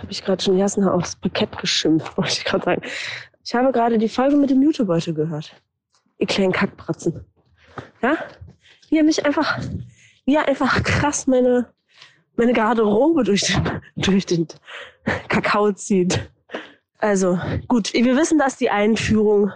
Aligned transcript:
habe 0.00 0.12
ich 0.12 0.24
gerade 0.24 0.42
schon 0.42 0.58
Jasna 0.58 0.92
aufs 0.92 1.16
Parkett 1.16 1.56
geschimpft, 1.58 2.16
wollte 2.16 2.32
ich 2.32 2.44
gerade 2.44 2.64
sagen. 2.64 2.82
Ich 3.44 3.54
habe 3.54 3.72
gerade 3.72 3.98
die 3.98 4.08
Folge 4.08 4.36
mit 4.36 4.50
dem 4.50 4.62
Jutebeutel 4.62 5.14
gehört. 5.14 5.54
Ihr 6.18 6.26
kleinen 6.26 6.52
Kackbratzen. 6.52 7.24
Ja? 8.02 8.16
Wie 8.88 8.98
er 8.98 9.04
mich 9.04 9.24
einfach, 9.24 9.58
wie 10.24 10.34
er 10.34 10.48
einfach 10.48 10.82
krass 10.82 11.26
meine, 11.26 11.72
meine 12.36 12.52
Garderobe 12.52 13.24
durch 13.24 13.42
den, 13.42 13.80
durch 13.96 14.26
den 14.26 14.46
Kakao 15.28 15.72
zieht. 15.72 16.30
Also, 16.98 17.38
gut, 17.68 17.92
wir 17.94 18.16
wissen, 18.16 18.38
dass 18.38 18.56
die 18.56 18.70
Einführung, 18.70 19.52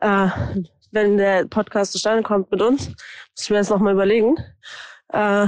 äh, 0.00 0.28
wenn 0.90 1.16
der 1.16 1.46
Podcast 1.46 1.92
zustande 1.92 2.22
kommt 2.22 2.50
mit 2.50 2.60
uns, 2.60 2.88
müssen 3.36 3.50
wir 3.50 3.58
jetzt 3.58 3.70
nochmal 3.70 3.94
überlegen, 3.94 4.36
äh, 5.12 5.46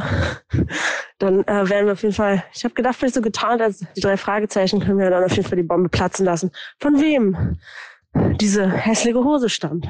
dann 1.24 1.42
äh, 1.44 1.68
werden 1.68 1.86
wir 1.86 1.92
auf 1.92 2.02
jeden 2.02 2.14
Fall, 2.14 2.44
ich 2.52 2.64
habe 2.64 2.74
gedacht, 2.74 2.96
vielleicht 2.96 3.14
so 3.14 3.22
getan, 3.22 3.60
als 3.60 3.84
die 3.96 4.00
drei 4.00 4.16
Fragezeichen 4.16 4.80
können 4.80 4.98
wir 4.98 5.10
dann 5.10 5.24
auf 5.24 5.34
jeden 5.34 5.48
Fall 5.48 5.56
die 5.56 5.62
Bombe 5.62 5.88
platzen 5.88 6.24
lassen. 6.24 6.50
Von 6.80 7.00
wem 7.00 7.58
diese 8.40 8.70
hässliche 8.70 9.18
Hose 9.18 9.48
stammt. 9.48 9.88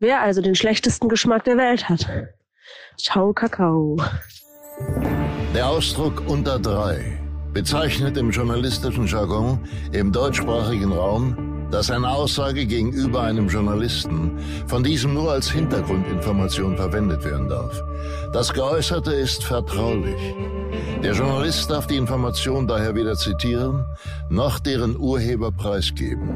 Wer 0.00 0.20
also 0.20 0.42
den 0.42 0.54
schlechtesten 0.54 1.08
Geschmack 1.08 1.44
der 1.44 1.56
Welt 1.56 1.88
hat. 1.88 2.06
Ciao, 2.98 3.32
Kakao. 3.32 3.96
Der 5.54 5.68
Ausdruck 5.68 6.22
unter 6.26 6.58
drei 6.58 7.18
bezeichnet 7.52 8.16
im 8.16 8.30
journalistischen 8.30 9.06
Jargon 9.06 9.60
im 9.92 10.12
deutschsprachigen 10.12 10.92
Raum 10.92 11.53
dass 11.70 11.90
eine 11.90 12.08
Aussage 12.08 12.66
gegenüber 12.66 13.22
einem 13.22 13.48
Journalisten 13.48 14.32
von 14.66 14.82
diesem 14.82 15.14
nur 15.14 15.32
als 15.32 15.50
Hintergrundinformation 15.50 16.76
verwendet 16.76 17.24
werden 17.24 17.48
darf. 17.48 17.82
Das 18.32 18.52
Geäußerte 18.52 19.12
ist 19.12 19.44
vertraulich. 19.44 20.34
Der 21.02 21.12
Journalist 21.12 21.70
darf 21.70 21.86
die 21.86 21.96
Information 21.96 22.66
daher 22.66 22.94
weder 22.94 23.14
zitieren, 23.14 23.84
noch 24.28 24.58
deren 24.58 24.96
Urheber 24.98 25.52
preisgeben. 25.52 26.30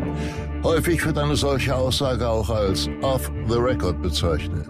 Häufig 0.63 1.05
wird 1.05 1.19
eine 1.19 1.37
solche 1.37 1.75
Aussage 1.75 2.29
auch 2.29 2.51
als 2.51 2.89
off 3.03 3.31
the 3.49 3.57
record 3.57 4.01
bezeichnet. 4.03 4.69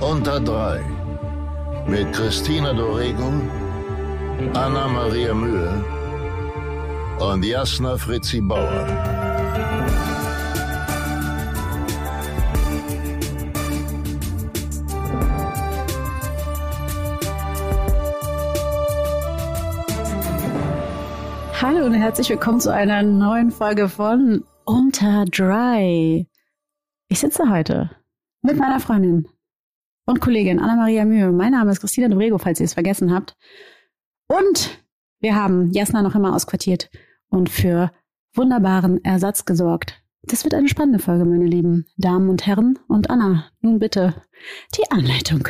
Unter 0.00 0.40
drei 0.40 0.80
mit 1.86 2.12
Christina 2.12 2.72
Dorego, 2.72 3.32
Anna 4.54 4.88
Maria 4.88 5.34
Mühe 5.34 5.84
und 7.20 7.44
Jasna 7.44 7.96
Fritzi 7.96 8.40
Bauer. 8.40 8.86
Hallo 21.60 21.86
und 21.86 21.94
herzlich 21.94 22.28
willkommen 22.30 22.60
zu 22.60 22.72
einer 22.72 23.02
neuen 23.02 23.50
Folge 23.50 23.88
von 23.88 24.44
Unter 24.64 25.24
Dry. 25.26 26.28
Ich 27.08 27.20
sitze 27.20 27.48
heute 27.48 27.90
mit 28.42 28.58
meiner 28.58 28.80
Freundin 28.80 29.28
und 30.06 30.20
Kollegin 30.20 30.58
Anna-Maria 30.58 31.04
Mühe. 31.04 31.32
Mein 31.32 31.52
Name 31.52 31.70
ist 31.70 31.80
Christina 31.80 32.08
Dobrego, 32.08 32.38
falls 32.38 32.60
ihr 32.60 32.66
es 32.66 32.74
vergessen 32.74 33.14
habt. 33.14 33.36
Und 34.26 34.83
wir 35.24 35.34
haben 35.34 35.70
Jasna 35.70 36.02
noch 36.02 36.14
immer 36.14 36.36
ausquartiert 36.36 36.90
und 37.30 37.48
für 37.48 37.90
wunderbaren 38.34 39.02
Ersatz 39.04 39.46
gesorgt. 39.46 40.02
Das 40.22 40.44
wird 40.44 40.52
eine 40.52 40.68
spannende 40.68 40.98
Folge, 40.98 41.24
meine 41.24 41.46
lieben 41.46 41.86
Damen 41.96 42.28
und 42.28 42.46
Herren. 42.46 42.78
Und 42.88 43.08
Anna, 43.08 43.46
nun 43.62 43.78
bitte 43.78 44.22
die 44.76 44.90
Anleitung. 44.90 45.48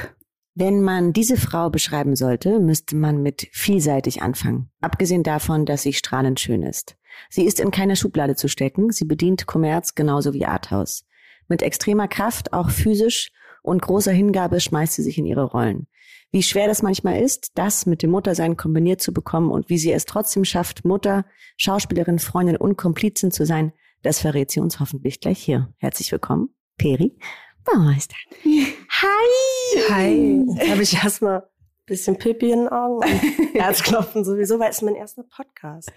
Wenn 0.54 0.80
man 0.80 1.12
diese 1.12 1.36
Frau 1.36 1.70
beschreiben 1.70 2.14
sollte, 2.14 2.60
müsste 2.60 2.94
man 2.94 3.20
mit 3.20 3.48
vielseitig 3.50 4.22
anfangen. 4.22 4.70
Abgesehen 4.80 5.24
davon, 5.24 5.66
dass 5.66 5.82
sie 5.82 5.92
strahlend 5.92 6.38
schön 6.38 6.62
ist. 6.62 6.96
Sie 7.28 7.44
ist 7.44 7.58
in 7.58 7.72
keiner 7.72 7.96
Schublade 7.96 8.36
zu 8.36 8.46
stecken. 8.46 8.92
Sie 8.92 9.04
bedient 9.04 9.46
Kommerz 9.46 9.96
genauso 9.96 10.34
wie 10.34 10.46
Arthouse. 10.46 11.04
Mit 11.48 11.62
extremer 11.62 12.06
Kraft, 12.06 12.52
auch 12.52 12.70
physisch 12.70 13.32
und 13.62 13.82
großer 13.82 14.12
Hingabe 14.12 14.60
schmeißt 14.60 14.94
sie 14.94 15.02
sich 15.02 15.18
in 15.18 15.26
ihre 15.26 15.44
Rollen 15.44 15.88
wie 16.34 16.42
schwer 16.42 16.66
das 16.66 16.82
manchmal 16.82 17.22
ist, 17.22 17.52
das 17.54 17.86
mit 17.86 18.02
dem 18.02 18.10
Muttersein 18.10 18.56
kombiniert 18.56 19.00
zu 19.00 19.14
bekommen 19.14 19.52
und 19.52 19.70
wie 19.70 19.78
sie 19.78 19.92
es 19.92 20.04
trotzdem 20.04 20.44
schafft, 20.44 20.84
Mutter, 20.84 21.24
Schauspielerin, 21.56 22.18
Freundin 22.18 22.56
und 22.56 22.76
Komplizin 22.76 23.30
zu 23.30 23.46
sein, 23.46 23.72
das 24.02 24.18
verrät 24.18 24.50
sie 24.50 24.58
uns 24.58 24.80
hoffentlich 24.80 25.20
gleich 25.20 25.38
hier. 25.38 25.72
Herzlich 25.78 26.10
willkommen, 26.10 26.48
Peri 26.76 27.16
Baumeister. 27.62 28.16
Hi! 28.44 29.88
Hi! 29.90 30.44
Jetzt 30.58 30.70
habe 30.70 30.82
ich 30.82 30.94
erstmal 30.94 31.36
ein 31.38 31.46
bisschen 31.86 32.18
Pipi 32.18 32.50
in 32.50 32.64
den 32.64 32.68
Augen 32.68 32.96
und 32.96 33.04
Herzklopfen 33.54 34.24
sowieso, 34.24 34.58
weil 34.58 34.70
es 34.70 34.82
mein 34.82 34.96
erster 34.96 35.22
Podcast. 35.22 35.92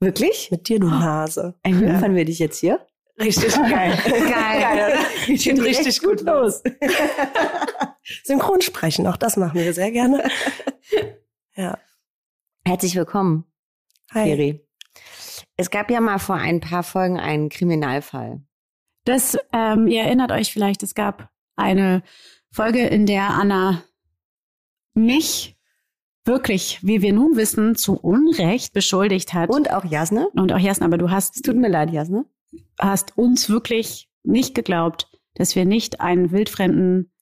Wirklich? 0.00 0.50
Mit 0.50 0.68
dir, 0.68 0.80
du 0.80 0.88
Nase. 0.88 1.54
Ein 1.62 1.82
ja. 1.82 2.14
wir 2.14 2.26
dich 2.26 2.38
jetzt 2.38 2.58
hier. 2.58 2.86
Richtig 3.20 3.54
geil. 3.54 3.98
geil. 4.04 4.30
geil 4.30 4.98
Geht, 5.26 5.42
Geht 5.42 5.60
richtig 5.60 6.02
gut 6.02 6.20
los. 6.20 6.62
Synchronsprechen, 8.24 9.06
auch 9.06 9.16
das 9.16 9.36
machen 9.36 9.58
wir 9.58 9.72
sehr 9.74 9.90
gerne. 9.90 10.28
Ja. 11.54 11.76
Herzlich 12.64 12.94
willkommen, 12.94 13.44
Hi. 14.12 14.26
Peri. 14.26 14.68
Es 15.56 15.70
gab 15.70 15.90
ja 15.90 16.00
mal 16.00 16.20
vor 16.20 16.36
ein 16.36 16.60
paar 16.60 16.84
Folgen 16.84 17.18
einen 17.18 17.48
Kriminalfall. 17.48 18.42
Das, 19.04 19.36
ähm, 19.52 19.88
ihr 19.88 20.02
erinnert 20.02 20.30
euch 20.30 20.52
vielleicht, 20.52 20.84
es 20.84 20.94
gab 20.94 21.30
eine 21.56 22.04
Folge, 22.52 22.86
in 22.86 23.06
der 23.06 23.30
Anna 23.30 23.82
mich 24.94 25.56
wirklich, 26.24 26.78
wie 26.82 27.02
wir 27.02 27.12
nun 27.12 27.36
wissen, 27.36 27.74
zu 27.74 27.98
Unrecht 27.98 28.72
beschuldigt 28.72 29.34
hat. 29.34 29.50
Und 29.50 29.72
auch 29.72 29.84
Jasne. 29.84 30.28
Und 30.34 30.52
auch 30.52 30.60
Jasne, 30.60 30.86
aber 30.86 30.98
du 30.98 31.10
hast. 31.10 31.34
Es 31.34 31.42
tut 31.42 31.56
mir 31.56 31.68
leid, 31.68 31.90
Jasne 31.90 32.24
hast 32.78 33.16
uns 33.16 33.48
wirklich 33.48 34.10
nicht 34.22 34.54
geglaubt, 34.54 35.10
dass 35.34 35.54
wir 35.54 35.64
nicht 35.64 36.00
einen 36.00 36.32
wildfremden 36.32 37.12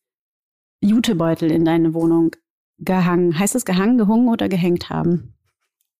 Jutebeutel 0.80 1.50
in 1.50 1.64
deine 1.64 1.94
Wohnung 1.94 2.34
gehangen. 2.78 3.38
Heißt 3.38 3.54
es 3.54 3.64
gehangen, 3.64 3.98
gehungen 3.98 4.28
oder 4.28 4.48
gehängt 4.48 4.90
haben? 4.90 5.34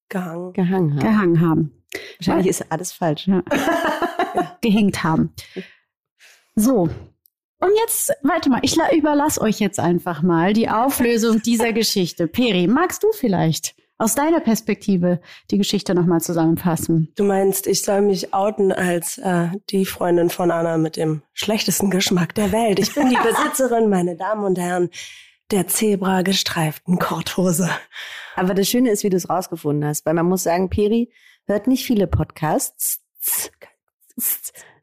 Gehangen. 0.09 0.53
Gehangen 0.53 0.91
haben. 0.95 1.01
Gehangen 1.01 1.41
haben. 1.41 1.83
Wahrscheinlich 2.19 2.49
ist 2.49 2.71
alles 2.71 2.93
falsch. 2.93 3.27
Ja. 3.27 3.43
Gehängt 4.61 5.03
haben. 5.03 5.33
So. 6.55 6.89
Und 7.59 7.71
jetzt, 7.81 8.13
warte 8.23 8.51
mal, 8.51 8.61
ich 8.63 8.77
überlasse 8.95 9.41
euch 9.41 9.61
jetzt 9.61 9.81
einfach 9.81 10.23
mal 10.23 10.53
die 10.53 10.69
Auflösung 10.69 11.41
dieser 11.41 11.73
Geschichte. 11.73 12.27
Peri, 12.27 12.67
magst 12.67 13.03
du 13.03 13.09
vielleicht 13.13 13.75
aus 13.99 14.15
deiner 14.15 14.41
Perspektive 14.41 15.21
die 15.51 15.59
Geschichte 15.59 15.95
nochmal 15.95 16.21
zusammenfassen. 16.21 17.13
Du 17.17 17.25
meinst, 17.25 17.67
ich 17.67 17.83
soll 17.83 18.03
mich 18.03 18.35
outen 18.35 18.73
als 18.73 19.19
äh, 19.19 19.49
die 19.71 19.87
Freundin 19.87 20.31
von 20.31 20.51
Anna 20.51 20.77
mit 20.77 20.97
dem 20.97 21.23
schlechtesten 21.33 21.91
Geschmack 21.91 22.35
der 22.35 22.53
Welt. 22.53 22.79
Ich 22.79 22.95
bin 22.95 23.09
die 23.09 23.17
Besitzerin, 23.23 23.89
meine 23.89 24.17
Damen 24.17 24.45
und 24.45 24.59
Herren, 24.59 24.91
der 25.51 25.67
Zebra 25.67 26.23
gestreiften 26.23 26.99
Korthose. 26.99 27.71
Aber 28.35 28.55
das 28.55 28.69
Schöne 28.69 28.91
ist, 28.91 29.05
wie 29.05 29.11
du 29.11 29.17
es 29.17 29.31
rausgefunden 29.31 29.89
hast, 29.89 30.05
weil 30.05 30.15
man 30.15 30.27
muss 30.27 30.43
sagen, 30.43 30.69
Peri 30.69 31.11
hört 31.47 31.67
nicht 31.67 31.87
viele 31.87 32.07
Podcasts, 32.07 33.01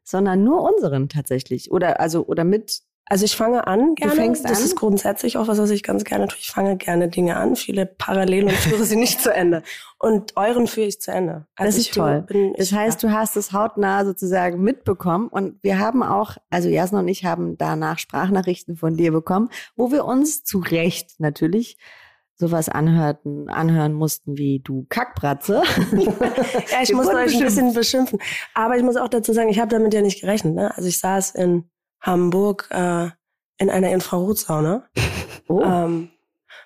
sondern 0.02 0.42
nur 0.42 0.62
unseren 0.62 1.08
tatsächlich. 1.08 1.70
Oder 1.70 2.00
also 2.00 2.26
oder 2.26 2.44
mit 2.44 2.80
also 3.06 3.26
ich 3.26 3.36
fange 3.36 3.66
an 3.66 3.94
gerne. 3.94 4.12
Du 4.12 4.16
fängst 4.16 4.44
das 4.44 4.58
an? 4.58 4.64
ist 4.64 4.76
grundsätzlich 4.76 5.36
auch 5.36 5.46
was, 5.46 5.58
was 5.58 5.70
ich 5.70 5.82
ganz 5.82 6.04
gerne 6.04 6.26
tue. 6.26 6.38
Ich 6.38 6.50
fange 6.50 6.76
gerne 6.76 7.08
Dinge 7.08 7.36
an, 7.36 7.54
viele 7.54 7.84
parallel 7.84 8.44
und 8.44 8.52
führe 8.52 8.84
sie 8.84 8.96
nicht 8.96 9.20
zu 9.20 9.32
Ende. 9.32 9.62
Und 9.98 10.36
euren 10.36 10.66
führe 10.66 10.86
ich 10.86 11.00
zu 11.00 11.12
Ende. 11.12 11.46
Also 11.56 11.76
das 11.76 11.86
ist 11.86 11.94
toll. 11.94 12.22
Bin, 12.22 12.54
das 12.56 12.72
heißt, 12.72 13.02
du 13.02 13.12
hast 13.12 13.36
es 13.36 13.52
hautnah 13.52 14.06
sozusagen 14.06 14.62
mitbekommen 14.62 15.28
und 15.28 15.62
wir 15.62 15.78
haben 15.78 16.02
auch, 16.02 16.36
also 16.48 16.68
Jasna 16.68 17.00
und 17.00 17.08
ich 17.08 17.24
haben 17.24 17.58
danach 17.58 17.98
Sprachnachrichten 17.98 18.76
von 18.76 18.96
dir 18.96 19.12
bekommen, 19.12 19.50
wo 19.76 19.92
wir 19.92 20.06
uns 20.06 20.42
zu 20.42 20.58
Recht 20.58 21.20
natürlich 21.20 21.76
sowas 22.36 22.68
anhörten, 22.68 23.48
anhören 23.48 23.92
mussten 23.92 24.36
wie 24.36 24.60
du 24.60 24.86
Kackbratze. 24.88 25.62
ja, 26.72 26.82
ich 26.82 26.92
muss 26.92 27.06
euch 27.06 27.34
ein 27.34 27.44
bisschen 27.44 27.72
beschimpfen. 27.74 28.18
Aber 28.54 28.76
ich 28.76 28.82
muss 28.82 28.96
auch 28.96 29.08
dazu 29.08 29.32
sagen, 29.32 29.50
ich 29.50 29.60
habe 29.60 29.70
damit 29.70 29.94
ja 29.94 30.02
nicht 30.02 30.20
gerechnet. 30.20 30.54
Ne? 30.54 30.74
Also 30.76 30.88
ich 30.88 30.98
saß 30.98 31.32
in 31.36 31.70
Hamburg 32.04 32.68
äh, 32.70 33.08
in 33.58 33.70
einer 33.70 33.90
Infrarotsauna. 33.90 34.84
Oh. 35.46 35.60
Ähm, 35.62 36.08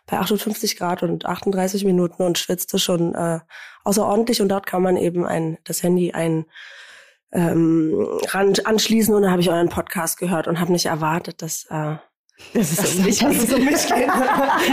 bei 0.07 0.19
58 0.19 0.77
Grad 0.77 1.03
und 1.03 1.27
38 1.27 1.85
Minuten 1.85 2.23
und 2.23 2.39
schwitzte 2.39 2.79
schon 2.79 3.13
äh, 3.17 3.41
außerordentlich 3.83 4.41
und 4.41 4.49
dort 4.49 4.67
kann 4.67 4.83
man 4.83 4.97
eben 4.97 5.27
ein 5.27 5.59
das 5.65 5.83
Handy 5.83 6.13
ein 6.13 6.47
ähm, 7.33 8.21
ran, 8.29 8.55
anschließen 8.65 9.15
und 9.15 9.23
dann 9.23 9.31
habe 9.31 9.43
ich 9.43 9.51
euren 9.51 9.69
Podcast 9.69 10.19
gehört 10.19 10.47
und 10.47 10.61
habe 10.61 10.73
nicht 10.73 10.87
erwartet, 10.87 11.43
dass 11.43 11.65
äh, 11.71 11.97
das 12.55 12.71
ist 12.71 12.79
das 12.79 12.95
um 12.95 13.05
mich, 13.05 13.19
dass 13.19 13.37
es 13.37 13.53
um 13.53 13.65
mich 13.65 13.87
geht. 13.87 14.09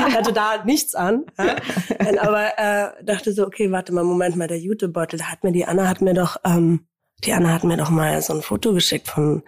ich 0.07 0.15
hatte 0.15 0.33
da 0.33 0.63
nichts 0.63 0.94
an. 0.94 1.25
Ja? 1.38 1.56
Aber 2.21 2.57
äh, 2.57 3.03
dachte 3.03 3.33
so, 3.33 3.45
okay, 3.45 3.71
warte 3.71 3.91
mal, 3.91 4.03
Moment 4.03 4.35
mal, 4.35 4.47
der 4.47 4.59
Jutebeutel, 4.59 5.19
da 5.19 5.25
hat 5.25 5.44
mir 5.44 5.51
die 5.51 5.65
Anna 5.65 5.88
hat 5.88 6.00
mir 6.00 6.13
doch, 6.13 6.38
ähm, 6.45 6.88
die 7.23 7.33
Anna 7.33 7.51
hat 7.51 7.63
mir 7.63 7.77
doch 7.77 7.89
mal 7.89 8.21
so 8.21 8.33
ein 8.33 8.44
Foto 8.44 8.73
geschickt 8.73 9.07
von 9.07 9.44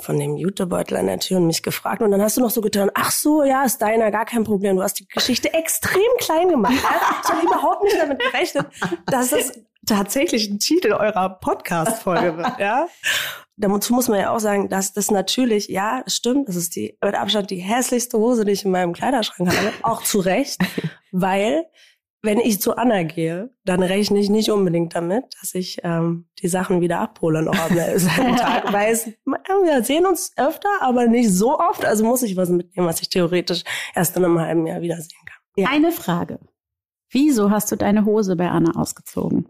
von 0.00 0.18
dem 0.18 0.36
Jutebeutel 0.36 0.96
an 0.96 1.06
der 1.06 1.18
Tür 1.18 1.38
und 1.38 1.46
mich 1.46 1.62
gefragt. 1.62 2.02
Und 2.02 2.10
dann 2.10 2.22
hast 2.22 2.36
du 2.36 2.40
noch 2.40 2.50
so 2.50 2.60
getan, 2.60 2.90
ach 2.94 3.10
so, 3.10 3.44
ja, 3.44 3.64
ist 3.64 3.78
deiner, 3.78 4.10
gar 4.10 4.24
kein 4.24 4.44
Problem. 4.44 4.76
Du 4.76 4.82
hast 4.82 4.98
die 4.98 5.06
Geschichte 5.06 5.52
extrem 5.54 6.02
klein 6.18 6.48
gemacht. 6.48 6.74
Ich 6.74 7.30
habe 7.30 7.46
überhaupt 7.46 7.84
nicht 7.84 7.96
damit 7.98 8.18
gerechnet, 8.18 8.66
dass 9.06 9.32
es 9.32 9.52
tatsächlich 9.86 10.48
ein 10.48 10.58
Titel 10.58 10.92
eurer 10.92 11.28
Podcast-Folge 11.28 12.36
wird, 12.36 12.58
ja. 12.58 12.86
Dazu 13.56 13.94
muss 13.94 14.08
man 14.08 14.18
ja 14.18 14.30
auch 14.30 14.40
sagen, 14.40 14.68
dass 14.68 14.92
das 14.92 15.12
natürlich, 15.12 15.68
ja, 15.68 16.02
stimmt, 16.08 16.48
das 16.48 16.56
ist 16.56 16.74
die 16.74 16.98
mit 17.02 17.14
Abstand 17.14 17.50
die 17.50 17.58
hässlichste 17.58 18.18
Hose, 18.18 18.44
die 18.44 18.50
ich 18.52 18.64
in 18.64 18.72
meinem 18.72 18.92
Kleiderschrank 18.92 19.56
habe. 19.56 19.72
Auch 19.82 20.02
zu 20.02 20.18
Recht, 20.18 20.58
weil 21.12 21.64
wenn 22.24 22.38
ich 22.38 22.60
zu 22.60 22.76
Anna 22.76 23.02
gehe, 23.02 23.50
dann 23.64 23.82
rechne 23.82 24.18
ich 24.18 24.30
nicht 24.30 24.50
unbedingt 24.50 24.94
damit, 24.94 25.24
dass 25.40 25.54
ich 25.54 25.78
ähm, 25.84 26.26
die 26.42 26.48
Sachen 26.48 26.80
wieder 26.80 27.00
abhole 27.00 27.42
noch 27.42 27.58
am 27.58 27.76
selben 27.98 28.36
Tag, 28.36 28.72
weil 28.72 28.92
es, 28.92 29.06
wir 29.06 29.84
sehen 29.84 30.06
uns 30.06 30.32
öfter, 30.36 30.70
aber 30.80 31.06
nicht 31.06 31.30
so 31.30 31.58
oft. 31.58 31.84
Also 31.84 32.04
muss 32.04 32.22
ich 32.22 32.36
was 32.36 32.48
mitnehmen, 32.48 32.88
was 32.88 33.02
ich 33.02 33.10
theoretisch 33.10 33.62
erst 33.94 34.16
in 34.16 34.24
einem 34.24 34.40
halben 34.40 34.66
Jahr 34.66 34.80
wiedersehen 34.80 35.20
kann. 35.26 35.38
Ja. 35.56 35.68
Eine 35.70 35.92
Frage. 35.92 36.40
Wieso 37.10 37.50
hast 37.50 37.70
du 37.70 37.76
deine 37.76 38.06
Hose 38.06 38.36
bei 38.36 38.48
Anna 38.48 38.72
ausgezogen? 38.74 39.46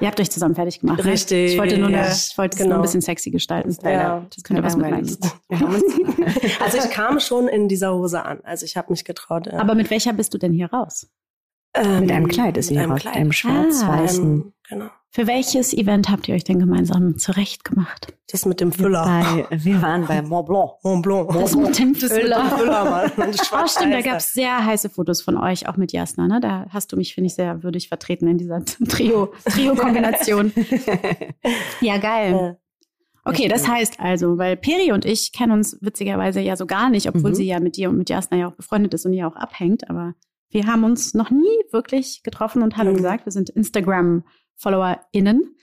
Ihr 0.00 0.08
habt 0.08 0.18
euch 0.18 0.30
zusammen 0.30 0.56
fertig 0.56 0.80
gemacht. 0.80 0.98
Ne? 0.98 1.04
Richtig. 1.04 1.52
Ich 1.52 1.58
wollte 1.58 1.78
nur, 1.78 1.86
eine, 1.86 2.08
ich 2.08 2.36
wollte 2.36 2.56
genau. 2.56 2.66
es 2.66 2.68
nur 2.68 2.78
ein 2.78 2.82
bisschen 2.82 3.00
sexy 3.00 3.30
gestalten. 3.30 3.76
Ja, 3.84 4.26
das 4.34 4.42
könnte 4.42 4.64
was 4.64 4.76
mit 4.76 4.86
Also 6.60 6.78
ich 6.78 6.90
kam 6.90 7.20
schon 7.20 7.46
in 7.46 7.68
dieser 7.68 7.94
Hose 7.94 8.24
an. 8.24 8.40
Also 8.42 8.64
ich 8.66 8.76
habe 8.76 8.90
mich 8.90 9.04
getraut. 9.04 9.46
Ja. 9.46 9.60
Aber 9.60 9.76
mit 9.76 9.90
welcher 9.90 10.12
bist 10.12 10.34
du 10.34 10.38
denn 10.38 10.52
hier 10.52 10.66
raus? 10.72 11.08
Ähm, 11.74 12.00
mit 12.00 12.12
einem 12.12 12.28
Kleid 12.28 12.56
ist 12.56 12.68
sie 12.68 12.78
raus. 12.78 13.04
Einem 13.06 13.32
schwarz-weißen. 13.32 14.44
Ah, 14.46 14.52
genau. 14.68 14.90
Für 15.10 15.28
welches 15.28 15.72
Event 15.72 16.08
habt 16.08 16.26
ihr 16.26 16.34
euch 16.34 16.42
denn 16.42 16.58
gemeinsam 16.58 17.18
zurecht 17.18 17.64
gemacht? 17.64 18.14
Das 18.32 18.46
mit 18.46 18.60
dem 18.60 18.72
Füller. 18.72 19.04
Bei, 19.04 19.46
wir 19.64 19.80
waren 19.80 20.06
bei 20.06 20.20
Mont 20.22 20.46
Blanc. 20.46 20.72
Mont 20.82 21.02
Blanc. 21.02 21.32
Das 21.32 21.54
mit 21.54 21.78
dem 21.78 21.94
Füller. 21.94 22.44
Füller 22.56 22.84
Mann. 22.84 23.12
Oh, 23.52 23.66
stimmt, 23.68 23.94
da 23.94 24.00
gab 24.00 24.16
es 24.16 24.32
sehr 24.32 24.64
heiße 24.64 24.90
Fotos 24.90 25.22
von 25.22 25.36
euch, 25.36 25.68
auch 25.68 25.76
mit 25.76 25.92
Jasna. 25.92 26.26
Ne? 26.26 26.40
Da 26.40 26.66
hast 26.70 26.92
du 26.92 26.96
mich, 26.96 27.14
finde 27.14 27.26
ich, 27.26 27.34
sehr 27.34 27.62
würdig 27.62 27.88
vertreten 27.88 28.26
in 28.26 28.38
dieser 28.38 28.64
Trio, 28.88 29.32
Trio-Kombination. 29.44 30.52
ja, 31.80 31.98
geil. 31.98 32.58
Okay, 33.24 33.46
das 33.46 33.68
heißt 33.68 34.00
also, 34.00 34.36
weil 34.36 34.56
Peri 34.56 34.90
und 34.90 35.04
ich 35.04 35.32
kennen 35.32 35.52
uns 35.52 35.78
witzigerweise 35.80 36.40
ja 36.40 36.56
so 36.56 36.66
gar 36.66 36.90
nicht, 36.90 37.08
obwohl 37.08 37.30
mhm. 37.30 37.34
sie 37.36 37.46
ja 37.46 37.60
mit 37.60 37.76
dir 37.76 37.88
und 37.88 37.98
mit 37.98 38.10
Jasna 38.10 38.36
ja 38.36 38.48
auch 38.48 38.54
befreundet 38.54 38.94
ist 38.94 39.06
und 39.06 39.12
ihr 39.12 39.28
auch 39.28 39.36
abhängt, 39.36 39.88
aber 39.88 40.14
wir 40.54 40.66
haben 40.66 40.84
uns 40.84 41.14
noch 41.14 41.30
nie 41.30 41.58
wirklich 41.72 42.22
getroffen 42.22 42.62
und 42.62 42.76
Hallo 42.76 42.92
mhm. 42.92 42.96
gesagt. 42.96 43.26
Wir 43.26 43.32
sind 43.32 43.50
Instagram-FollowerInnen. 43.50 45.56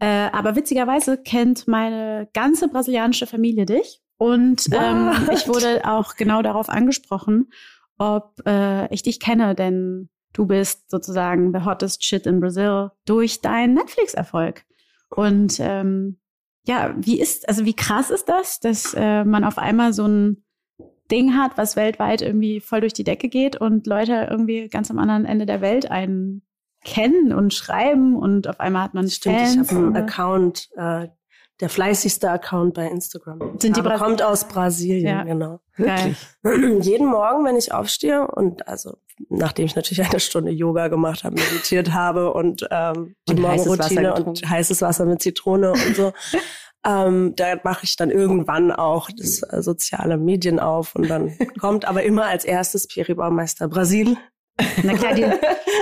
Äh, 0.00 0.30
aber 0.32 0.56
witzigerweise 0.56 1.18
kennt 1.18 1.68
meine 1.68 2.30
ganze 2.32 2.68
brasilianische 2.68 3.26
Familie 3.26 3.66
dich. 3.66 4.00
Und 4.16 4.68
ähm, 4.72 5.12
ich 5.32 5.48
wurde 5.48 5.82
auch 5.84 6.16
genau 6.16 6.40
darauf 6.40 6.70
angesprochen, 6.70 7.50
ob 7.98 8.40
äh, 8.46 8.92
ich 8.92 9.02
dich 9.02 9.20
kenne, 9.20 9.54
denn 9.54 10.08
du 10.32 10.46
bist 10.46 10.90
sozusagen 10.90 11.52
the 11.52 11.64
hottest 11.64 12.04
shit 12.04 12.26
in 12.26 12.40
Brazil 12.40 12.90
durch 13.04 13.42
deinen 13.42 13.74
Netflix-Erfolg. 13.74 14.64
Und 15.10 15.58
ähm, 15.60 16.18
ja, 16.66 16.94
wie 16.96 17.20
ist, 17.20 17.46
also 17.48 17.66
wie 17.66 17.76
krass 17.76 18.10
ist 18.10 18.30
das, 18.30 18.60
dass 18.60 18.94
äh, 18.94 19.24
man 19.24 19.44
auf 19.44 19.58
einmal 19.58 19.92
so 19.92 20.06
ein 20.06 20.42
Ding 21.10 21.36
hat, 21.36 21.56
was 21.56 21.76
weltweit 21.76 22.22
irgendwie 22.22 22.60
voll 22.60 22.80
durch 22.80 22.92
die 22.92 23.04
Decke 23.04 23.28
geht 23.28 23.56
und 23.56 23.86
Leute 23.86 24.28
irgendwie 24.30 24.68
ganz 24.68 24.90
am 24.90 24.98
anderen 24.98 25.24
Ende 25.24 25.46
der 25.46 25.60
Welt 25.60 25.90
einen 25.90 26.42
kennen 26.84 27.32
und 27.32 27.52
schreiben 27.54 28.16
und 28.16 28.48
auf 28.48 28.60
einmal 28.60 28.82
hat 28.84 28.94
man 28.94 29.08
Stimmt, 29.08 29.36
Fans. 29.36 29.52
ich 29.54 29.58
habe 29.76 29.86
einen 29.86 29.96
Account, 29.96 30.68
äh, 30.76 31.08
der 31.60 31.68
fleißigste 31.68 32.30
Account 32.30 32.74
bei 32.74 32.86
Instagram. 32.86 33.58
Sind 33.58 33.76
die 33.76 33.80
Aber 33.80 33.96
kommt 33.96 34.22
aus 34.22 34.46
Brasilien, 34.46 35.06
Ja. 35.08 35.22
genau. 35.24 35.60
Geil. 35.76 36.14
Jeden 36.82 37.08
Morgen, 37.08 37.44
wenn 37.44 37.56
ich 37.56 37.72
aufstehe 37.72 38.28
und 38.28 38.68
also 38.68 38.98
nachdem 39.28 39.66
ich 39.66 39.74
natürlich 39.74 40.06
eine 40.08 40.20
Stunde 40.20 40.52
Yoga 40.52 40.86
gemacht 40.86 41.24
habe, 41.24 41.34
meditiert 41.34 41.92
habe 41.92 42.32
und 42.32 42.66
ähm, 42.70 43.16
die 43.28 43.32
Und 43.32 43.40
Morgenroutine 43.40 44.14
und 44.14 44.48
heißes 44.48 44.82
Wasser 44.82 45.04
mit 45.04 45.20
Zitrone 45.20 45.72
und 45.72 45.96
so. 45.96 46.12
Ähm, 46.86 47.34
da 47.36 47.58
mache 47.64 47.84
ich 47.84 47.96
dann 47.96 48.10
irgendwann 48.10 48.70
auch 48.70 49.10
das 49.10 49.42
äh, 49.42 49.62
soziale 49.62 50.16
Medien 50.16 50.60
auf 50.60 50.94
und 50.94 51.08
dann 51.08 51.36
kommt 51.60 51.84
aber 51.86 52.02
immer 52.02 52.26
als 52.26 52.44
erstes 52.44 52.86
Piri 52.86 53.14
Baumeister 53.14 53.68
Brasil. 53.68 54.16
Na 54.82 54.94
klar, 54.94 55.14
die, 55.14 55.24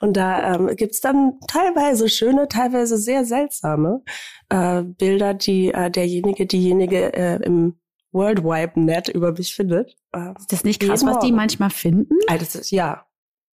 Und 0.00 0.16
da 0.16 0.54
ähm, 0.54 0.76
gibt's 0.76 1.00
dann 1.00 1.38
teilweise 1.48 2.08
schöne, 2.08 2.48
teilweise 2.48 2.98
sehr 2.98 3.24
seltsame 3.24 4.02
äh, 4.48 4.82
Bilder, 4.82 5.34
die 5.34 5.72
äh, 5.72 5.90
derjenige, 5.90 6.46
diejenige 6.46 7.12
äh, 7.14 7.42
im 7.42 7.78
World 8.12 8.44
Wide 8.44 8.80
Net 8.80 9.08
über 9.08 9.32
mich 9.32 9.54
findet. 9.54 9.96
Äh, 10.12 10.34
ist 10.38 10.52
das 10.52 10.64
nicht 10.64 10.80
krass, 10.80 11.04
was 11.04 11.18
die 11.18 11.32
manchmal 11.32 11.70
finden? 11.70 12.14
also 12.28 12.60
ja. 12.74 13.04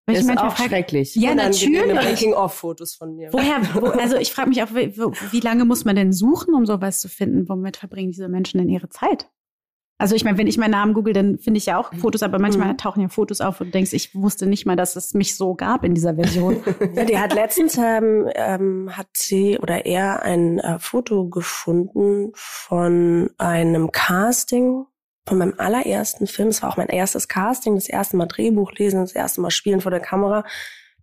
Weil 0.05 0.15
ich 0.15 0.21
ist 0.21 0.27
manchmal 0.27 0.49
auch 0.49 0.55
frage, 0.57 0.69
schrecklich. 0.69 1.15
Ja, 1.15 1.33
natürlich. 1.33 1.93
Making-of-Fotos 1.93 2.95
von 2.95 3.15
mir. 3.15 3.29
Woher, 3.31 3.61
wo, 3.73 3.87
also 3.99 4.17
ich 4.17 4.33
frage 4.33 4.49
mich 4.49 4.61
auch, 4.61 4.73
wie, 4.73 4.95
wie 4.97 5.39
lange 5.39 5.63
muss 5.65 5.85
man 5.85 5.95
denn 5.95 6.11
suchen, 6.11 6.53
um 6.53 6.65
sowas 6.65 6.99
zu 6.99 7.07
finden? 7.07 7.47
Womit 7.47 7.77
verbringen 7.77 8.11
diese 8.11 8.27
Menschen 8.27 8.57
denn 8.57 8.69
ihre 8.69 8.89
Zeit? 8.89 9.29
Also 9.99 10.15
ich 10.15 10.25
meine, 10.25 10.37
wenn 10.37 10.47
ich 10.47 10.57
meinen 10.57 10.71
Namen 10.71 10.93
google, 10.93 11.13
dann 11.13 11.37
finde 11.37 11.59
ich 11.59 11.67
ja 11.67 11.77
auch 11.77 11.93
Fotos, 11.93 12.23
aber 12.23 12.37
manchmal 12.39 12.73
Mhm. 12.73 12.77
tauchen 12.77 13.01
ja 13.01 13.07
Fotos 13.07 13.39
auf 13.39 13.61
und 13.61 13.67
du 13.67 13.71
denkst, 13.71 13.93
ich 13.93 14.13
wusste 14.13 14.47
nicht 14.47 14.65
mal, 14.65 14.75
dass 14.75 14.97
es 14.97 15.13
mich 15.13 15.37
so 15.37 15.53
gab 15.53 15.85
in 15.85 15.93
dieser 15.93 16.15
Version. 16.15 16.57
Ja, 16.95 17.05
die 17.05 17.17
hat 17.17 17.33
letztens 17.33 17.77
ähm, 17.77 18.27
ähm, 18.35 18.89
hat 18.97 19.07
sie 19.13 19.57
oder 19.59 19.85
er 19.85 20.23
ein 20.23 20.59
äh, 20.59 20.79
Foto 20.79 21.29
gefunden 21.29 22.31
von 22.33 23.29
einem 23.37 23.91
Casting 23.91 24.85
von 25.25 25.37
meinem 25.37 25.55
allerersten 25.57 26.27
Film. 26.27 26.49
Es 26.49 26.61
war 26.61 26.69
auch 26.69 26.77
mein 26.77 26.89
erstes 26.89 27.27
Casting, 27.27 27.75
das 27.75 27.87
erste 27.87 28.17
Mal 28.17 28.27
Drehbuch 28.27 28.73
lesen, 28.73 28.99
das 28.99 29.13
erste 29.13 29.41
Mal 29.41 29.51
spielen 29.51 29.81
vor 29.81 29.91
der 29.91 29.99
Kamera. 29.99 30.43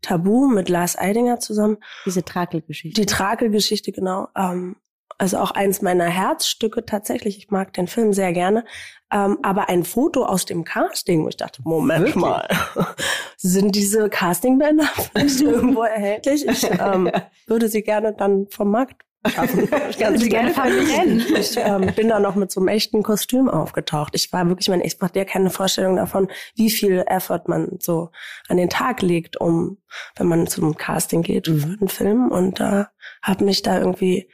Tabu 0.02 0.48
mit 0.48 0.68
Lars 0.68 0.98
Eidinger 0.98 1.40
zusammen. 1.40 1.78
Diese 2.06 2.24
Trakelgeschichte. 2.24 3.00
Die 3.00 3.06
Trakelgeschichte, 3.06 3.92
genau. 3.92 4.28
Ähm, 4.36 4.76
also 5.18 5.36
auch 5.36 5.50
eins 5.50 5.82
meiner 5.82 6.06
Herzstücke 6.06 6.86
tatsächlich. 6.86 7.36
Ich 7.36 7.50
mag 7.50 7.74
den 7.74 7.86
Film 7.86 8.14
sehr 8.14 8.32
gerne. 8.32 8.64
Ähm, 9.12 9.38
aber 9.42 9.68
ein 9.68 9.84
Foto 9.84 10.24
aus 10.24 10.46
dem 10.46 10.64
Casting, 10.64 11.24
wo 11.24 11.28
ich 11.28 11.36
dachte, 11.36 11.60
Moment 11.62 12.06
Wirklich? 12.06 12.14
mal, 12.16 12.48
sind 13.36 13.74
diese 13.74 14.08
Castingbänder 14.08 14.88
vielleicht 15.12 15.40
irgendwo 15.42 15.82
erhältlich? 15.82 16.46
Ich 16.46 16.64
ähm, 16.70 17.10
würde 17.46 17.68
sie 17.68 17.82
gerne 17.82 18.14
dann 18.14 18.46
vom 18.48 18.70
Markt 18.70 19.02
schaffen. 19.28 19.68
Ich 19.90 19.98
kann 19.98 20.18
Sie 20.18 20.28
gerne 20.28 20.52
verbrennen. 20.52 21.24
ich 21.36 21.56
ähm, 21.56 21.92
bin 21.94 22.08
da 22.08 22.20
noch 22.20 22.34
mit 22.34 22.50
so 22.50 22.60
einem 22.60 22.68
echten 22.68 23.02
Kostüm 23.02 23.48
aufgetaucht. 23.48 24.14
Ich 24.14 24.32
war 24.32 24.48
wirklich, 24.48 24.68
mein, 24.68 24.80
ich 24.80 24.98
mache 25.00 25.12
dir 25.12 25.24
keine 25.24 25.50
Vorstellung 25.50 25.96
davon, 25.96 26.28
wie 26.54 26.70
viel 26.70 27.04
Effort 27.06 27.42
man 27.46 27.76
so 27.80 28.10
an 28.48 28.56
den 28.56 28.70
Tag 28.70 29.02
legt, 29.02 29.40
um, 29.40 29.78
wenn 30.16 30.26
man 30.26 30.46
zum 30.46 30.76
Casting 30.76 31.22
geht 31.22 31.46
für 31.46 31.52
einen 31.52 31.88
Film. 31.88 32.30
Und 32.30 32.60
da 32.60 32.82
äh, 32.82 32.84
habe 33.22 33.44
mich 33.44 33.62
da 33.62 33.78
irgendwie 33.78 34.30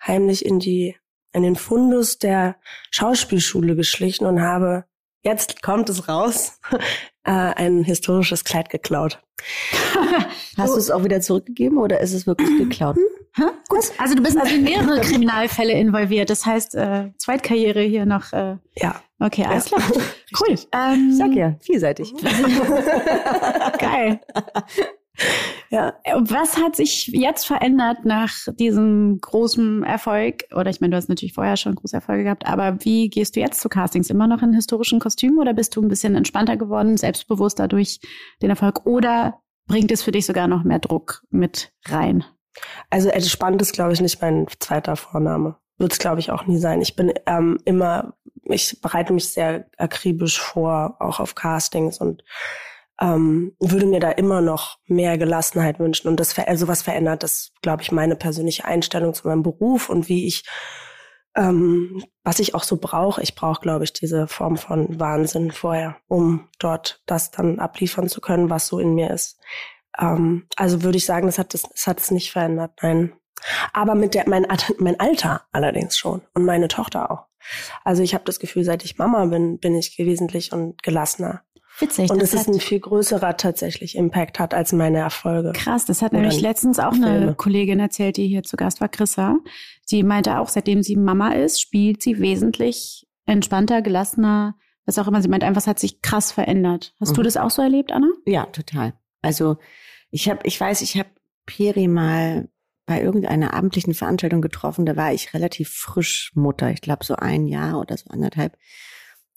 heimlich 0.00 0.44
in 0.44 0.58
die, 0.58 0.96
in 1.32 1.42
den 1.42 1.56
Fundus 1.56 2.18
der 2.18 2.56
Schauspielschule 2.90 3.74
geschlichen 3.76 4.26
und 4.26 4.40
habe, 4.40 4.84
jetzt 5.22 5.62
kommt 5.62 5.88
es 5.88 6.08
raus, 6.08 6.60
äh, 7.24 7.30
ein 7.30 7.82
historisches 7.82 8.44
Kleid 8.44 8.70
geklaut. 8.70 9.20
Hast 10.56 10.74
du 10.74 10.78
es 10.78 10.90
auch 10.90 11.04
wieder 11.04 11.20
zurückgegeben 11.20 11.78
oder 11.78 12.00
ist 12.00 12.12
es 12.12 12.26
wirklich 12.26 12.48
geklaut? 12.58 12.96
Hä? 13.38 13.44
Gut. 13.68 13.84
Also 13.98 14.14
du 14.14 14.22
bist 14.22 14.36
also 14.36 14.54
in 14.54 14.64
mehrere 14.64 15.00
Kriminalfälle 15.00 15.72
involviert. 15.72 16.28
Das 16.30 16.44
heißt, 16.44 16.74
äh, 16.74 17.10
Zweitkarriere 17.18 17.80
hier 17.82 18.04
noch. 18.06 18.32
Äh, 18.32 18.56
Ja. 18.76 19.00
okay, 19.20 19.44
alles 19.46 19.66
klar. 19.66 19.82
Cool. 20.38 20.56
Ähm, 20.72 21.10
Sag 21.12 21.32
ja, 21.32 21.56
vielseitig. 21.62 22.12
Geil. 23.78 24.20
Ja. 25.70 25.94
Was 26.14 26.58
hat 26.58 26.76
sich 26.76 27.06
jetzt 27.08 27.46
verändert 27.46 28.04
nach 28.04 28.30
diesem 28.58 29.18
großen 29.20 29.82
Erfolg? 29.84 30.44
Oder 30.54 30.70
ich 30.70 30.80
meine, 30.80 30.90
du 30.92 30.96
hast 30.96 31.08
natürlich 31.08 31.32
vorher 31.32 31.56
schon 31.56 31.74
große 31.74 31.96
Erfolge 31.96 32.24
gehabt, 32.24 32.46
aber 32.46 32.84
wie 32.84 33.08
gehst 33.08 33.36
du 33.36 33.40
jetzt 33.40 33.60
zu 33.60 33.68
Castings? 33.68 34.10
Immer 34.10 34.26
noch 34.26 34.42
in 34.42 34.52
historischen 34.52 35.00
Kostümen 35.00 35.38
oder 35.38 35.54
bist 35.54 35.74
du 35.76 35.82
ein 35.82 35.88
bisschen 35.88 36.14
entspannter 36.14 36.56
geworden, 36.56 36.96
selbstbewusster 36.96 37.68
durch 37.68 38.00
den 38.42 38.50
Erfolg? 38.50 38.86
Oder 38.86 39.40
bringt 39.66 39.90
es 39.90 40.02
für 40.02 40.12
dich 40.12 40.26
sogar 40.26 40.46
noch 40.46 40.62
mehr 40.62 40.78
Druck 40.78 41.22
mit 41.30 41.72
rein? 41.86 42.24
Also 42.90 43.08
entspannt 43.08 43.60
ist, 43.62 43.72
glaube 43.72 43.92
ich, 43.92 44.00
nicht 44.00 44.20
mein 44.20 44.46
zweiter 44.60 44.96
Vorname. 44.96 45.56
Wird 45.78 45.92
es, 45.92 45.98
glaube 45.98 46.20
ich, 46.20 46.30
auch 46.30 46.46
nie 46.46 46.58
sein. 46.58 46.80
Ich 46.80 46.96
bin 46.96 47.12
ähm, 47.26 47.58
immer, 47.64 48.14
ich 48.44 48.80
bereite 48.80 49.12
mich 49.12 49.28
sehr 49.28 49.66
akribisch 49.76 50.40
vor, 50.40 50.96
auch 50.98 51.20
auf 51.20 51.34
Castings 51.34 51.98
und 51.98 52.24
ähm, 53.00 53.54
würde 53.60 53.86
mir 53.86 54.00
da 54.00 54.10
immer 54.10 54.40
noch 54.40 54.78
mehr 54.86 55.18
Gelassenheit 55.18 55.78
wünschen. 55.78 56.08
Und 56.08 56.18
das, 56.18 56.36
also 56.38 56.66
was 56.68 56.82
verändert 56.82 57.22
das, 57.22 57.52
glaube 57.62 57.82
ich, 57.82 57.92
meine 57.92 58.16
persönliche 58.16 58.64
Einstellung 58.64 59.14
zu 59.14 59.28
meinem 59.28 59.42
Beruf 59.42 59.88
und 59.88 60.08
wie 60.08 60.26
ich, 60.26 60.44
ähm, 61.36 62.02
was 62.24 62.40
ich 62.40 62.54
auch 62.54 62.64
so 62.64 62.76
brauche. 62.76 63.22
Ich 63.22 63.36
brauche, 63.36 63.60
glaube 63.60 63.84
ich, 63.84 63.92
diese 63.92 64.26
Form 64.26 64.56
von 64.56 64.98
Wahnsinn 64.98 65.52
vorher, 65.52 65.96
um 66.08 66.48
dort 66.58 67.02
das 67.06 67.30
dann 67.30 67.60
abliefern 67.60 68.08
zu 68.08 68.20
können, 68.20 68.50
was 68.50 68.66
so 68.66 68.80
in 68.80 68.94
mir 68.94 69.10
ist. 69.10 69.38
Ähm, 70.00 70.46
also 70.56 70.82
würde 70.82 70.98
ich 70.98 71.06
sagen, 71.06 71.26
das 71.26 71.38
hat 71.38 71.54
das, 71.54 71.62
das 71.62 71.86
hat 71.86 72.00
es 72.00 72.10
nicht 72.10 72.32
verändert. 72.32 72.72
Nein. 72.82 73.12
Aber 73.72 73.94
mit 73.94 74.14
der, 74.14 74.28
mein, 74.28 74.46
mein 74.78 74.98
Alter 74.98 75.42
allerdings 75.52 75.96
schon 75.96 76.22
und 76.34 76.44
meine 76.44 76.68
Tochter 76.68 77.10
auch. 77.10 77.26
Also 77.84 78.02
ich 78.02 78.14
habe 78.14 78.24
das 78.24 78.40
Gefühl, 78.40 78.64
seit 78.64 78.84
ich 78.84 78.98
Mama 78.98 79.24
bin, 79.26 79.58
bin 79.58 79.74
ich 79.76 79.96
wesentlich 79.98 80.52
und 80.52 80.82
gelassener. 80.82 81.42
Witzig. 81.80 82.10
Und 82.10 82.20
es 82.20 82.34
ist 82.34 82.48
ein 82.48 82.58
viel 82.58 82.80
größerer 82.80 83.36
tatsächlich 83.36 83.96
Impact 83.96 84.40
hat 84.40 84.52
als 84.52 84.72
meine 84.72 84.98
Erfolge. 84.98 85.52
Krass, 85.52 85.84
das 85.84 86.02
hat 86.02 86.12
nämlich 86.12 86.40
letztens 86.40 86.80
auch 86.80 86.92
eine 86.92 87.06
Filme. 87.06 87.34
Kollegin 87.36 87.78
erzählt, 87.78 88.16
die 88.16 88.26
hier 88.26 88.42
zu 88.42 88.56
Gast 88.56 88.80
war, 88.80 88.88
Chrissa. 88.88 89.36
Die 89.90 90.02
meinte 90.02 90.40
auch, 90.40 90.48
seitdem 90.48 90.82
sie 90.82 90.96
Mama 90.96 91.34
ist, 91.34 91.60
spielt 91.60 92.02
sie 92.02 92.18
wesentlich 92.18 93.06
entspannter, 93.26 93.80
gelassener, 93.80 94.56
was 94.86 94.98
auch 94.98 95.06
immer. 95.06 95.22
Sie 95.22 95.28
meint 95.28 95.44
einfach, 95.44 95.60
es 95.60 95.66
hat 95.68 95.78
sich 95.78 96.02
krass 96.02 96.32
verändert. 96.32 96.94
Hast 96.98 97.12
mhm. 97.12 97.16
du 97.16 97.22
das 97.22 97.36
auch 97.36 97.50
so 97.50 97.62
erlebt, 97.62 97.92
Anna? 97.92 98.08
Ja, 98.26 98.46
total. 98.46 98.94
Also 99.22 99.58
ich 100.10 100.28
habe, 100.28 100.40
ich 100.44 100.60
weiß, 100.60 100.82
ich 100.82 100.96
habe 100.96 101.08
Peri 101.46 101.88
mal 101.88 102.48
bei 102.86 103.02
irgendeiner 103.02 103.52
abendlichen 103.52 103.94
Veranstaltung 103.94 104.40
getroffen. 104.40 104.86
Da 104.86 104.96
war 104.96 105.12
ich 105.12 105.34
relativ 105.34 105.68
frisch 105.68 106.32
Mutter. 106.34 106.70
Ich 106.70 106.80
glaube 106.80 107.04
so 107.04 107.16
ein 107.16 107.46
Jahr 107.46 107.78
oder 107.78 107.96
so 107.96 108.08
anderthalb. 108.08 108.56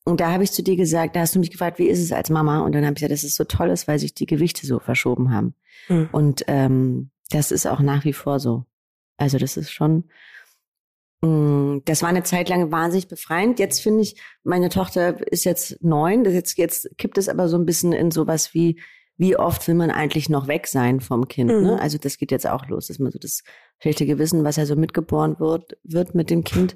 Und 0.04 0.20
da 0.20 0.32
habe 0.32 0.44
ich 0.44 0.52
zu 0.52 0.64
dir 0.64 0.78
gesagt, 0.78 1.16
da 1.16 1.20
hast 1.20 1.36
du 1.36 1.40
mich 1.40 1.52
gefragt, 1.52 1.78
wie 1.78 1.88
ist 1.88 2.00
es 2.00 2.12
als 2.12 2.30
Mama? 2.30 2.62
Und 2.62 2.74
dann 2.74 2.86
habe 2.86 2.94
ich 2.94 3.02
gesagt, 3.02 3.12
dass 3.12 3.24
es 3.24 3.36
so 3.36 3.44
toll 3.44 3.70
ist, 3.70 3.88
weil 3.88 4.00
sich 4.00 4.14
die 4.14 4.26
Gewichte 4.26 4.66
so 4.66 4.80
verschoben 4.80 5.34
haben. 5.34 5.54
Mhm. 5.90 6.10
Und 6.12 6.44
ähm, 6.48 7.12
das 7.30 7.52
ist 7.52 7.68
auch 7.68 7.82
nach 7.82 8.06
wie 8.06 8.14
vor 8.14 8.40
so. 8.40 8.66
Also 9.18 9.38
das 9.38 9.58
ist 9.58 9.72
schon, 9.72 10.06
mh, 11.22 11.28
mm, 11.30 11.82
das 11.86 12.02
war 12.02 12.10
eine 12.10 12.24
Zeit 12.24 12.50
lang 12.50 12.72
wahnsinnig 12.72 13.10
befreiend. 13.10 13.60
Jetzt 13.60 13.82
finde 13.82 14.02
ich, 14.02 14.16
meine 14.44 14.70
Tochter 14.70 15.28
ist 15.32 15.44
jetzt 15.44 15.84
neun. 15.84 16.26
Jetzt, 16.26 16.58
jetzt 16.58 16.90
kippt 16.98 17.18
es 17.18 17.30
aber 17.30 17.48
so 17.48 17.58
ein 17.58 17.66
bisschen 17.66 17.94
in 17.94 18.12
sowas 18.12 18.54
wie, 18.54 18.80
wie 19.22 19.38
oft 19.38 19.68
will 19.68 19.76
man 19.76 19.92
eigentlich 19.92 20.30
noch 20.30 20.48
weg 20.48 20.66
sein 20.66 21.00
vom 21.00 21.28
Kind? 21.28 21.52
Mhm. 21.52 21.62
Ne? 21.62 21.80
Also 21.80 22.00
das 22.00 22.18
geht 22.18 22.32
jetzt 22.32 22.50
auch 22.50 22.66
los, 22.68 22.88
dass 22.88 22.98
man 22.98 23.12
so 23.12 23.20
das 23.20 23.44
schlechte 23.80 24.08
Gewissen, 24.08 24.44
was 24.44 24.56
ja 24.56 24.66
so 24.66 24.76
mitgeboren 24.76 25.40
wird, 25.40 25.78
wird 25.84 26.16
mit 26.16 26.32
dem 26.32 26.44
Kind, 26.44 26.76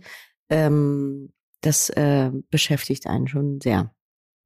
ähm, 0.50 1.34
das 1.62 1.90
äh, 1.90 2.30
beschäftigt 2.52 3.08
einen 3.08 3.28
schon 3.28 3.60
sehr. 3.62 3.92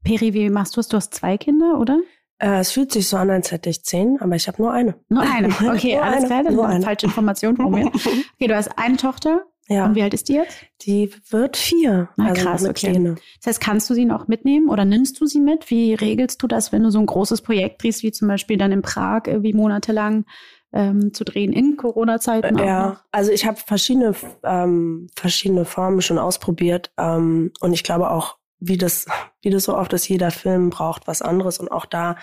Peri, 0.05 0.33
wie 0.33 0.49
machst 0.49 0.77
du 0.77 0.79
es? 0.79 0.87
Du 0.87 0.95
hast 0.95 1.13
zwei 1.13 1.37
Kinder, 1.37 1.77
oder? 1.77 1.99
Äh, 2.37 2.59
es 2.59 2.71
fühlt 2.71 2.93
sich 2.93 3.05
so 3.05 3.17
an, 3.17 3.29
als 3.31 3.51
hätte 3.51 3.69
ich 3.69 3.83
zehn, 3.83 4.17
aber 4.21 4.37
ich 4.37 4.47
habe 4.47 4.61
nur 4.61 4.71
eine. 4.71 4.95
Nur 5.09 5.21
eine. 5.21 5.49
Okay, 5.75 5.95
nur 5.95 6.03
alles 6.05 6.19
eine, 6.19 6.27
klar, 6.27 6.43
das 6.43 6.53
ist 6.53 6.59
eine 6.61 6.85
falsche 6.85 7.05
Information 7.07 7.57
von 7.57 7.69
mir. 7.69 7.85
Okay, 7.91 8.47
du 8.47 8.55
hast 8.55 8.69
eine 8.77 8.95
Tochter. 8.95 9.45
Ja. 9.69 9.85
Und 9.85 9.95
wie 9.95 10.01
alt 10.01 10.15
ist 10.15 10.29
die 10.29 10.33
jetzt? 10.33 10.57
Die 10.81 11.11
wird 11.29 11.55
vier. 11.55 12.09
Na, 12.17 12.29
also 12.29 12.43
krass, 12.43 12.65
okay. 12.65 12.91
Kleine. 12.91 13.15
Das 13.37 13.47
heißt, 13.47 13.61
kannst 13.61 13.89
du 13.89 13.93
sie 13.93 14.05
noch 14.05 14.27
mitnehmen 14.27 14.67
oder 14.67 14.83
nimmst 14.83 15.21
du 15.21 15.27
sie 15.27 15.39
mit? 15.39 15.69
Wie 15.69 15.93
regelst 15.93 16.41
du 16.41 16.47
das, 16.47 16.71
wenn 16.71 16.81
du 16.81 16.89
so 16.89 16.99
ein 16.99 17.05
großes 17.05 17.41
Projekt 17.43 17.83
drehst, 17.83 18.01
wie 18.01 18.11
zum 18.11 18.27
Beispiel 18.27 18.57
dann 18.57 18.71
in 18.71 18.81
Prag, 18.81 19.23
wie 19.27 19.53
monatelang 19.53 20.25
ähm, 20.73 21.13
zu 21.13 21.23
drehen 21.23 21.53
in 21.53 21.77
Corona-Zeiten? 21.77 22.57
Ja, 22.57 23.01
also 23.11 23.31
ich 23.31 23.45
habe 23.45 23.57
verschiedene 23.57 24.15
ähm, 24.43 25.07
verschiedene 25.15 25.65
Formen 25.65 26.01
schon 26.01 26.17
ausprobiert 26.17 26.91
ähm, 26.97 27.51
und 27.59 27.73
ich 27.73 27.83
glaube 27.83 28.09
auch, 28.09 28.37
wie 28.59 28.77
das 28.77 29.05
wie 29.41 29.51
das 29.51 29.65
so 29.65 29.77
oft 29.77 29.93
ist, 29.93 30.09
jeder 30.09 30.31
Film 30.31 30.71
braucht 30.71 31.07
was 31.07 31.21
anderes 31.21 31.59
und 31.59 31.71
auch 31.71 31.85
da 31.85 32.15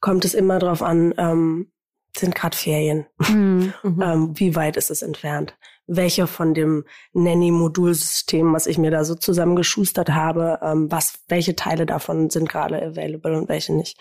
kommt 0.00 0.24
es 0.24 0.32
immer 0.32 0.58
drauf 0.58 0.82
an, 0.82 1.12
ähm, 1.18 1.70
sind 2.16 2.34
gerade 2.34 2.56
Ferien. 2.56 3.06
Mhm. 3.28 3.72
ähm, 3.84 4.32
wie 4.34 4.56
weit 4.56 4.76
ist 4.78 4.90
es 4.90 5.02
entfernt? 5.02 5.56
Welche 5.86 6.26
von 6.26 6.54
dem 6.54 6.84
Nanny-Modulsystem, 7.12 8.52
was 8.52 8.66
ich 8.66 8.78
mir 8.78 8.90
da 8.90 9.04
so 9.04 9.14
zusammengeschustert 9.14 10.10
habe, 10.10 10.58
ähm, 10.62 10.90
was, 10.90 11.20
welche 11.28 11.54
Teile 11.54 11.86
davon 11.86 12.30
sind 12.30 12.48
gerade 12.48 12.82
available 12.82 13.36
und 13.36 13.48
welche 13.48 13.72
nicht? 13.72 13.98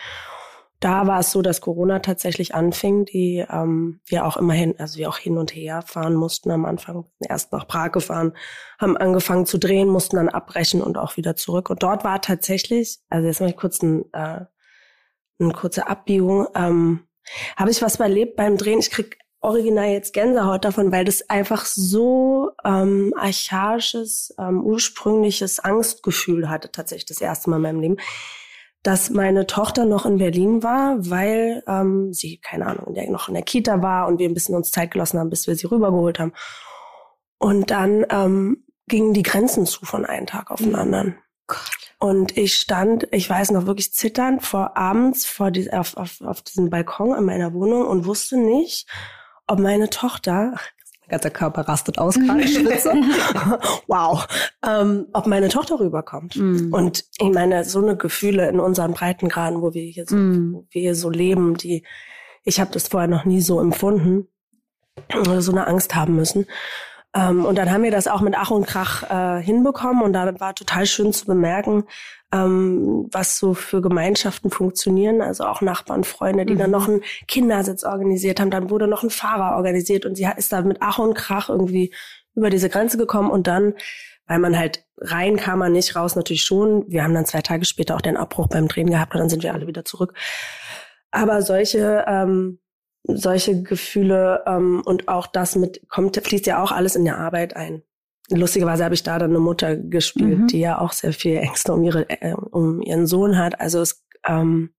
Da 0.80 1.08
war 1.08 1.20
es 1.20 1.32
so, 1.32 1.42
dass 1.42 1.62
Corona 1.62 2.00
tatsächlich 2.00 2.54
anfing, 2.54 3.06
die 3.06 3.46
ähm, 3.50 4.02
wir 4.06 4.26
auch 4.26 4.36
immerhin, 4.38 4.78
also 4.78 4.98
wir 5.00 5.10
auch 5.10 5.18
hin 5.18 5.38
und 5.38 5.56
her 5.56 5.82
fahren 5.82 6.16
mussten 6.16 6.52
am 6.52 6.66
Anfang. 6.66 7.06
Erst 7.20 7.54
nach 7.54 7.68
Prag 7.68 7.92
gefahren, 7.92 8.34
haben 8.78 8.98
angefangen 8.98 9.46
zu 9.46 9.58
drehen, 9.58 9.88
mussten 9.88 10.18
dann 10.18 10.30
abbrechen 10.30 10.82
und 10.82 10.98
auch 10.98 11.18
wieder 11.18 11.36
zurück. 11.36 11.70
Und 11.70 11.82
dort 11.82 12.04
war 12.04 12.22
tatsächlich, 12.22 13.00
also 13.10 13.28
jetzt 13.28 13.40
mal 13.42 13.54
kurz 13.54 13.82
ein, 13.82 14.04
äh, 14.12 14.42
eine 15.40 15.54
kurze 15.54 15.88
Abbiegung, 15.88 16.48
ähm, 16.56 17.08
habe 17.56 17.72
ich 17.72 17.82
was 17.82 18.00
erlebt 18.00 18.36
beim 18.36 18.58
Drehen. 18.58 18.80
Ich 18.80 18.92
krieg 18.92 19.18
original 19.46 19.88
jetzt 19.88 20.14
Gänsehaut 20.14 20.66
davon, 20.66 20.92
weil 20.92 21.06
das 21.06 21.30
einfach 21.30 21.66
so 21.66 22.52
ähm, 22.64 23.14
archaisches, 23.18 24.34
ähm, 24.38 24.64
ursprüngliches 24.64 25.60
Angstgefühl 25.60 26.50
hatte, 26.50 26.72
tatsächlich 26.72 27.06
das 27.06 27.22
erste 27.22 27.50
Mal 27.50 27.58
in 27.58 27.62
meinem 27.62 27.80
Leben, 27.80 27.98
dass 28.84 29.10
meine 29.10 29.48
Tochter 29.48 29.86
noch 29.86 30.06
in 30.06 30.18
Berlin 30.18 30.62
war, 30.62 30.98
weil 31.10 31.64
ähm, 31.68 32.14
sie, 32.14 32.38
keine 32.38 32.68
Ahnung, 32.68 32.96
noch 33.10 33.28
in 33.28 33.34
der 33.34 33.44
Kita 33.44 33.82
war 33.82 34.08
und 34.08 34.20
wir 34.20 34.30
ein 34.30 34.34
bisschen 34.34 34.56
uns 34.56 34.70
Zeit 34.70 34.92
gelassen 34.92 35.20
haben, 35.20 35.30
bis 35.30 35.48
wir 35.48 35.56
sie 35.56 35.68
rübergeholt 35.68 36.20
haben. 36.20 36.34
Und 37.40 37.72
dann 37.72 38.06
ähm, 38.10 38.64
gingen 38.88 39.14
die 39.14 39.24
Grenzen 39.24 39.66
zu 39.66 39.86
von 39.86 40.06
einem 40.06 40.28
Tag 40.28 40.52
auf 40.52 40.60
den 40.60 40.70
mhm. 40.70 40.76
anderen. 40.76 41.18
Gott. 41.48 41.86
Und 42.00 42.38
ich 42.38 42.56
stand, 42.56 43.08
ich 43.12 43.30
weiß 43.30 43.52
noch 43.52 43.66
wirklich 43.66 43.94
zitternd 43.94 44.44
vor 44.44 44.78
abends 44.78 45.26
vor 45.26 45.52
die, 45.52 45.72
auf, 45.72 45.96
auf, 45.98 46.22
auf 46.22 46.42
diesem 46.42 46.70
Balkon 46.70 47.18
in 47.18 47.26
meiner 47.26 47.54
Wohnung 47.54 47.88
und 47.88 48.06
wusste 48.06 48.38
nicht, 48.38 48.88
ob 49.48 49.60
meine 49.60 49.90
Tochter, 49.90 50.56
mein 51.02 51.10
ganzer 51.10 51.30
Körper 51.30 51.62
rastet 51.62 51.98
aus, 51.98 52.16
gerade 52.16 52.42
ich 52.42 52.54
schwitze, 52.54 52.92
wow, 53.88 54.28
ähm, 54.66 55.08
ob 55.14 55.28
meine 55.28 55.50
Tochter 55.50 55.80
rüberkommt. 55.80 56.36
Mm. 56.36 56.74
Und 56.74 57.06
ich 57.20 57.30
meine, 57.32 57.64
so 57.64 57.82
eine 57.82 57.96
Gefühle 57.96 58.50
in 58.50 58.60
unseren 58.60 58.94
Breitengraden, 58.94 59.62
wo 59.62 59.74
wir 59.74 59.84
hier 59.84 60.06
so, 60.08 60.16
mm. 60.16 60.54
wo 60.54 60.66
wir 60.70 60.82
hier 60.82 60.96
so 60.96 61.10
leben, 61.10 61.56
die, 61.56 61.86
ich 62.44 62.60
habe 62.60 62.72
das 62.72 62.88
vorher 62.88 63.08
noch 63.08 63.26
nie 63.26 63.42
so 63.42 63.60
empfunden, 63.60 64.28
so 65.40 65.52
eine 65.52 65.68
Angst 65.68 65.96
haben 65.96 66.16
müssen. 66.16 66.48
Ähm, 67.16 67.46
und 67.46 67.58
dann 67.58 67.72
haben 67.72 67.84
wir 67.84 67.92
das 67.92 68.08
auch 68.08 68.22
mit 68.22 68.36
Ach 68.38 68.52
und 68.52 68.68
Krach 68.68 69.04
äh, 69.10 69.42
hinbekommen 69.42 70.04
und 70.04 70.14
da 70.14 70.40
war 70.40 70.54
total 70.54 70.86
schön 70.86 71.14
zu 71.14 71.26
bemerken, 71.26 71.86
ähm, 72.34 73.08
was 73.12 73.40
so 73.40 73.54
für 73.54 73.82
Gemeinschaften 73.82 74.52
funktionieren. 74.52 75.22
Also 75.22 75.46
auch 75.46 75.62
Nachbarn, 75.62 76.04
Freunde, 76.04 76.46
die 76.46 76.56
mhm. 76.56 76.60
dann 76.60 76.72
noch 76.72 76.88
einen 76.90 77.02
Kindersitz 77.28 77.84
organisiert 77.84 78.40
haben. 78.40 78.52
Dann 78.52 78.70
wurde 78.70 78.88
noch 78.88 79.04
ein 79.04 79.10
Fahrer 79.10 79.56
organisiert 79.56 80.06
und 80.06 80.16
sie 80.16 80.28
ist 80.36 80.52
da 80.52 80.62
mit 80.62 80.78
Ach 80.82 81.00
und 81.00 81.14
Krach 81.14 81.50
irgendwie 81.50 81.94
über 82.36 82.50
diese 82.50 82.70
Grenze 82.70 82.98
gekommen 82.98 83.32
und 83.32 83.48
dann 83.48 83.76
weil 84.28 84.40
man 84.40 84.58
halt 84.58 84.84
rein 84.98 85.38
kam 85.38 85.60
man 85.60 85.72
nicht, 85.72 85.96
raus 85.96 86.16
natürlich 86.16 86.44
schon. 86.44 86.86
Wir 86.88 87.04
haben 87.04 87.14
dann 87.14 87.26
zwei 87.28 87.42
Tage 87.42 87.64
später 87.64 87.96
auch 87.96 88.02
den 88.02 88.18
Abbruch 88.18 88.48
beim 88.48 88.68
Drehen 88.68 88.90
gehabt 88.90 89.14
und 89.14 89.20
dann 89.20 89.30
sind 89.30 89.44
wir 89.44 89.54
alle 89.54 89.68
wieder 89.68 89.86
zurück. 89.86 90.14
Aber 91.12 91.42
solche 91.42 92.04
ähm, 92.08 92.60
solche 93.08 93.62
Gefühle 93.62 94.44
ähm, 94.48 94.82
und 94.86 95.08
auch 95.08 95.28
das 95.28 95.56
mit 95.56 95.88
kommt 95.90 96.18
fließt 96.18 96.46
ja 96.46 96.62
auch 96.62 96.72
alles 96.72 96.96
in 96.96 97.06
der 97.06 97.18
Arbeit 97.18 97.56
ein. 97.56 97.84
Lustigerweise 98.30 98.84
habe 98.84 98.96
ich 98.96 99.04
da 99.04 99.20
dann 99.20 99.30
eine 99.30 99.40
Mutter 99.40 99.76
gespielt, 99.76 100.40
mhm. 100.40 100.48
die 100.48 100.60
ja 100.60 100.80
auch 100.80 100.94
sehr 100.94 101.14
viel 101.14 101.38
Ängste 101.38 101.74
um 101.74 101.84
ihre 101.84 102.10
äh, 102.10 102.34
um 102.34 102.82
ihren 102.82 103.06
Sohn 103.06 103.38
hat. 103.38 103.60
Also 103.62 103.82
es 103.82 104.04
ähm, 104.28 104.72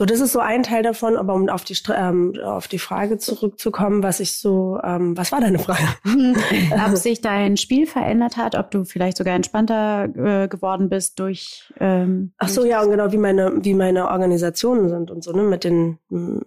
so, 0.00 0.06
das 0.06 0.20
ist 0.20 0.32
so 0.32 0.38
ein 0.38 0.62
Teil 0.62 0.82
davon, 0.82 1.18
aber 1.18 1.34
um 1.34 1.50
auf 1.50 1.62
die, 1.62 1.76
ähm, 1.94 2.32
auf 2.42 2.68
die 2.68 2.78
Frage 2.78 3.18
zurückzukommen, 3.18 4.02
was 4.02 4.18
ich 4.18 4.32
so, 4.32 4.78
ähm, 4.82 5.14
was 5.14 5.30
war 5.30 5.42
deine 5.42 5.58
Frage? 5.58 5.82
ob 6.86 6.96
sich 6.96 7.20
dein 7.20 7.58
Spiel 7.58 7.86
verändert 7.86 8.38
hat, 8.38 8.54
ob 8.54 8.70
du 8.70 8.84
vielleicht 8.86 9.18
sogar 9.18 9.34
entspannter 9.34 10.04
äh, 10.04 10.48
geworden 10.48 10.88
bist 10.88 11.20
durch. 11.20 11.70
Ähm, 11.78 12.32
Ach 12.38 12.48
so, 12.48 12.64
ja, 12.64 12.80
und 12.80 12.90
genau 12.90 13.12
wie 13.12 13.18
meine, 13.18 13.52
wie 13.60 13.74
meine 13.74 14.08
Organisationen 14.08 14.88
sind 14.88 15.10
und 15.10 15.22
so, 15.22 15.32
ne, 15.32 15.42
mit 15.42 15.64
den. 15.64 15.98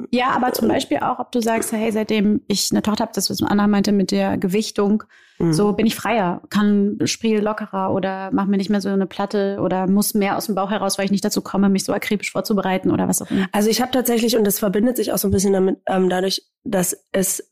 Ja, 0.10 0.32
aber 0.32 0.54
zum 0.54 0.68
Beispiel 0.68 0.98
auch, 0.98 1.20
ob 1.20 1.32
du 1.32 1.40
sagst, 1.40 1.74
hey, 1.74 1.92
seitdem 1.92 2.42
ich 2.48 2.72
eine 2.72 2.82
Tochter 2.82 3.04
habe, 3.04 3.12
das 3.14 3.30
was 3.30 3.44
Anna 3.44 3.68
meinte 3.68 3.92
mit 3.92 4.10
der 4.10 4.40
Gewichtung, 4.40 5.04
Mhm. 5.40 5.54
So 5.54 5.74
bin 5.74 5.86
ich 5.86 5.96
freier, 5.96 6.42
kann 6.50 6.98
spiel 7.06 7.42
lockerer 7.42 7.94
oder 7.94 8.30
mach 8.32 8.46
mir 8.46 8.58
nicht 8.58 8.70
mehr 8.70 8.82
so 8.82 8.90
eine 8.90 9.08
Platte 9.08 9.58
oder 9.62 9.88
muss 9.88 10.14
mehr 10.14 10.38
aus 10.38 10.46
dem 10.46 10.56
Bauch 10.56 10.70
heraus, 10.70 10.98
weil 10.98 11.06
ich 11.06 11.12
nicht 11.12 11.26
dazu 11.26 11.42
komme, 11.42 11.70
mich 11.70 11.84
so 11.84 11.94
akribisch 11.94 12.32
vorzubereiten 12.32 12.92
oder 12.92 13.08
was 13.08 13.22
auch 13.22 13.32
immer. 13.32 13.48
Also 13.52 13.70
ich 13.70 13.82
habe 13.82 13.92
tatsächlich, 13.92 14.38
und 14.38 14.46
das 14.46 14.60
verbindet 14.60 14.98
sich 14.98 15.12
auch 15.12 15.18
so 15.18 15.28
ein 15.28 15.32
bisschen 15.32 15.54
damit, 15.54 15.78
ähm, 15.88 16.10
dadurch, 16.10 16.44
dass 16.64 16.96
es, 17.12 17.50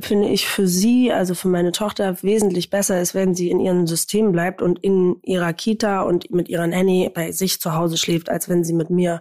finde 0.00 0.28
ich, 0.28 0.48
für 0.48 0.66
sie, 0.66 1.12
also 1.12 1.34
für 1.34 1.48
meine 1.48 1.72
Tochter, 1.72 2.22
wesentlich 2.22 2.68
besser 2.68 3.00
ist, 3.00 3.14
wenn 3.14 3.34
sie 3.34 3.50
in 3.50 3.60
ihrem 3.60 3.86
System 3.86 4.32
bleibt 4.32 4.60
und 4.60 4.78
in 4.80 5.16
ihrer 5.22 5.52
Kita 5.52 6.02
und 6.02 6.30
mit 6.30 6.48
ihrer 6.48 6.66
Nanny 6.66 7.10
bei 7.14 7.32
sich 7.32 7.60
zu 7.60 7.74
Hause 7.74 7.96
schläft, 7.96 8.28
als 8.28 8.48
wenn 8.48 8.64
sie 8.64 8.74
mit 8.74 8.90
mir 8.90 9.20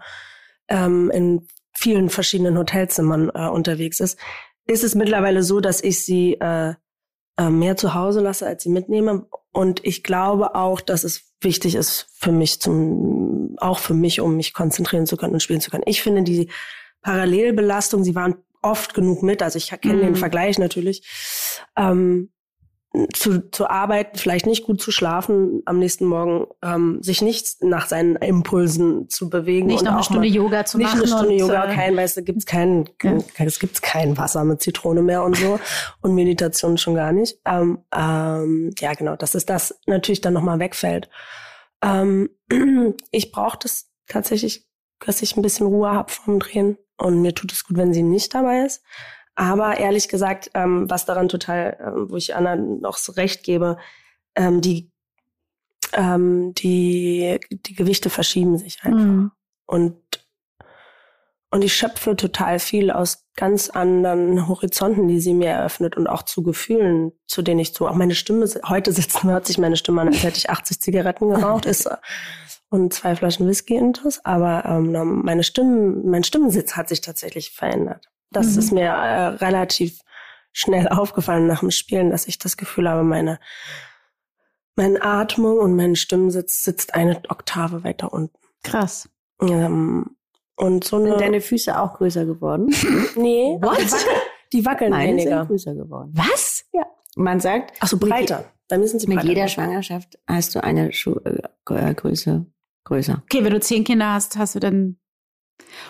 ähm, 0.67 1.11
in 1.11 1.47
vielen 1.73 2.09
verschiedenen 2.09 2.57
Hotelzimmern 2.57 3.31
äh, 3.33 3.47
unterwegs 3.47 3.99
ist. 3.99 4.19
Ist 4.65 4.83
es 4.83 4.95
mittlerweile 4.95 5.43
so, 5.43 5.61
dass 5.61 5.81
ich 5.81 6.03
sie 6.03 6.33
äh, 6.33 6.73
mehr 7.47 7.77
zu 7.77 7.93
Hause 7.93 8.21
lasse, 8.21 8.45
als 8.45 8.63
sie 8.63 8.69
mitnehme. 8.69 9.27
Und 9.51 9.85
ich 9.85 10.03
glaube 10.03 10.55
auch, 10.55 10.81
dass 10.81 11.03
es 11.03 11.33
wichtig 11.41 11.75
ist 11.75 12.07
für 12.13 12.31
mich 12.31 12.59
zum, 12.59 13.55
auch 13.57 13.79
für 13.79 13.93
mich, 13.93 14.19
um 14.19 14.35
mich 14.35 14.53
konzentrieren 14.53 15.05
zu 15.05 15.15
können 15.15 15.33
und 15.33 15.43
spielen 15.43 15.61
zu 15.61 15.71
können. 15.71 15.83
Ich 15.85 16.01
finde 16.01 16.23
die 16.23 16.49
Parallelbelastung, 17.01 18.03
sie 18.03 18.15
waren 18.15 18.35
oft 18.61 18.93
genug 18.93 19.23
mit, 19.23 19.41
also 19.41 19.57
ich 19.57 19.69
kenne 19.81 19.95
mhm. 19.95 20.01
den 20.01 20.15
Vergleich 20.15 20.59
natürlich. 20.59 21.07
Ähm, 21.77 22.31
zu, 23.13 23.51
zu 23.51 23.69
arbeiten, 23.69 24.17
vielleicht 24.17 24.47
nicht 24.47 24.65
gut 24.65 24.81
zu 24.81 24.91
schlafen, 24.91 25.61
am 25.65 25.77
nächsten 25.77 26.05
Morgen 26.05 26.47
ähm, 26.63 27.03
sich 27.03 27.21
nicht 27.21 27.61
nach 27.63 27.87
seinen 27.87 28.15
Impulsen 28.15 29.07
zu 29.09 29.29
bewegen. 29.29 29.67
Nicht 29.67 29.83
noch 29.83 29.93
eine 29.93 30.03
Stunde 30.03 30.27
Yoga 30.27 30.65
zu 30.65 30.79
nicht 30.79 30.87
machen. 30.87 30.99
eine 30.99 31.07
Stunde 31.07 31.33
und, 31.33 31.37
Yoga, 31.39 31.71
äh, 31.71 31.75
kein, 31.75 31.95
weißt 31.95 32.17
du, 32.17 32.23
gibt's 32.23 32.47
kein, 32.47 32.89
kein, 32.97 33.23
es 33.37 33.59
gibt 33.59 33.83
kein 33.83 34.17
Wasser 34.17 34.43
mit 34.43 34.61
Zitrone 34.61 35.03
mehr 35.03 35.23
und 35.23 35.37
so 35.37 35.59
und 36.01 36.15
Meditation 36.15 36.79
schon 36.79 36.95
gar 36.95 37.11
nicht. 37.11 37.37
Ähm, 37.45 37.79
ähm, 37.95 38.71
ja, 38.79 38.93
genau, 38.93 39.15
dass 39.15 39.35
es 39.35 39.45
das 39.45 39.79
natürlich 39.85 40.21
dann 40.21 40.33
nochmal 40.33 40.57
wegfällt. 40.57 41.09
Ähm, 41.83 42.29
ich 43.11 43.31
brauche 43.31 43.59
das 43.61 43.91
tatsächlich, 44.07 44.67
dass 44.99 45.21
ich 45.21 45.37
ein 45.37 45.43
bisschen 45.43 45.67
Ruhe 45.67 45.91
hab 45.91 46.09
vom 46.09 46.39
Drehen 46.39 46.77
und 46.97 47.21
mir 47.21 47.35
tut 47.35 47.51
es 47.51 47.65
gut, 47.65 47.77
wenn 47.77 47.93
sie 47.93 48.03
nicht 48.03 48.33
dabei 48.33 48.65
ist. 48.65 48.81
Aber 49.39 49.77
ehrlich 49.77 50.09
gesagt, 50.09 50.51
ähm, 50.53 50.89
was 50.89 51.05
daran 51.05 51.29
total, 51.29 51.77
ähm, 51.79 52.11
wo 52.11 52.17
ich 52.17 52.35
Anna 52.35 52.57
noch 52.57 52.97
so 52.97 53.13
recht 53.13 53.41
gebe, 53.43 53.77
ähm, 54.35 54.59
die, 54.59 54.91
ähm, 55.93 56.53
die, 56.55 57.39
die 57.49 57.73
Gewichte 57.73 58.09
verschieben 58.09 58.57
sich 58.57 58.83
einfach. 58.83 58.99
Mhm. 58.99 59.31
Und, 59.65 59.95
und 61.51 61.63
ich 61.63 61.73
schöpfe 61.73 62.17
total 62.17 62.59
viel 62.59 62.91
aus 62.91 63.27
ganz 63.37 63.69
anderen 63.69 64.49
Horizonten, 64.49 65.07
die 65.07 65.21
sie 65.21 65.33
mir 65.33 65.51
eröffnet 65.51 65.95
und 65.95 66.07
auch 66.07 66.23
zu 66.23 66.43
Gefühlen, 66.43 67.13
zu 67.25 67.41
denen 67.41 67.61
ich 67.61 67.71
so, 67.71 67.87
auch 67.87 67.95
meine 67.95 68.15
Stimme, 68.15 68.45
heute 68.67 68.91
sitzen, 68.91 69.29
hört 69.29 69.47
sich 69.47 69.57
meine 69.57 69.77
Stimme 69.77 70.01
an, 70.01 70.09
als 70.09 70.21
hätte 70.21 70.37
ich 70.37 70.49
80 70.49 70.81
Zigaretten 70.81 71.29
geraucht, 71.29 71.65
ist, 71.65 71.85
äh, 71.85 71.95
und 72.67 72.93
zwei 72.93 73.15
Flaschen 73.15 73.47
Whisky 73.47 73.77
intus, 73.77 74.19
aber 74.25 74.65
ähm, 74.65 75.21
meine 75.23 75.43
Stimmen, 75.43 76.09
mein 76.09 76.25
Stimmensitz 76.25 76.75
hat 76.75 76.89
sich 76.89 76.99
tatsächlich 76.99 77.51
verändert. 77.51 78.08
Das 78.31 78.53
Mhm. 78.53 78.59
ist 78.59 78.71
mir 78.71 78.81
äh, 78.85 79.25
relativ 79.43 79.99
schnell 80.51 80.87
aufgefallen 80.89 81.47
nach 81.47 81.59
dem 81.61 81.71
Spielen, 81.71 82.09
dass 82.11 82.27
ich 82.27 82.37
das 82.39 82.57
Gefühl 82.57 82.89
habe, 82.89 83.03
meine, 83.03 83.39
meine 84.75 85.01
Atmung 85.03 85.57
und 85.59 85.75
mein 85.75 85.95
Stimmensitz 85.95 86.63
sitzt 86.63 86.93
eine 86.95 87.21
Oktave 87.29 87.83
weiter 87.83 88.13
unten. 88.13 88.37
Krass. 88.63 89.09
Ähm, 89.41 90.15
und 90.55 90.83
so 90.83 90.97
eine, 90.97 91.09
Sind 91.11 91.21
deine 91.21 91.41
Füße 91.41 91.79
auch 91.79 91.95
größer 91.97 92.25
geworden? 92.25 92.67
nee, 93.15 93.57
What? 93.61 93.77
Die, 93.79 93.91
wackeln, 93.91 94.21
die 94.53 94.65
wackeln 94.65 94.91
Meine 94.91 95.11
weniger. 95.13 95.39
sind 95.39 95.47
größer 95.47 95.75
geworden. 95.75 96.11
Was? 96.15 96.65
Man 97.15 97.39
sagt, 97.39 97.75
Ach 97.79 97.87
so, 97.87 97.97
breiter. 97.97 98.45
Bei 98.67 98.77
mir 98.77 98.87
sind 98.87 98.99
sie 98.99 99.07
mit 99.07 99.17
breiter. 99.17 99.29
jeder 99.29 99.47
Schwangerschaft 99.47 100.19
hast 100.27 100.53
du 100.55 100.63
eine 100.63 100.93
Schu 100.93 101.15
äh, 101.25 101.41
Größe 101.95 102.45
größer. 102.85 103.21
Okay, 103.23 103.43
wenn 103.43 103.51
du 103.51 103.59
zehn 103.59 103.83
Kinder 103.83 104.13
hast, 104.13 104.37
hast 104.37 104.55
du 104.55 104.59
dann. 104.59 104.97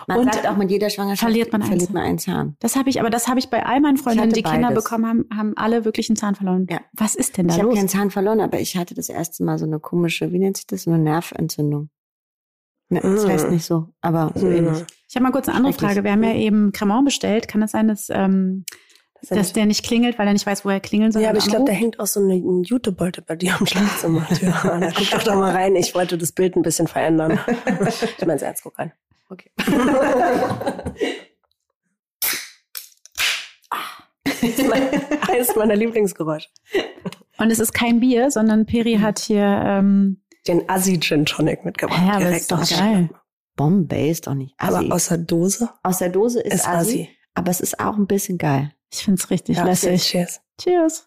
Man 0.06 0.18
Und 0.18 0.34
sagt 0.34 0.46
auch 0.48 0.56
mit 0.56 0.70
jeder 0.70 0.90
Schwangerschaft 0.90 1.20
verliert 1.20 1.52
man 1.52 1.62
einen 1.62 1.70
verliert 1.70 1.86
Zahn. 1.88 1.94
man 1.94 2.02
einen 2.04 2.18
Zahn. 2.18 2.56
Das 2.60 2.76
habe 2.76 2.90
ich, 2.90 3.00
aber 3.00 3.10
das 3.10 3.28
habe 3.28 3.38
ich 3.38 3.48
bei 3.50 3.64
all 3.64 3.80
meinen 3.80 3.96
Freundinnen, 3.96 4.32
die 4.32 4.42
Kinder 4.42 4.68
beides. 4.68 4.84
bekommen 4.84 5.06
haben, 5.06 5.24
haben 5.36 5.52
alle 5.56 5.84
wirklich 5.84 6.08
einen 6.10 6.16
Zahn 6.16 6.34
verloren. 6.34 6.66
Ja. 6.70 6.80
Was 6.92 7.14
ist 7.14 7.36
denn 7.36 7.48
da 7.48 7.54
Ich 7.54 7.58
habe 7.60 7.68
los? 7.70 7.78
keinen 7.78 7.88
Zahn 7.88 8.10
verloren, 8.10 8.40
aber 8.40 8.60
ich 8.60 8.76
hatte 8.76 8.94
das 8.94 9.08
erste 9.08 9.44
Mal 9.44 9.58
so 9.58 9.64
eine 9.66 9.78
komische, 9.80 10.32
wie 10.32 10.38
nennt 10.38 10.56
sich 10.56 10.66
das, 10.66 10.82
so 10.84 10.90
eine 10.90 11.02
Nerventzündung. 11.02 11.90
Ne, 12.88 13.00
das 13.02 13.26
heißt 13.26 13.50
nicht 13.50 13.64
so, 13.64 13.88
aber 14.00 14.32
so 14.34 14.46
Mhm. 14.46 14.52
ähnlich. 14.52 14.84
Ich 15.08 15.14
habe 15.14 15.22
mal 15.24 15.30
kurz 15.32 15.48
eine 15.48 15.56
andere. 15.58 15.72
Frage. 15.72 16.02
Wir 16.04 16.10
haben 16.12 16.24
ja 16.24 16.34
eben 16.34 16.72
Cremant 16.72 17.04
bestellt. 17.04 17.46
Kann 17.46 17.60
das 17.60 17.70
sein, 17.70 17.86
dass, 17.86 18.08
ähm, 18.10 18.64
Das 19.20 19.28
dass 19.30 19.52
der 19.52 19.66
nicht 19.66 19.84
klingelt, 19.84 20.18
weil 20.18 20.26
er 20.26 20.32
nicht 20.32 20.46
weiß, 20.46 20.64
wo 20.64 20.70
er 20.70 20.80
klingeln 20.80 21.12
soll? 21.12 21.22
ja, 21.22 21.28
aber 21.30 21.38
ich 21.38 21.46
glaube, 21.46 21.66
da 21.66 21.72
hängt 21.72 22.00
auch 22.00 22.06
so 22.06 22.18
eine- 22.20 22.34
ein 22.34 22.62
Jutebeutel 22.64 23.22
bei 23.24 23.36
dir 23.36 23.54
am 23.58 23.66
Schlafzimmer. 23.66 24.26
Guck 24.96 25.10
doch 25.10 25.22
da 25.22 25.34
mal 25.36 25.52
rein. 25.52 25.76
Ich 25.76 25.94
wollte 25.94 26.16
das 26.18 26.32
Bild 26.32 26.56
ein 26.56 26.62
bisschen 26.62 26.88
verändern. 26.88 27.38
Ich 28.18 28.26
meine, 28.26 28.40
Ernst, 28.40 28.62
guck 28.64 28.78
rein. 28.78 28.92
Okay. 29.30 29.50
Das 34.24 34.42
ist 34.42 34.68
mein, 34.68 34.88
eines 35.28 35.54
meiner 35.56 35.76
Lieblingsgeräusche. 35.76 36.48
Und 37.38 37.50
es 37.50 37.58
ist 37.58 37.72
kein 37.72 38.00
Bier, 38.00 38.30
sondern 38.30 38.66
Peri 38.66 38.98
Mhm. 38.98 39.02
hat 39.02 39.18
hier. 39.20 39.44
Ähm, 39.64 40.22
Den 40.46 40.68
Assi 40.68 40.98
Gin 41.00 41.24
Tonic 41.26 41.64
mitgebracht. 41.64 42.02
Ja, 42.06 42.14
aber 42.14 42.30
ist 42.30 42.50
doch 42.50 42.68
geil. 42.68 43.10
Bombay 43.56 44.10
ist 44.10 44.26
doch 44.26 44.34
nicht 44.34 44.54
Assi. 44.58 44.74
Aber 44.86 44.94
aus 44.94 45.08
der 45.08 45.18
Dose 45.18 45.68
aus 45.82 45.98
der 45.98 46.08
Dose 46.08 46.40
ist, 46.40 46.54
ist 46.54 46.66
Assi, 46.68 47.02
Assi. 47.02 47.08
aber 47.34 47.50
es 47.50 47.60
ist 47.60 47.78
auch 47.80 47.96
ein 47.96 48.06
bisschen 48.06 48.38
geil. 48.38 48.72
ich 48.92 49.04
finde 49.04 49.20
es 49.20 49.30
richtig 49.30 49.58
Ja, 49.58 49.64
lässig. 49.64 50.02
Cheers. 50.02 50.40
Cheers. 50.60 51.06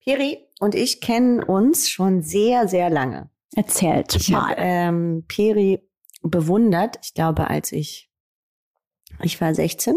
Piri 0.00 0.38
und 0.60 0.74
ich 0.74 1.00
kennen 1.00 1.42
uns 1.42 1.88
schon 1.88 2.22
sehr, 2.22 2.66
sehr 2.68 2.90
lange. 2.90 3.30
Erzählt 3.58 4.14
Ich 4.16 4.32
habe 4.32 4.46
mal. 4.46 4.54
ähm, 4.58 5.24
Peri 5.28 5.80
bewundert, 6.22 6.98
ich 7.02 7.14
glaube, 7.14 7.48
als 7.48 7.72
ich, 7.72 8.10
ich 9.22 9.40
war 9.40 9.54
16, 9.54 9.96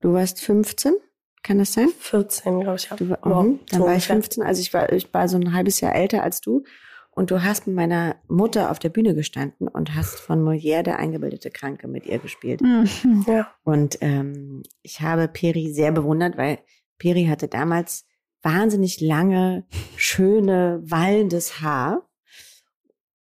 du 0.00 0.12
warst 0.14 0.40
15, 0.40 0.94
kann 1.42 1.58
das 1.58 1.74
sein? 1.74 1.88
14, 1.98 2.60
glaube 2.60 2.76
ich. 2.76 2.88
Ja. 2.90 2.96
Du, 2.96 3.10
war- 3.10 3.42
mhm, 3.42 3.60
dann 3.70 3.80
so 3.80 3.86
war 3.86 3.94
ich 3.94 4.08
ungefähr. 4.10 4.14
15, 4.16 4.42
also 4.42 4.60
ich 4.62 4.72
war, 4.72 4.92
ich 4.92 5.12
war 5.12 5.28
so 5.28 5.36
ein 5.36 5.52
halbes 5.52 5.80
Jahr 5.80 5.94
älter 5.94 6.22
als 6.22 6.40
du. 6.40 6.62
Und 7.10 7.30
du 7.30 7.44
hast 7.44 7.68
mit 7.68 7.76
meiner 7.76 8.16
Mutter 8.26 8.72
auf 8.72 8.80
der 8.80 8.88
Bühne 8.88 9.14
gestanden 9.14 9.68
und 9.68 9.94
hast 9.94 10.18
von 10.18 10.42
Molière 10.42 10.82
der 10.82 10.98
eingebildete 10.98 11.48
Kranke 11.50 11.86
mit 11.86 12.06
ihr 12.06 12.18
gespielt. 12.18 12.60
Mhm. 12.60 13.24
Ja. 13.28 13.52
Und 13.62 13.98
ähm, 14.00 14.62
ich 14.82 15.00
habe 15.00 15.28
Peri 15.28 15.72
sehr 15.72 15.92
bewundert, 15.92 16.36
weil 16.36 16.58
Peri 16.98 17.26
hatte 17.26 17.46
damals 17.46 18.04
wahnsinnig 18.42 19.00
lange, 19.00 19.64
schöne, 19.96 20.80
wallendes 20.84 21.60
Haar. 21.60 22.08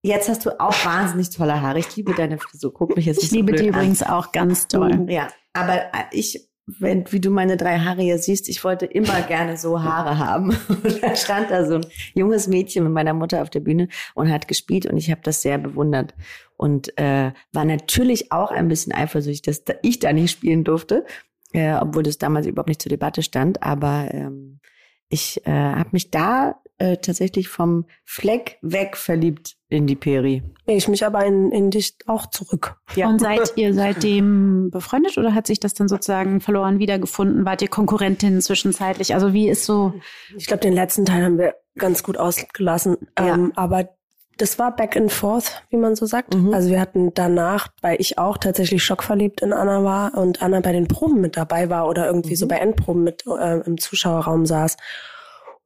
Jetzt 0.03 0.29
hast 0.29 0.47
du 0.47 0.59
auch 0.61 0.73
wahnsinnig 0.85 1.31
tolle 1.31 1.61
Haare. 1.61 1.79
Ich 1.79 1.95
liebe 1.97 2.15
deine 2.15 2.39
Frisur. 2.39 2.73
Guck 2.73 2.97
mich 2.97 3.05
jetzt 3.07 3.19
Ich 3.23 3.25
nicht 3.25 3.31
so 3.33 3.37
liebe 3.37 3.53
die 3.53 3.65
an. 3.69 3.75
übrigens 3.75 4.03
auch 4.03 4.33
ganz 4.33 4.67
doll. 4.69 5.07
Ja, 5.11 5.29
aber 5.53 5.75
äh, 5.75 6.05
ich, 6.13 6.49
wenn, 6.67 7.05
wie 7.13 7.21
du 7.21 7.31
meine 7.31 7.57
drei 7.59 7.79
Haare 7.81 8.01
hier 8.01 8.19
siehst, 8.19 8.49
ich 8.49 8.65
wollte 8.65 8.87
immer 8.87 9.21
gerne 9.23 9.57
so 9.59 9.83
Haare 9.83 10.17
haben. 10.19 10.57
Und 10.69 11.03
da 11.03 11.15
stand 11.17 11.51
da 11.51 11.67
so 11.67 11.75
ein 11.75 11.87
junges 12.15 12.47
Mädchen 12.49 12.85
mit 12.85 12.93
meiner 12.95 13.13
Mutter 13.13 13.43
auf 13.43 13.51
der 13.51 13.61
Bühne 13.61 13.89
und 14.15 14.31
hat 14.31 14.49
gespielt 14.49 14.87
und 14.87 14.97
ich 14.97 15.11
habe 15.11 15.21
das 15.23 15.43
sehr 15.43 15.59
bewundert. 15.59 16.15
Und 16.57 16.97
äh, 16.99 17.33
war 17.53 17.65
natürlich 17.65 18.33
auch 18.33 18.51
ein 18.53 18.69
bisschen 18.69 18.95
eifersüchtig, 18.95 19.43
dass 19.43 19.65
da- 19.65 19.75
ich 19.83 19.99
da 19.99 20.13
nicht 20.13 20.31
spielen 20.31 20.65
durfte, 20.65 21.05
äh, 21.53 21.75
obwohl 21.75 22.05
das 22.05 22.19
damals 22.19 22.47
überhaupt 22.47 22.69
nicht 22.69 22.81
zur 22.83 22.91
Debatte 22.91 23.23
stand. 23.23 23.63
Aber 23.63 24.09
ähm, 24.13 24.61
ich 25.09 25.45
äh, 25.47 25.51
habe 25.51 25.89
mich 25.93 26.11
da 26.11 26.61
äh, 26.81 26.97
tatsächlich 26.97 27.49
vom 27.49 27.85
Fleck 28.05 28.59
weg 28.63 28.97
verliebt 28.97 29.57
in 29.69 29.87
die 29.87 29.97
Peri. 29.97 30.43
Nee, 30.67 30.77
ich 30.77 30.89
mich 30.89 31.05
aber 31.05 31.25
in, 31.27 31.53
in 31.53 31.71
dich 31.71 31.95
auch 32.07 32.27
zurück. 32.27 32.77
Ja. 32.97 33.09
Und 33.09 33.21
seid 33.21 33.53
ihr 33.57 33.75
seitdem 33.75 34.71
befreundet 34.71 35.19
oder 35.19 35.35
hat 35.35 35.47
sich 35.47 35.61
das 35.61 35.75
dann 35.75 35.89
sozusagen 35.89 36.41
verloren 36.41 36.79
wiedergefunden? 36.79 37.45
Wart 37.45 37.63
ihr 37.63 37.69
Konkurrentinnen 37.69 38.41
zwischenzeitlich? 38.41 39.15
Also 39.15 39.33
wie 39.33 39.49
ist 39.49 39.65
so? 39.67 39.93
Ich 40.37 40.47
glaube, 40.47 40.63
den 40.63 40.73
letzten 40.73 41.05
Teil 41.05 41.23
haben 41.23 41.39
wir 41.39 41.55
ganz 41.77 42.03
gut 42.03 42.17
ausgelassen. 42.17 42.97
Ja. 43.19 43.35
Ähm, 43.35 43.53
aber 43.55 43.91
das 44.39 44.59
war 44.59 44.75
back 44.75 44.97
and 44.97 45.13
forth, 45.13 45.63
wie 45.69 45.77
man 45.77 45.95
so 45.97 46.07
sagt. 46.07 46.35
Mhm. 46.35 46.55
Also 46.55 46.71
wir 46.71 46.81
hatten 46.81 47.13
danach, 47.13 47.69
weil 47.83 48.01
ich 48.01 48.19
auch 48.19 48.39
tatsächlich 48.39 48.83
schockverliebt 48.83 49.43
in 49.43 49.53
Anna 49.53 49.85
war 49.85 50.17
und 50.17 50.41
Anna 50.41 50.61
bei 50.61 50.73
den 50.73 50.89
Proben 50.89 51.21
mit 51.21 51.37
dabei 51.37 51.69
war 51.69 51.87
oder 51.87 52.07
irgendwie 52.07 52.31
Mhm. 52.31 52.37
so 52.37 52.49
bei 52.49 52.57
Endproben 52.57 53.05
mit 53.05 53.25
äh, 53.27 53.61
im 53.61 53.77
Zuschauerraum 53.77 54.47
saß. 54.47 54.79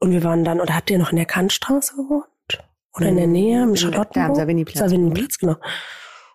Und 0.05 0.13
wir 0.13 0.23
waren 0.23 0.45
dann, 0.45 0.61
oder 0.61 0.77
habt 0.77 0.91
ihr 0.91 0.99
noch 0.99 1.13
in 1.13 1.17
der 1.17 1.25
Kantstraße 1.25 1.97
gewohnt? 1.97 2.27
Oder 2.95 3.07
in 3.09 3.17
der 3.17 3.27
Nähe, 3.27 3.63
im. 3.63 3.75
Charlottenburg? 3.75 4.13
Da 4.13 4.27
am 4.27 4.35
Savignyplatz. 4.35 4.79
Savignyplatz, 4.79 5.39
genau. 5.39 5.57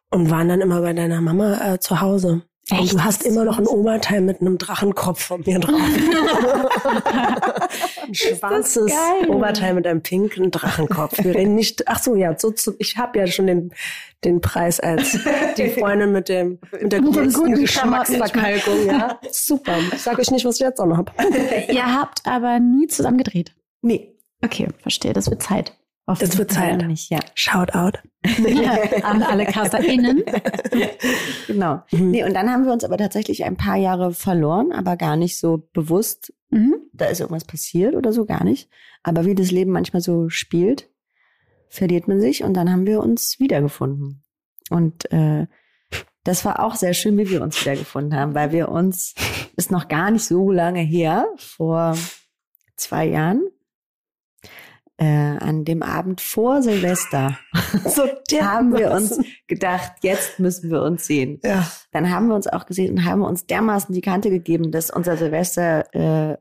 Und 0.10 0.32
waren 0.32 0.50
dann 0.50 0.62
immer 0.62 0.82
bei 0.82 0.94
deiner 0.94 1.22
Mama 1.22 1.74
äh, 1.76 1.80
zu 1.80 2.02
Hause. 2.02 2.42
Und 2.72 2.80
Echt? 2.80 2.94
du 2.94 3.04
hast 3.04 3.24
immer 3.28 3.46
noch 3.46 3.60
ein 3.60 3.68
Oberteil 3.68 4.22
mit 4.22 4.42
einem 4.42 4.58
Drachenkopf 4.58 5.24
von 5.24 5.44
mir 5.46 5.60
drauf. 5.60 5.76
ein 8.08 8.16
schwarzes. 8.16 8.92
Oberteil 9.28 9.76
mit 9.76 9.86
einem 9.86 10.02
pinken 10.02 10.50
Drachenkopf. 10.50 11.24
Wir 11.24 11.36
reden 11.36 11.54
nicht, 11.54 11.88
ach 11.88 12.02
so, 12.02 12.16
ja, 12.16 12.34
so, 12.40 12.50
zu, 12.50 12.74
ich 12.80 12.98
habe 12.98 13.20
ja 13.20 13.28
schon 13.28 13.46
den, 13.46 13.72
den 14.24 14.42
Preis 14.42 14.80
als 14.80 15.16
die 15.58 15.70
Freundin 15.70 16.12
mit 16.12 16.28
dem 16.28 16.58
mit 16.72 16.92
der 16.92 17.02
größten 17.02 17.34
guten 17.34 17.62
Geschmacksverkalkung. 17.62 18.88
Ja, 18.88 19.20
super. 19.32 19.78
Ich 19.94 20.02
sage 20.02 20.22
euch 20.22 20.32
nicht, 20.32 20.44
was 20.44 20.56
ich 20.56 20.62
jetzt 20.62 20.80
auch 20.80 20.88
noch 20.88 20.98
habe. 20.98 21.12
ihr 21.72 21.86
habt 21.86 22.26
aber 22.26 22.60
nie 22.60 22.88
zusammen 22.88 23.20
gedreht. 23.20 23.54
Nee, 23.82 24.16
Okay, 24.42 24.70
verstehe. 24.78 25.12
Das 25.12 25.30
wird 25.30 25.44
Zeit. 25.44 25.76
Das 26.06 26.38
wird 26.38 26.52
Zeit. 26.52 26.88
nicht, 26.88 27.12
ja. 27.12 27.20
Shout 27.36 27.74
out. 27.74 28.00
An 29.04 29.22
alle 29.22 29.46
CasterInnen. 29.46 30.24
Genau. 31.48 31.82
Mhm. 31.92 32.12
Nee, 32.12 32.24
und 32.24 32.34
dann 32.34 32.50
haben 32.50 32.66
wir 32.66 32.72
uns 32.74 32.84
aber 32.84 32.98
tatsächlich 32.98 33.44
ein 33.44 33.58
paar 33.58 33.76
Jahre 33.76 34.14
verloren, 34.14 34.72
aber 34.72 34.96
gar 34.98 35.16
nicht 35.18 35.38
so 35.38 35.68
bewusst, 35.74 36.34
Mhm. 36.52 36.76
da 36.94 37.06
ist 37.06 37.20
irgendwas 37.20 37.44
passiert 37.46 37.96
oder 37.96 38.12
so, 38.14 38.26
gar 38.26 38.44
nicht. 38.44 38.70
Aber 39.04 39.26
wie 39.26 39.36
das 39.36 39.52
Leben 39.52 39.72
manchmal 39.72 40.02
so 40.02 40.30
spielt, 40.30 40.90
verliert 41.68 42.08
man 42.08 42.20
sich 42.22 42.44
und 42.44 42.54
dann 42.56 42.72
haben 42.72 42.88
wir 42.88 43.02
uns 43.02 43.40
wiedergefunden. 43.40 44.24
Und 44.72 45.12
äh, 45.12 45.46
das 46.24 46.46
war 46.46 46.64
auch 46.64 46.76
sehr 46.76 46.94
schön, 46.94 47.18
wie 47.18 47.30
wir 47.30 47.42
uns 47.44 47.60
wiedergefunden 47.62 48.18
haben, 48.20 48.34
weil 48.36 48.52
wir 48.52 48.70
uns, 48.70 49.14
ist 49.58 49.70
noch 49.72 49.88
gar 49.90 50.10
nicht 50.12 50.26
so 50.26 50.50
lange 50.52 50.82
her, 50.82 51.28
vor 51.38 51.96
zwei 52.76 53.06
Jahren, 53.06 53.44
äh, 55.00 55.06
an 55.06 55.64
dem 55.64 55.82
Abend 55.82 56.20
vor 56.22 56.62
Silvester, 56.62 57.38
So 57.86 58.04
haben 58.42 58.78
wir 58.78 58.92
uns 58.92 59.18
gedacht, 59.48 59.94
jetzt 60.02 60.40
müssen 60.40 60.70
wir 60.70 60.82
uns 60.84 61.06
sehen. 61.08 61.40
Ja. 61.44 61.66
Dann 61.92 62.12
haben 62.12 62.28
wir 62.28 62.36
uns 62.36 62.48
auch 62.48 62.66
gesehen 62.66 62.96
und 62.98 63.06
haben 63.06 63.22
uns 63.24 63.46
dermaßen 63.46 63.96
die 63.96 64.02
Kante 64.02 64.30
gegeben, 64.30 64.72
dass 64.72 64.90
unser 64.90 65.16
Silvester 65.16 65.86
äh, 65.96 66.38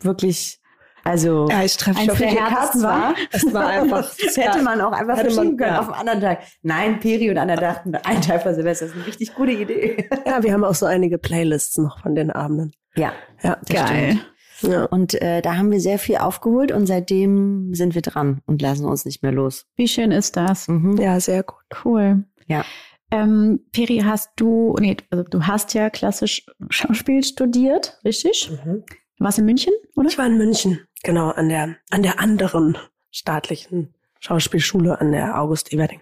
wirklich, 0.00 0.60
also 1.04 1.46
ja, 1.50 1.62
ich 1.62 1.76
treffe 1.76 2.00
eins 2.00 2.18
der 2.18 2.28
Herzen 2.28 2.82
war. 2.82 3.14
Das 3.30 3.52
war 3.52 3.66
einfach, 3.82 4.10
Das 4.24 4.36
hätte 4.36 4.62
man 4.62 4.80
auch 4.80 4.92
einfach 4.92 5.18
verschieben 5.18 5.56
können 5.58 5.74
ja. 5.74 5.80
auf 5.80 5.88
einen 5.92 6.08
anderen 6.08 6.20
Tag. 6.22 6.38
Nein, 6.62 7.00
Peri 7.00 7.30
und 7.30 7.36
Anna 7.36 7.56
dachten, 7.56 7.94
ein 7.96 8.22
Teil 8.22 8.40
von 8.40 8.54
Silvester 8.54 8.86
ist 8.86 8.94
eine 8.94 9.06
richtig 9.06 9.34
gute 9.34 9.52
Idee. 9.52 10.08
ja, 10.26 10.42
wir 10.42 10.52
haben 10.54 10.64
auch 10.64 10.74
so 10.74 10.86
einige 10.86 11.18
Playlists 11.18 11.76
noch 11.76 12.00
von 12.00 12.14
den 12.14 12.30
Abenden. 12.30 12.72
Ja, 12.96 13.12
Ja, 13.42 13.58
das 13.66 13.76
Geil. 13.76 14.12
stimmt. 14.12 14.33
Ja. 14.66 14.84
und 14.86 15.20
äh, 15.20 15.42
da 15.42 15.56
haben 15.56 15.70
wir 15.70 15.80
sehr 15.80 15.98
viel 15.98 16.16
aufgeholt 16.16 16.72
und 16.72 16.86
seitdem 16.86 17.74
sind 17.74 17.94
wir 17.94 18.02
dran 18.02 18.40
und 18.46 18.62
lassen 18.62 18.86
uns 18.86 19.04
nicht 19.04 19.22
mehr 19.22 19.32
los. 19.32 19.66
Wie 19.76 19.88
schön 19.88 20.10
ist 20.10 20.36
das? 20.36 20.68
Mhm. 20.68 20.96
ja, 20.98 21.18
sehr 21.20 21.42
gut. 21.42 21.62
Cool. 21.84 22.24
Ja. 22.46 22.64
Ähm, 23.10 23.60
Peri, 23.72 24.02
hast 24.04 24.30
du, 24.36 24.76
nee, 24.80 24.96
also 25.10 25.24
du 25.24 25.46
hast 25.46 25.74
ja 25.74 25.90
klassisch 25.90 26.46
Schauspiel 26.70 27.22
studiert, 27.22 27.98
richtig? 28.04 28.50
Du 28.64 28.82
warst 29.18 29.38
in 29.38 29.44
München, 29.44 29.72
oder? 29.96 30.08
Ich 30.08 30.18
war 30.18 30.26
in 30.26 30.38
München, 30.38 30.80
genau, 31.02 31.30
an 31.30 31.48
der, 31.48 31.76
an 31.90 32.02
der 32.02 32.18
anderen 32.18 32.76
staatlichen 33.10 33.94
Schauspielschule 34.18 35.00
an 35.00 35.12
der 35.12 35.40
August 35.40 35.72
Everding. 35.72 36.00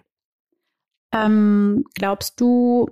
Ähm, 1.13 1.85
glaubst 1.93 2.41
du, 2.41 2.89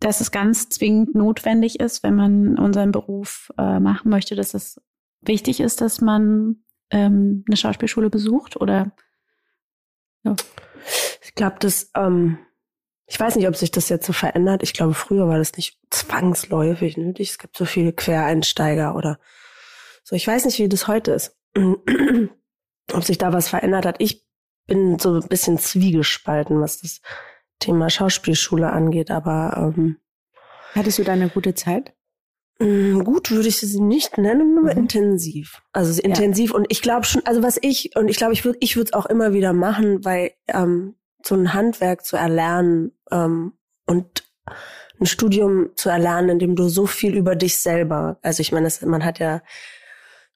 dass 0.00 0.20
es 0.20 0.32
ganz 0.32 0.68
zwingend 0.68 1.14
notwendig 1.14 1.78
ist, 1.78 2.02
wenn 2.02 2.16
man 2.16 2.58
unseren 2.58 2.90
Beruf 2.90 3.52
äh, 3.56 3.78
machen 3.78 4.10
möchte, 4.10 4.34
dass 4.34 4.54
es 4.54 4.80
wichtig 5.22 5.60
ist, 5.60 5.80
dass 5.80 6.00
man 6.00 6.64
ähm, 6.90 7.44
eine 7.46 7.56
Schauspielschule 7.56 8.10
besucht? 8.10 8.56
Oder 8.56 8.92
Ich 11.22 11.34
glaube, 11.34 11.56
das, 11.60 11.90
ähm, 11.96 12.38
ich 13.06 13.18
weiß 13.18 13.36
nicht, 13.36 13.48
ob 13.48 13.56
sich 13.56 13.70
das 13.70 13.88
jetzt 13.88 14.06
so 14.06 14.12
verändert. 14.12 14.62
Ich 14.62 14.74
glaube, 14.74 14.94
früher 14.94 15.28
war 15.28 15.38
das 15.38 15.56
nicht 15.56 15.78
zwangsläufig 15.90 16.96
nötig. 16.96 17.30
Es 17.30 17.38
gibt 17.38 17.56
so 17.56 17.64
viele 17.64 17.92
Quereinsteiger 17.92 18.94
oder 18.94 19.18
so. 20.04 20.16
Ich 20.16 20.26
weiß 20.26 20.44
nicht, 20.44 20.58
wie 20.58 20.68
das 20.68 20.88
heute 20.88 21.12
ist. 21.12 21.36
ob 22.92 23.04
sich 23.04 23.18
da 23.18 23.32
was 23.32 23.48
verändert 23.48 23.86
hat. 23.86 23.96
Ich 23.98 24.26
bin 24.66 24.98
so 24.98 25.14
ein 25.14 25.28
bisschen 25.28 25.58
zwiegespalten, 25.58 26.60
was 26.60 26.80
das 26.80 27.00
Thema 27.58 27.90
Schauspielschule 27.90 28.70
angeht, 28.70 29.10
aber 29.10 29.74
ähm, 29.76 29.98
Hattest 30.74 30.98
du 30.98 31.04
da 31.04 31.12
eine 31.12 31.28
gute 31.28 31.54
Zeit? 31.54 31.94
Mm, 32.62 33.00
Gut 33.04 33.30
würde 33.30 33.48
ich 33.48 33.58
sie 33.58 33.80
nicht 33.80 34.18
nennen, 34.18 34.58
aber 34.58 34.72
Mhm. 34.72 34.82
intensiv. 34.82 35.62
Also 35.72 36.00
intensiv 36.00 36.52
und 36.52 36.66
ich 36.70 36.82
glaube 36.82 37.04
schon, 37.04 37.22
also 37.26 37.42
was 37.42 37.58
ich 37.60 37.96
und 37.96 38.08
ich 38.08 38.16
glaube, 38.16 38.32
ich 38.32 38.44
würde 38.44 38.58
ich 38.60 38.76
würde 38.76 38.86
es 38.88 38.92
auch 38.92 39.06
immer 39.06 39.32
wieder 39.32 39.52
machen, 39.52 40.04
weil 40.04 40.32
ähm, 40.48 40.94
so 41.24 41.34
ein 41.34 41.52
Handwerk 41.54 42.04
zu 42.04 42.16
erlernen 42.16 42.92
ähm, 43.10 43.52
und 43.86 44.24
ein 45.00 45.06
Studium 45.06 45.70
zu 45.76 45.88
erlernen, 45.88 46.30
in 46.30 46.38
dem 46.38 46.56
du 46.56 46.68
so 46.68 46.86
viel 46.86 47.16
über 47.16 47.34
dich 47.36 47.58
selber, 47.58 48.18
also 48.22 48.40
ich 48.40 48.52
meine, 48.52 48.68
man 48.84 49.04
hat 49.04 49.18
ja 49.18 49.42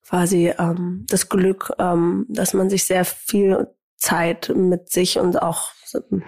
quasi 0.09 0.53
ähm, 0.59 1.05
das 1.09 1.29
Glück, 1.29 1.73
ähm, 1.79 2.27
dass 2.29 2.55
man 2.55 2.71
sich 2.71 2.85
sehr 2.85 3.05
viel 3.05 3.69
Zeit 3.97 4.53
mit 4.55 4.91
sich 4.91 5.19
und 5.19 5.41
auch 5.41 5.71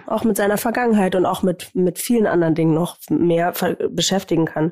auch 0.07 0.23
mit 0.23 0.37
seiner 0.37 0.57
Vergangenheit 0.57 1.15
und 1.15 1.25
auch 1.25 1.43
mit 1.43 1.75
mit 1.75 1.99
vielen 1.99 2.27
anderen 2.27 2.55
Dingen 2.55 2.73
noch 2.73 2.97
mehr 3.09 3.53
beschäftigen 3.89 4.45
kann 4.45 4.71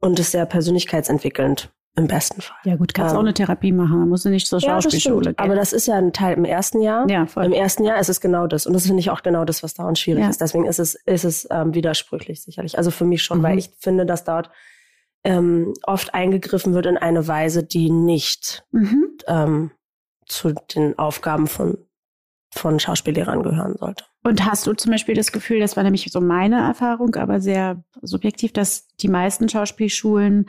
und 0.00 0.18
ist 0.18 0.32
sehr 0.32 0.46
persönlichkeitsentwickelnd 0.46 1.70
im 1.96 2.06
besten 2.06 2.40
Fall. 2.40 2.56
ja 2.64 2.76
gut, 2.76 2.94
kannst 2.94 3.12
Ähm, 3.12 3.16
auch 3.18 3.22
eine 3.22 3.34
Therapie 3.34 3.72
machen, 3.72 3.98
da 4.00 4.06
musst 4.06 4.24
du 4.24 4.28
nicht 4.28 4.46
zur 4.46 4.60
Ja, 4.60 4.80
Schauspielschule 4.80 5.22
stimmt. 5.22 5.38
gehen. 5.38 5.44
Aber 5.44 5.56
das 5.56 5.72
ist 5.72 5.86
ja 5.86 5.96
ein 5.96 6.12
Teil 6.12 6.36
im 6.36 6.44
ersten 6.44 6.80
Jahr. 6.80 7.08
ja, 7.10 7.26
voll. 7.26 7.44
Im 7.44 7.52
ersten 7.52 7.84
Jahr 7.84 7.98
ist 7.98 8.08
es 8.08 8.20
genau 8.20 8.46
das. 8.46 8.64
Und 8.66 8.72
das 8.74 8.86
finde 8.86 9.00
ich 9.00 9.10
auch 9.10 9.22
genau 9.22 9.44
das, 9.44 9.62
was 9.64 9.74
daran 9.74 9.96
schwierig 9.96 10.22
Ja. 10.22 10.30
ist. 10.30 10.40
Deswegen 10.40 10.66
ist 10.66 10.78
es, 10.78 10.94
ist 10.94 11.24
es 11.24 11.48
ähm, 11.50 11.74
widersprüchlich 11.74 12.42
sicherlich. 12.42 12.78
Also 12.78 12.90
für 12.92 13.04
mich 13.04 13.22
schon, 13.24 13.38
Mhm. 13.38 13.42
weil 13.42 13.58
ich 13.58 13.70
finde, 13.80 14.06
dass 14.06 14.22
dort 14.24 14.50
ähm, 15.24 15.74
oft 15.82 16.14
eingegriffen 16.14 16.72
wird 16.74 16.86
in 16.86 16.96
eine 16.96 17.26
Weise, 17.26 17.64
die 17.64 17.90
nicht 17.90 18.64
Mhm. 18.70 19.18
ähm, 19.26 19.70
zu 20.26 20.54
den 20.74 20.96
Aufgaben 20.98 21.48
von, 21.48 21.76
von 22.54 22.78
Schauspiellehrern 22.80 23.42
gehören 23.42 23.74
sollte. 23.76 24.04
Und 24.22 24.44
hast 24.44 24.66
du 24.66 24.74
zum 24.74 24.92
Beispiel 24.92 25.14
das 25.14 25.32
Gefühl, 25.32 25.60
das 25.60 25.76
war 25.76 25.82
nämlich 25.82 26.06
so 26.10 26.20
meine 26.20 26.60
Erfahrung, 26.60 27.14
aber 27.16 27.40
sehr 27.40 27.82
subjektiv, 28.02 28.52
dass 28.52 28.86
die 28.96 29.08
meisten 29.08 29.48
Schauspielschulen 29.48 30.46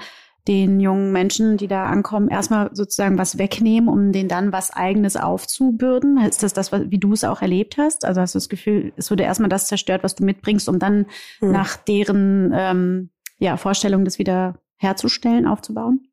den 0.48 0.80
jungen 0.80 1.12
Menschen, 1.12 1.58
die 1.58 1.68
da 1.68 1.86
ankommen, 1.86 2.28
erstmal 2.28 2.72
sozusagen 2.74 3.18
was 3.18 3.38
wegnehmen, 3.38 3.88
um 3.88 4.12
denen 4.12 4.28
dann 4.28 4.52
was 4.52 4.72
Eigenes 4.72 5.16
aufzubürden? 5.16 6.18
Ist 6.18 6.42
das 6.42 6.54
das, 6.54 6.72
wie 6.72 6.98
du 6.98 7.14
es 7.14 7.24
auch 7.24 7.42
erlebt 7.42 7.78
hast? 7.78 8.06
Also 8.06 8.22
hast 8.22 8.34
du 8.34 8.38
das 8.40 8.50
Gefühl, 8.50 8.92
es 8.98 9.12
wurde 9.12 9.24
erstmal 9.24 9.50
das 9.50 9.68
zerstört, 9.68 10.04
was 10.04 10.16
du 10.16 10.26
mitbringst, 10.26 10.68
um 10.68 10.80
dann 10.80 11.06
Hm. 11.40 11.52
nach 11.52 11.78
deren 11.78 12.52
ähm, 12.56 13.10
ja, 13.38 13.56
Vorstellung 13.56 14.04
das 14.04 14.18
wieder 14.18 14.60
herzustellen, 14.78 15.46
aufzubauen? 15.46 16.08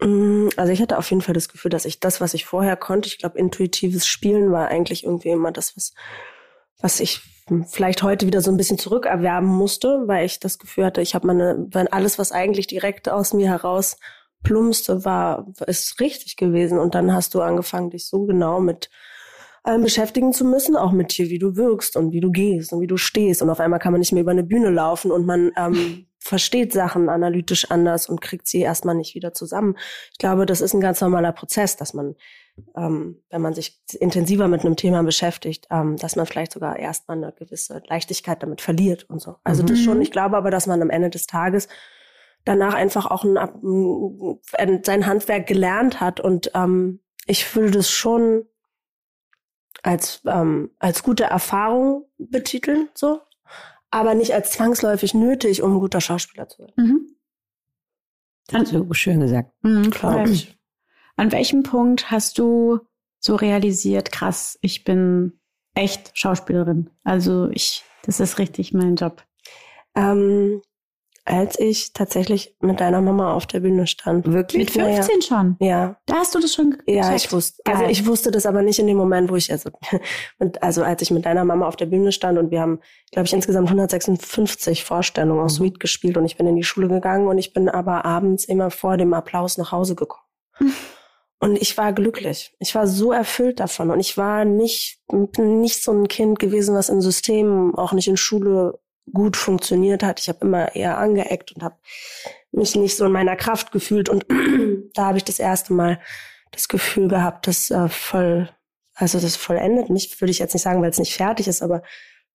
Mm, 0.00 0.48
Also 0.56 0.72
ich 0.72 0.80
hatte 0.80 0.96
auf 0.96 1.10
jeden 1.10 1.22
Fall 1.22 1.34
das 1.34 1.48
Gefühl, 1.48 1.70
dass 1.70 1.84
ich 1.84 1.98
das, 1.98 2.20
was 2.20 2.34
ich 2.34 2.44
vorher 2.46 2.76
konnte, 2.76 3.08
ich 3.08 3.18
glaube, 3.18 3.38
intuitives 3.38 4.06
Spielen 4.06 4.52
war 4.52 4.68
eigentlich 4.68 5.04
irgendwie 5.04 5.30
immer 5.30 5.50
das, 5.50 5.76
was, 5.76 5.92
was 6.82 7.00
ich 7.00 7.22
vielleicht 7.68 8.02
heute 8.02 8.26
wieder 8.26 8.40
so 8.40 8.50
ein 8.50 8.56
bisschen 8.56 8.78
zurückerwerben 8.78 9.48
musste, 9.48 10.02
weil 10.06 10.26
ich 10.26 10.40
das 10.40 10.58
Gefühl 10.58 10.84
hatte, 10.84 11.00
ich 11.00 11.14
habe 11.14 11.26
meine, 11.26 11.66
wenn 11.70 11.88
alles, 11.88 12.18
was 12.18 12.32
eigentlich 12.32 12.66
direkt 12.66 13.08
aus 13.08 13.32
mir 13.32 13.48
heraus 13.48 13.96
plumpste, 14.42 15.04
war, 15.04 15.46
ist 15.66 16.00
richtig 16.00 16.36
gewesen. 16.36 16.78
Und 16.78 16.94
dann 16.94 17.12
hast 17.12 17.34
du 17.34 17.40
angefangen, 17.40 17.90
dich 17.90 18.06
so 18.06 18.24
genau 18.24 18.60
mit 18.60 18.90
allem 19.62 19.82
beschäftigen 19.82 20.32
zu 20.32 20.44
müssen, 20.44 20.76
auch 20.76 20.92
mit 20.92 21.16
dir, 21.16 21.28
wie 21.28 21.38
du 21.38 21.56
wirkst 21.56 21.96
und 21.96 22.12
wie 22.12 22.20
du 22.20 22.30
gehst 22.30 22.72
und 22.72 22.80
wie 22.80 22.86
du 22.86 22.96
stehst. 22.96 23.42
Und 23.42 23.50
auf 23.50 23.60
einmal 23.60 23.78
kann 23.78 23.92
man 23.92 24.00
nicht 24.00 24.12
mehr 24.12 24.22
über 24.22 24.32
eine 24.32 24.42
Bühne 24.42 24.70
laufen 24.70 25.12
und 25.12 25.24
man 25.24 25.52
ähm, 25.56 26.06
versteht 26.22 26.72
Sachen 26.72 27.08
analytisch 27.08 27.70
anders 27.70 28.08
und 28.08 28.20
kriegt 28.20 28.46
sie 28.46 28.60
erstmal 28.60 28.94
nicht 28.94 29.14
wieder 29.14 29.32
zusammen. 29.34 29.76
Ich 30.12 30.18
glaube, 30.18 30.46
das 30.46 30.60
ist 30.60 30.72
ein 30.72 30.80
ganz 30.80 31.00
normaler 31.00 31.32
Prozess, 31.32 31.76
dass 31.76 31.94
man, 31.94 32.14
ähm, 32.76 33.22
wenn 33.30 33.42
man 33.42 33.54
sich 33.54 33.80
intensiver 33.98 34.46
mit 34.46 34.64
einem 34.64 34.76
Thema 34.76 35.02
beschäftigt, 35.02 35.66
ähm, 35.70 35.96
dass 35.96 36.14
man 36.16 36.26
vielleicht 36.26 36.52
sogar 36.52 36.78
erstmal 36.78 37.16
eine 37.16 37.32
gewisse 37.32 37.82
Leichtigkeit 37.88 38.42
damit 38.42 38.60
verliert 38.60 39.08
und 39.10 39.20
so. 39.20 39.36
Also 39.42 39.62
das 39.64 39.78
Mhm. 39.80 39.82
schon. 39.82 40.02
Ich 40.02 40.12
glaube 40.12 40.36
aber, 40.36 40.50
dass 40.50 40.66
man 40.66 40.80
am 40.80 40.90
Ende 40.90 41.10
des 41.10 41.26
Tages 41.26 41.68
danach 42.44 42.74
einfach 42.74 43.06
auch 43.06 43.24
ein, 43.24 43.36
ein, 43.36 44.84
sein 44.84 45.06
Handwerk 45.06 45.46
gelernt 45.46 46.00
hat 46.00 46.20
und 46.20 46.50
ähm, 46.54 47.00
ich 47.26 47.54
würde 47.54 47.70
das 47.72 47.90
schon 47.90 48.46
als 49.82 50.22
ähm, 50.26 50.70
als 50.78 51.02
gute 51.02 51.24
Erfahrung 51.24 52.06
betiteln, 52.18 52.88
so, 52.94 53.20
aber 53.92 54.14
nicht 54.14 54.32
als 54.32 54.50
zwangsläufig 54.50 55.14
nötig, 55.14 55.62
um 55.62 55.74
ein 55.74 55.80
guter 55.80 56.00
Schauspieler 56.00 56.48
zu 56.48 56.60
werden. 56.62 56.72
Mhm. 56.76 57.16
Du 58.70 58.92
schön 58.94 59.20
gesagt. 59.20 59.52
Mhm, 59.62 59.90
Glaub 59.90 60.12
voll. 60.14 60.30
ich. 60.30 60.58
An 61.16 61.30
welchem 61.30 61.62
Punkt 61.62 62.10
hast 62.10 62.38
du 62.38 62.80
so 63.20 63.36
realisiert, 63.36 64.10
krass, 64.10 64.58
ich 64.62 64.82
bin 64.84 65.38
echt 65.74 66.10
Schauspielerin? 66.14 66.90
Also 67.04 67.48
ich, 67.50 67.84
das 68.04 68.18
ist 68.18 68.38
richtig 68.38 68.72
mein 68.72 68.96
Job. 68.96 69.24
Ähm, 69.94 70.62
als 71.24 71.58
ich 71.58 71.92
tatsächlich 71.92 72.56
mit 72.60 72.80
deiner 72.80 73.00
Mama 73.00 73.32
auf 73.32 73.46
der 73.46 73.60
Bühne 73.60 73.86
stand. 73.86 74.26
Wirklich? 74.32 74.74
Mit 74.74 74.84
15 74.86 75.22
schon. 75.22 75.56
Ja, 75.60 75.96
Da 76.06 76.16
hast 76.16 76.34
du 76.34 76.40
das 76.40 76.52
schon 76.54 76.72
ge- 76.72 76.96
ja, 76.96 77.02
gecheckt. 77.02 77.24
ich 77.26 77.32
wusste. 77.32 77.62
Also 77.64 77.84
ich 77.84 78.06
wusste 78.06 78.30
das 78.32 78.44
aber 78.44 78.62
nicht 78.62 78.78
in 78.80 78.88
dem 78.88 78.96
Moment, 78.96 79.30
wo 79.30 79.36
ich 79.36 79.50
also, 79.52 79.70
und 80.38 80.62
also 80.62 80.82
als 80.82 81.00
ich 81.02 81.10
mit 81.12 81.24
deiner 81.24 81.44
Mama 81.44 81.68
auf 81.68 81.76
der 81.76 81.86
Bühne 81.86 82.10
stand 82.10 82.38
und 82.38 82.50
wir 82.50 82.60
haben, 82.60 82.80
glaube 83.12 83.26
ich, 83.26 83.32
insgesamt 83.32 83.68
156 83.68 84.84
Vorstellungen 84.84 85.40
aus 85.44 85.54
Suite 85.56 85.78
gespielt 85.80 86.16
und 86.16 86.24
ich 86.24 86.36
bin 86.36 86.46
in 86.46 86.56
die 86.56 86.64
Schule 86.64 86.88
gegangen 86.88 87.28
und 87.28 87.38
ich 87.38 87.52
bin 87.52 87.68
aber 87.68 88.04
abends 88.04 88.44
immer 88.44 88.70
vor 88.70 88.96
dem 88.96 89.14
Applaus 89.14 89.58
nach 89.58 89.70
Hause 89.72 89.94
gekommen. 89.94 90.24
Und 91.38 91.60
ich 91.60 91.76
war 91.76 91.92
glücklich. 91.92 92.54
Ich 92.60 92.76
war 92.76 92.86
so 92.86 93.10
erfüllt 93.10 93.58
davon. 93.58 93.90
Und 93.90 93.98
ich 93.98 94.16
war 94.16 94.44
nicht, 94.44 95.00
nicht 95.38 95.82
so 95.82 95.90
ein 95.90 96.06
Kind 96.06 96.38
gewesen, 96.38 96.76
was 96.76 96.88
in 96.88 97.00
Systemen, 97.00 97.74
auch 97.74 97.92
nicht 97.92 98.06
in 98.06 98.16
Schule 98.16 98.78
gut 99.10 99.36
funktioniert 99.36 100.02
hat. 100.02 100.20
Ich 100.20 100.28
habe 100.28 100.38
immer 100.42 100.74
eher 100.74 100.98
angeeckt 100.98 101.52
und 101.52 101.62
habe 101.62 101.76
mich 102.52 102.76
nicht 102.76 102.96
so 102.96 103.06
in 103.06 103.12
meiner 103.12 103.36
Kraft 103.36 103.72
gefühlt. 103.72 104.08
Und 104.08 104.26
da 104.94 105.06
habe 105.06 105.18
ich 105.18 105.24
das 105.24 105.38
erste 105.38 105.72
Mal 105.72 106.00
das 106.50 106.68
Gefühl 106.68 107.08
gehabt, 107.08 107.46
das 107.46 107.70
äh, 107.70 107.88
voll, 107.88 108.48
also 108.94 109.18
das 109.18 109.36
vollendet 109.36 109.90
mich, 109.90 110.20
würde 110.20 110.30
ich 110.30 110.38
jetzt 110.38 110.52
nicht 110.52 110.62
sagen, 110.62 110.82
weil 110.82 110.90
es 110.90 110.98
nicht 110.98 111.14
fertig 111.14 111.48
ist, 111.48 111.62
aber 111.62 111.82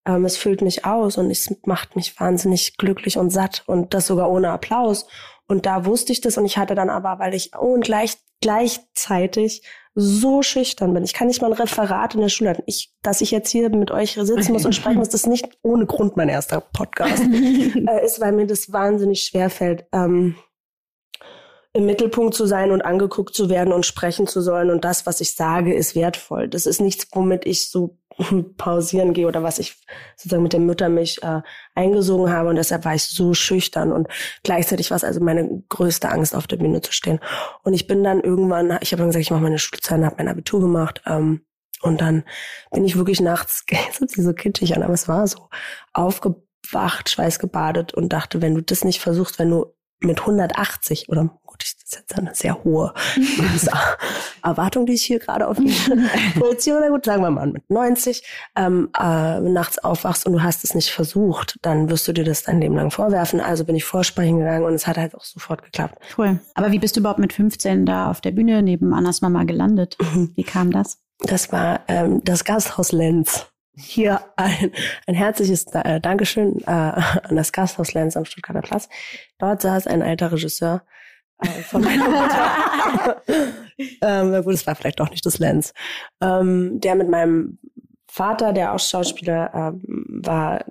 ähm, 0.05 0.25
es 0.25 0.37
füllt 0.37 0.61
mich 0.61 0.85
aus 0.85 1.17
und 1.17 1.29
es 1.29 1.53
macht 1.65 1.95
mich 1.95 2.19
wahnsinnig 2.19 2.77
glücklich 2.77 3.17
und 3.17 3.29
satt 3.29 3.63
und 3.67 3.93
das 3.93 4.07
sogar 4.07 4.29
ohne 4.31 4.51
Applaus. 4.51 5.07
Und 5.47 5.65
da 5.65 5.85
wusste 5.85 6.11
ich 6.11 6.21
das 6.21 6.37
und 6.37 6.45
ich 6.45 6.57
hatte 6.57 6.75
dann 6.75 6.89
aber, 6.89 7.19
weil 7.19 7.33
ich 7.33 7.55
und 7.55 7.83
gleich, 7.83 8.17
gleichzeitig 8.41 9.63
so 9.99 10.43
schüchtern 10.43 10.93
bin. 10.93 11.03
Ich 11.03 11.13
kann 11.13 11.25
nicht 11.25 11.41
mal 11.41 11.51
ein 11.51 11.57
Referat 11.59 12.13
in 12.13 12.21
der 12.21 12.29
Schule 12.29 12.51
halten. 12.51 12.61
Ich, 12.67 12.93
dass 13.01 13.19
ich 13.19 13.31
jetzt 13.31 13.49
hier 13.49 13.71
mit 13.71 13.89
euch 13.89 14.13
sitzen 14.13 14.53
muss 14.53 14.63
und 14.63 14.75
sprechen 14.75 14.99
muss, 14.99 15.09
das 15.09 15.21
ist 15.21 15.27
nicht 15.27 15.49
ohne 15.63 15.87
Grund 15.87 16.15
mein 16.15 16.29
erster 16.29 16.61
Podcast. 16.61 17.23
äh, 17.23 18.05
ist, 18.05 18.21
weil 18.21 18.31
mir 18.33 18.45
das 18.45 18.71
wahnsinnig 18.71 19.23
schwer 19.23 19.49
fällt, 19.49 19.85
ähm, 19.91 20.35
im 21.77 21.85
Mittelpunkt 21.85 22.33
zu 22.33 22.47
sein 22.47 22.71
und 22.71 22.81
angeguckt 22.81 23.35
zu 23.35 23.49
werden 23.49 23.71
und 23.71 23.85
sprechen 23.85 24.25
zu 24.25 24.41
sollen 24.41 24.71
und 24.71 24.83
das, 24.83 25.05
was 25.05 25.21
ich 25.21 25.35
sage, 25.35 25.75
ist 25.75 25.95
wertvoll. 25.95 26.47
Das 26.47 26.65
ist 26.65 26.81
nichts, 26.81 27.07
womit 27.11 27.45
ich 27.45 27.69
so 27.69 27.99
pausieren 28.57 29.13
gehe 29.13 29.27
oder 29.27 29.43
was 29.43 29.59
ich 29.59 29.75
sozusagen 30.15 30.41
mit 30.41 30.53
der 30.53 30.59
Muttermilch 30.59 31.19
äh, 31.21 31.41
eingesogen 31.75 32.31
habe 32.31 32.49
und 32.49 32.55
deshalb 32.55 32.83
war 32.83 32.95
ich 32.95 33.03
so 33.03 33.35
schüchtern 33.35 33.91
und 33.91 34.07
gleichzeitig 34.43 34.89
war 34.89 34.95
es 34.95 35.03
also 35.03 35.19
meine 35.19 35.63
größte 35.69 36.09
Angst, 36.09 36.35
auf 36.35 36.47
der 36.47 36.57
Bühne 36.57 36.81
zu 36.81 36.91
stehen. 36.91 37.19
Und 37.63 37.75
ich 37.75 37.85
bin 37.85 38.03
dann 38.03 38.21
irgendwann, 38.21 38.75
ich 38.81 38.91
habe 38.91 39.01
dann 39.01 39.09
gesagt, 39.09 39.21
ich 39.21 39.31
mache 39.31 39.43
meine 39.43 39.59
Schulzeit, 39.59 40.03
habe 40.03 40.15
mein 40.17 40.29
Abitur 40.29 40.61
gemacht 40.61 41.03
ähm, 41.05 41.45
und 41.83 42.01
dann 42.01 42.23
bin 42.71 42.85
ich 42.85 42.97
wirklich 42.97 43.21
nachts, 43.21 43.65
das 43.69 43.99
hört 43.99 44.09
sich 44.09 44.23
so 44.23 44.33
kitschig 44.33 44.75
an, 44.75 44.81
aber 44.81 44.93
es 44.93 45.07
war 45.07 45.27
so, 45.27 45.47
aufgewacht, 45.93 47.07
schweißgebadet 47.07 47.93
und 47.93 48.13
dachte, 48.13 48.41
wenn 48.41 48.55
du 48.55 48.61
das 48.61 48.83
nicht 48.83 48.99
versuchst, 48.99 49.37
wenn 49.37 49.51
du 49.51 49.77
mit 49.99 50.19
180 50.19 51.09
oder 51.09 51.39
gut, 51.57 51.63
das 51.63 51.83
ist 51.83 51.95
jetzt 51.95 52.17
eine 52.17 52.35
sehr 52.35 52.63
hohe 52.63 52.93
Erwartung, 54.43 54.85
die 54.85 54.93
ich 54.93 55.03
hier 55.03 55.19
gerade 55.19 55.47
auf 55.47 55.57
die 55.57 55.73
Position, 56.39 56.79
na 56.81 56.89
gut, 56.89 57.05
sagen 57.05 57.21
wir 57.21 57.31
mal 57.31 57.47
mit 57.47 57.69
90, 57.69 58.23
ähm, 58.55 58.89
äh, 58.97 59.39
nachts 59.39 59.79
aufwachst 59.79 60.25
und 60.25 60.33
du 60.33 60.43
hast 60.43 60.63
es 60.63 60.75
nicht 60.75 60.91
versucht, 60.91 61.57
dann 61.61 61.89
wirst 61.89 62.07
du 62.07 62.13
dir 62.13 62.23
das 62.23 62.43
dein 62.43 62.61
Leben 62.61 62.75
lang 62.75 62.91
vorwerfen. 62.91 63.39
Also 63.39 63.65
bin 63.65 63.75
ich 63.75 63.83
vorsprechen 63.83 64.39
gegangen 64.39 64.65
und 64.65 64.73
es 64.73 64.87
hat 64.87 64.97
halt 64.97 65.15
auch 65.15 65.23
sofort 65.23 65.63
geklappt. 65.63 65.99
Cool. 66.17 66.39
Aber 66.53 66.71
wie 66.71 66.79
bist 66.79 66.95
du 66.95 66.99
überhaupt 66.99 67.19
mit 67.19 67.33
15 67.33 67.85
da 67.85 68.09
auf 68.09 68.21
der 68.21 68.31
Bühne 68.31 68.61
neben 68.61 68.93
Annas 68.93 69.21
Mama 69.21 69.43
gelandet? 69.43 69.97
Mhm. 69.99 70.31
Wie 70.35 70.43
kam 70.43 70.71
das? 70.71 70.99
Das 71.19 71.51
war 71.51 71.81
ähm, 71.87 72.21
das 72.23 72.43
Gasthaus 72.43 72.91
Lenz. 72.91 73.47
Hier 73.79 74.21
ein, 74.37 74.71
ein 75.05 75.13
herzliches 75.13 75.67
äh, 75.73 75.99
Dankeschön 75.99 76.61
äh, 76.61 76.71
an 76.71 77.35
das 77.35 77.51
Gasthaus 77.51 77.93
Lenz 77.93 78.17
am 78.17 78.25
Stuttgarter 78.25 78.61
Platz. 78.61 78.89
Dort 79.37 79.61
saß 79.61 79.87
ein 79.87 80.01
alter 80.01 80.31
Regisseur 80.31 80.81
äh, 81.39 81.47
von 81.63 81.83
meiner 81.83 82.09
Mutter. 82.09 83.21
ähm, 84.01 84.31
na 84.31 84.41
gut, 84.41 84.53
es 84.53 84.67
war 84.67 84.75
vielleicht 84.75 84.99
doch 84.99 85.09
nicht 85.09 85.25
das 85.25 85.39
Lenz. 85.39 85.73
Ähm, 86.21 86.79
der 86.79 86.95
mit 86.95 87.09
meinem 87.09 87.59
Vater, 88.07 88.53
der 88.53 88.73
auch 88.73 88.79
Schauspieler 88.79 89.51
ähm, 89.53 90.21
war, 90.23 90.65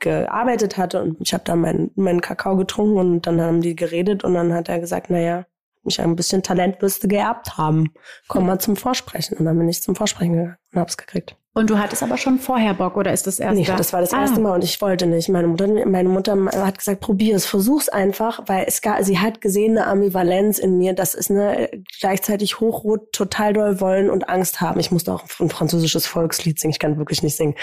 gearbeitet 0.00 0.78
hatte 0.78 1.02
und 1.02 1.20
ich 1.20 1.34
habe 1.34 1.44
da 1.44 1.54
meinen 1.56 1.90
meinen 1.94 2.22
Kakao 2.22 2.56
getrunken 2.56 2.96
und 2.96 3.26
dann 3.26 3.40
haben 3.40 3.60
die 3.60 3.76
geredet 3.76 4.24
und 4.24 4.32
dann 4.32 4.54
hat 4.54 4.70
er 4.70 4.80
gesagt, 4.80 5.10
naja, 5.10 5.44
mich 5.82 6.00
ein 6.00 6.16
bisschen 6.16 6.42
Talent 6.42 6.80
müsste 6.82 7.08
geerbt 7.08 7.56
haben. 7.56 7.92
Komm 8.28 8.46
mal 8.46 8.58
zum 8.58 8.76
Vorsprechen. 8.76 9.38
Und 9.38 9.44
dann 9.46 9.58
bin 9.58 9.68
ich 9.68 9.82
zum 9.82 9.96
Vorsprechen 9.96 10.32
gegangen 10.32 10.56
und 10.72 10.80
hab's 10.80 10.96
gekriegt. 10.96 11.36
Und 11.52 11.68
du 11.68 11.78
hattest 11.78 12.04
aber 12.04 12.16
schon 12.16 12.38
vorher 12.38 12.74
Bock 12.74 12.96
oder 12.96 13.12
ist 13.12 13.26
das 13.26 13.40
erst 13.40 13.56
Nee, 13.56 13.64
da? 13.64 13.74
das 13.74 13.92
war 13.92 14.00
das 14.00 14.12
Ah. 14.12 14.20
erste 14.20 14.40
Mal 14.40 14.54
und 14.54 14.62
ich 14.62 14.80
wollte 14.80 15.06
nicht. 15.06 15.28
Meine 15.28 15.48
Mutter, 15.48 15.66
meine 15.84 16.08
Mutter 16.08 16.36
hat 16.54 16.78
gesagt, 16.78 17.00
probier 17.00 17.34
es, 17.34 17.44
versuch's 17.44 17.88
einfach, 17.88 18.44
weil 18.46 18.66
es 18.68 18.82
gar, 18.82 19.02
sie 19.02 19.18
hat 19.18 19.40
gesehen 19.40 19.76
eine 19.76 19.88
Ambivalenz 19.88 20.60
in 20.60 20.78
mir. 20.78 20.92
Das 20.92 21.14
ist 21.14 21.28
eine 21.28 21.68
gleichzeitig 22.00 22.60
hochrot, 22.60 23.12
total 23.12 23.52
doll 23.52 23.80
wollen 23.80 24.10
und 24.10 24.28
Angst 24.28 24.60
haben. 24.60 24.78
Ich 24.78 24.92
musste 24.92 25.12
auch 25.12 25.24
ein 25.40 25.50
französisches 25.50 26.06
Volkslied 26.06 26.60
singen. 26.60 26.70
Ich 26.70 26.78
kann 26.78 26.98
wirklich 26.98 27.24
nicht 27.24 27.36
singen. 27.36 27.56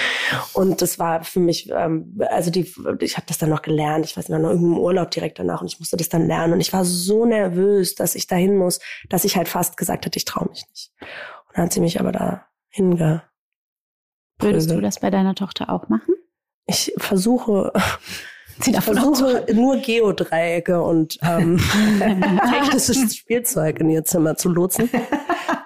Und 0.52 0.82
das 0.82 1.00
war 1.00 1.24
für 1.24 1.40
mich, 1.40 1.70
ähm, 1.74 2.20
also 2.30 2.52
die, 2.52 2.70
ich 3.00 3.16
habe 3.16 3.28
das 3.28 3.38
dann 3.38 3.50
noch 3.50 3.62
gelernt. 3.62 4.04
Ich 4.04 4.18
weiß 4.18 4.28
nicht, 4.28 4.38
noch 4.38 4.50
irgendeinem 4.50 4.80
Urlaub 4.80 5.12
direkt 5.12 5.40
danach 5.40 5.62
und 5.62 5.68
ich 5.68 5.80
musste 5.80 5.96
das 5.96 6.10
dann 6.10 6.28
lernen. 6.28 6.52
Und 6.52 6.60
ich 6.60 6.74
war 6.74 6.84
so 6.84 7.26
nervös, 7.26 7.96
dass 7.96 8.16
ich 8.16 8.28
dahin 8.28 8.58
muss, 8.58 8.82
dass 9.08 9.24
ich 9.24 9.38
halt 9.38 9.48
fast 9.48 9.78
gesagt 9.78 10.06
hatte, 10.06 10.18
ich 10.18 10.26
traue 10.26 10.50
mich 10.50 10.66
nicht. 10.70 10.92
Und 11.00 11.56
dann 11.58 11.64
hat 11.66 11.74
sie 11.74 11.80
mich 11.80 12.02
aber 12.02 12.12
da 12.12 12.44
hinge 12.68 13.24
Würdest 14.40 14.70
du 14.70 14.82
das 14.82 15.00
bei 15.00 15.10
deiner 15.10 15.36
Tochter 15.36 15.70
auch 15.70 15.90
machen? 15.90 16.14
Ich 16.68 16.94
versuche, 16.98 17.72
Sie 18.60 18.72
ich 18.72 18.82
versuche 18.82 19.46
nur 19.54 19.78
Geodreiecke 19.78 20.82
und 20.82 21.18
ähm, 21.22 21.58
technisches 22.00 23.16
Spielzeug 23.16 23.80
in 23.80 23.90
ihr 23.90 24.04
Zimmer 24.04 24.36
zu 24.36 24.50
lotsen. 24.50 24.90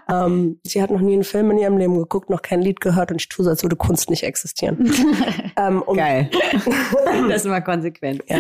ähm, 0.10 0.60
sie 0.64 0.82
hat 0.82 0.92
noch 0.92 1.00
nie 1.00 1.14
einen 1.14 1.24
Film 1.24 1.52
in 1.52 1.58
ihrem 1.58 1.78
Leben 1.78 1.98
geguckt, 1.98 2.30
noch 2.30 2.42
kein 2.42 2.62
Lied 2.62 2.82
gehört 2.82 3.12
und 3.12 3.22
ich 3.22 3.30
tue 3.30 3.46
so, 3.46 3.50
als 3.50 3.64
würde 3.64 3.78
Kunst 3.78 4.10
nicht 4.10 4.24
existieren. 4.24 4.94
ähm, 5.58 5.84
Geil. 5.96 6.30
das 7.30 7.46
war 7.46 7.62
konsequent. 7.62 8.24
Ja. 8.28 8.40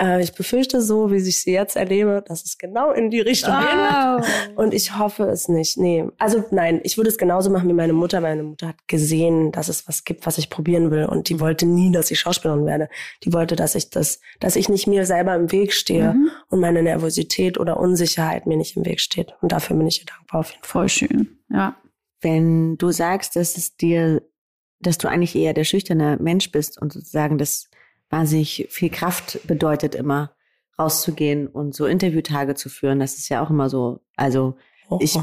Äh, 0.00 0.22
ich 0.22 0.32
befürchte 0.32 0.80
so, 0.80 1.10
wie 1.10 1.16
ich 1.16 1.40
sie 1.42 1.52
jetzt 1.52 1.76
erlebe, 1.76 2.24
dass 2.26 2.44
es 2.44 2.56
genau 2.58 2.90
in 2.92 3.10
die 3.10 3.20
Richtung 3.20 3.52
gehen 3.52 3.78
wird. 3.78 4.58
Und 4.58 4.72
ich 4.72 4.98
hoffe 4.98 5.24
es 5.24 5.48
nicht. 5.48 5.76
Nee. 5.76 6.06
Also 6.18 6.44
nein, 6.50 6.80
ich 6.84 6.96
würde 6.96 7.10
es 7.10 7.18
genauso 7.18 7.50
machen 7.50 7.68
wie 7.68 7.74
meine 7.74 7.92
Mutter. 7.92 8.20
Meine 8.20 8.42
Mutter 8.42 8.68
hat 8.68 8.88
gesehen, 8.88 9.52
dass 9.52 9.68
es 9.68 9.86
was 9.86 10.04
gibt, 10.04 10.24
was 10.26 10.38
ich 10.38 10.48
probieren 10.48 10.90
will. 10.90 11.04
Und 11.04 11.28
die 11.28 11.38
wollte 11.40 11.66
nie, 11.66 11.92
dass 11.92 12.10
ich 12.10 12.18
Schauspielerin 12.20 12.64
werde. 12.66 12.88
Die 13.24 13.32
wollte, 13.32 13.56
dass 13.56 13.74
ich 13.74 13.90
das, 13.90 14.20
dass 14.40 14.56
ich 14.56 14.68
nicht 14.68 14.86
mir 14.86 15.04
selber 15.04 15.34
im 15.34 15.52
Weg 15.52 15.72
stehe 15.72 16.14
Mhm. 16.14 16.30
und 16.48 16.60
meine 16.60 16.82
Nervosität 16.82 17.58
oder 17.60 17.78
Unsicherheit 17.78 18.46
mir 18.46 18.56
nicht 18.56 18.76
im 18.76 18.86
Weg 18.86 19.00
steht. 19.00 19.34
Und 19.42 19.52
dafür 19.52 19.76
bin 19.76 19.86
ich 19.86 20.00
ihr 20.00 20.06
dankbar 20.06 20.40
auf 20.40 20.50
jeden 20.50 20.64
Fall. 20.64 20.70
Voll 20.82 20.88
schön. 20.88 21.38
Ja. 21.50 21.76
Wenn 22.22 22.76
du 22.76 22.90
sagst, 22.90 23.36
dass 23.36 23.56
es 23.56 23.76
dir, 23.76 24.22
dass 24.80 24.98
du 24.98 25.08
eigentlich 25.08 25.34
eher 25.34 25.52
der 25.52 25.64
schüchterne 25.64 26.16
Mensch 26.20 26.50
bist 26.52 26.80
und 26.80 26.92
sozusagen 26.92 27.38
das 27.38 27.68
wahnsinnig 28.10 28.68
viel 28.70 28.90
Kraft 28.90 29.40
bedeutet 29.46 29.94
immer, 29.94 30.34
rauszugehen 30.78 31.46
und 31.46 31.74
so 31.74 31.86
Interviewtage 31.86 32.54
zu 32.54 32.68
führen, 32.68 33.00
das 33.00 33.14
ist 33.14 33.28
ja 33.28 33.42
auch 33.42 33.50
immer 33.50 33.70
so, 33.70 34.00
also 34.16 34.56
ich 34.98 35.16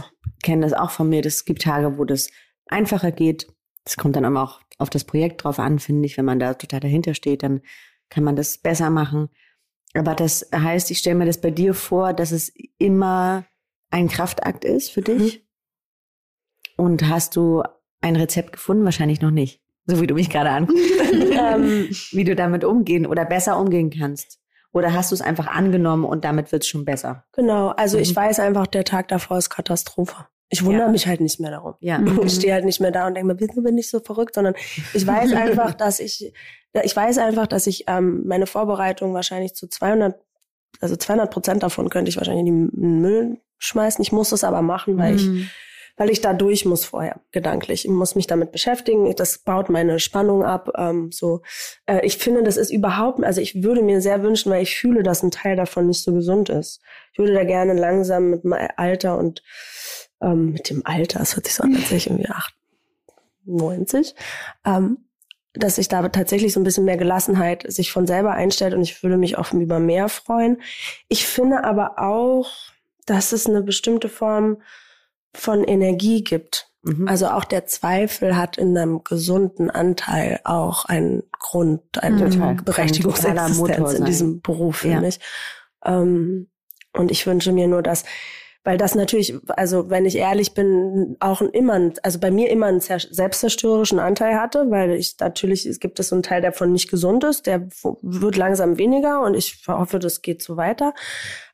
kenne 0.44 0.62
das 0.62 0.74
auch 0.74 0.92
von 0.92 1.10
mir, 1.10 1.26
es 1.26 1.46
gibt 1.46 1.64
Tage, 1.64 1.98
wo 1.98 2.06
das 2.06 2.30
einfacher 2.68 3.12
geht. 3.12 3.48
Es 3.84 3.98
kommt 3.98 4.16
dann 4.16 4.24
immer 4.24 4.44
auch 4.44 4.62
auf 4.78 4.90
das 4.90 5.04
Projekt 5.04 5.44
drauf 5.44 5.60
an, 5.60 5.80
finde 5.80 6.06
ich. 6.06 6.18
Wenn 6.18 6.26
man 6.26 6.40
da 6.40 6.54
total 6.54 6.80
dahinter 6.80 7.14
steht, 7.14 7.44
dann 7.44 7.62
kann 8.10 8.24
man 8.24 8.36
das 8.36 8.58
besser 8.58 8.90
machen. 8.90 9.30
Aber 9.94 10.16
das 10.16 10.48
heißt, 10.54 10.92
ich 10.92 11.00
stelle 11.00 11.16
mir 11.16 11.26
das 11.26 11.42
bei 11.42 11.52
dir 11.52 11.74
vor, 11.74 12.14
dass 12.14 12.32
es 12.32 12.54
immer 12.78 13.46
ein 13.90 14.08
Kraftakt 14.08 14.66
ist 14.66 14.92
für 14.92 15.02
dich. 15.02 15.46
Und 16.76 17.08
hast 17.08 17.36
du 17.36 17.64
ein 18.02 18.16
Rezept 18.16 18.52
gefunden? 18.52 18.86
Wahrscheinlich 18.86 19.22
noch 19.22 19.32
nicht. 19.32 19.62
So 19.88 20.00
wie 20.02 20.08
du 20.08 20.14
mich 20.14 20.30
gerade 20.30 20.50
anguckst. 20.52 20.84
Ähm, 21.40 21.90
wie 22.12 22.24
du 22.24 22.36
damit 22.36 22.64
umgehen 22.64 23.06
oder 23.06 23.24
besser 23.26 23.60
umgehen 23.60 23.90
kannst. 23.90 24.40
Oder 24.74 24.94
hast 24.94 25.12
du 25.12 25.16
es 25.16 25.22
einfach 25.22 25.48
angenommen 25.48 26.04
und 26.04 26.26
damit 26.26 26.52
wird 26.52 26.64
es 26.64 26.68
schon 26.70 26.84
besser? 26.86 27.24
genau. 27.34 27.70
Also 27.70 27.98
ich 27.98 28.12
Mhm. 28.12 28.16
weiß 28.18 28.40
einfach, 28.40 28.68
der 28.68 28.84
Tag 28.84 29.08
davor 29.08 29.38
ist 29.38 29.50
Katastrophe. 29.50 30.28
Ich 30.50 30.64
wundere 30.66 30.86
Ja. 30.88 30.92
mich 30.92 31.08
halt 31.08 31.22
nicht 31.22 31.40
mehr 31.40 31.52
darum. 31.52 31.76
Ja. 31.80 32.00
Ich 32.26 32.34
stehe 32.36 32.54
halt 32.54 32.66
nicht 32.66 32.80
mehr 32.82 32.92
da 32.92 33.08
und 33.08 33.16
denke 33.16 33.34
mir, 33.34 33.40
wieso 33.40 33.62
bin 33.62 33.78
ich 33.78 33.90
so 33.90 34.00
verrückt, 34.00 34.36
sondern 34.36 34.56
ich 34.94 35.06
weiß 35.08 35.32
einfach, 35.34 35.74
dass 35.74 36.00
ich, 36.00 36.34
ich 36.84 36.96
weiß 36.96 37.18
einfach, 37.20 37.48
dass 37.48 37.66
ich 37.68 37.86
ähm, 37.88 38.24
meine 38.28 38.48
Vorbereitung 38.48 39.14
wahrscheinlich 39.14 39.54
zu 39.56 39.68
200, 39.68 40.16
also 40.82 40.96
200 40.96 41.32
Prozent 41.32 41.64
davon 41.64 41.90
könnte 41.90 42.10
ich 42.10 42.18
wahrscheinlich 42.18 42.46
in 42.48 42.70
den 42.72 43.02
Müll 43.02 43.38
schmeißen. 43.60 44.02
Ich 44.02 44.12
muss 44.12 44.32
es 44.32 44.44
aber 44.44 44.62
machen, 44.62 44.98
weil 44.98 45.16
ich, 45.16 45.28
Mhm. 45.28 45.50
Weil 45.98 46.12
ich 46.12 46.22
da 46.22 46.34
durch 46.34 46.64
muss 46.64 46.86
vorher, 46.86 47.20
gedanklich. 47.32 47.84
Ich 47.84 47.92
muss 47.92 48.16
mich 48.16 48.28
damit 48.28 48.52
beschäftigen. 48.52 49.14
Das 49.16 49.40
baut 49.40 49.70
meine 49.70 50.00
Spannung 50.00 50.44
ab. 50.44 50.72
Ähm, 50.78 51.12
so, 51.12 51.42
äh, 51.88 52.06
ich 52.06 52.18
finde, 52.18 52.44
das 52.44 52.56
ist 52.56 52.72
überhaupt, 52.72 53.24
also 53.24 53.42
ich 53.42 53.64
würde 53.64 53.82
mir 53.82 54.00
sehr 54.00 54.22
wünschen, 54.22 54.52
weil 54.52 54.62
ich 54.62 54.78
fühle, 54.78 55.02
dass 55.02 55.24
ein 55.24 55.32
Teil 55.32 55.56
davon 55.56 55.88
nicht 55.88 56.04
so 56.04 56.14
gesund 56.14 56.50
ist. 56.50 56.80
Ich 57.12 57.20
würde 57.20 57.34
da 57.34 57.44
gerne 57.44 57.74
langsam 57.74 58.30
mit 58.30 58.46
meinem 58.46 58.70
Alter 58.78 59.18
und 59.18 59.42
ähm, 60.22 60.54
mit 60.54 60.70
dem 60.70 60.86
Alter, 60.86 61.20
es 61.20 61.36
hört 61.36 61.48
sich 61.48 61.56
so 61.56 61.64
an, 61.64 61.76
als 61.76 61.92
ich 61.92 62.08
irgendwie 62.08 62.30
98, 63.46 64.14
ähm, 64.66 65.00
dass 65.54 65.76
sich 65.76 65.88
da 65.88 66.08
tatsächlich 66.10 66.54
so 66.54 66.60
ein 66.60 66.64
bisschen 66.64 66.86
mehr 66.86 66.98
Gelassenheit 66.98 67.66
sich 67.72 67.92
von 67.92 68.06
selber 68.06 68.34
einstellt 68.34 68.76
und 68.76 68.84
ich 68.84 69.02
würde 69.02 69.18
mich 69.18 69.40
auch 69.40 69.52
über 69.52 69.80
mehr 69.80 70.10
freuen. 70.10 70.62
Ich 71.08 71.26
finde 71.26 71.64
aber 71.64 71.98
auch, 71.98 72.52
dass 73.08 73.32
es 73.32 73.48
eine 73.48 73.64
bestimmte 73.64 74.10
Form 74.10 74.58
von 75.36 75.64
Energie 75.64 76.24
gibt. 76.24 76.70
Mhm. 76.84 77.08
Also 77.08 77.28
auch 77.28 77.44
der 77.44 77.66
Zweifel 77.66 78.38
hat 78.38 78.58
in 78.58 78.78
einem 78.78 79.04
gesunden 79.04 79.70
Anteil 79.70 80.40
auch 80.44 80.86
einen 80.86 81.24
Grund, 81.40 81.82
eine 82.02 82.26
ein 82.26 82.62
Berechtigungsexistenz 82.64 83.94
in 83.94 84.06
diesem 84.06 84.42
Beruf, 84.42 84.78
finde 84.78 85.02
Ja. 85.04 85.08
ich. 85.08 85.20
Ähm, 85.86 86.50
und 86.94 87.12
ich 87.12 87.28
wünsche 87.28 87.52
mir 87.52 87.68
nur, 87.68 87.84
dass, 87.84 88.04
weil 88.64 88.78
das 88.78 88.96
natürlich, 88.96 89.36
also 89.50 89.90
wenn 89.90 90.06
ich 90.06 90.16
ehrlich 90.18 90.54
bin, 90.54 91.16
auch 91.20 91.42
immer, 91.42 91.74
ein- 91.74 91.94
also 92.04 92.20
bei 92.20 92.32
mir 92.32 92.50
immer 92.50 92.66
einen 92.68 92.82
selbstzerstörerischen 92.82 94.00
Anteil 94.00 94.40
hatte, 94.40 94.70
weil 94.72 94.92
ich 94.94 95.16
natürlich, 95.20 95.66
es 95.66 95.80
gibt 95.80 96.00
es 96.00 96.10
so 96.10 96.16
einen 96.16 96.24
Teil, 96.24 96.42
der 96.42 96.54
von 96.54 96.72
nicht 96.72 96.90
gesund 96.90 97.24
ist, 97.24 97.46
der 97.46 97.68
wird 98.02 98.36
langsam 98.36 98.78
weniger 98.78 99.22
und 99.22 99.36
ich 99.36 99.64
hoffe, 99.68 100.00
das 100.00 100.22
geht 100.22 100.42
so 100.42 100.58
weiter. 100.58 100.94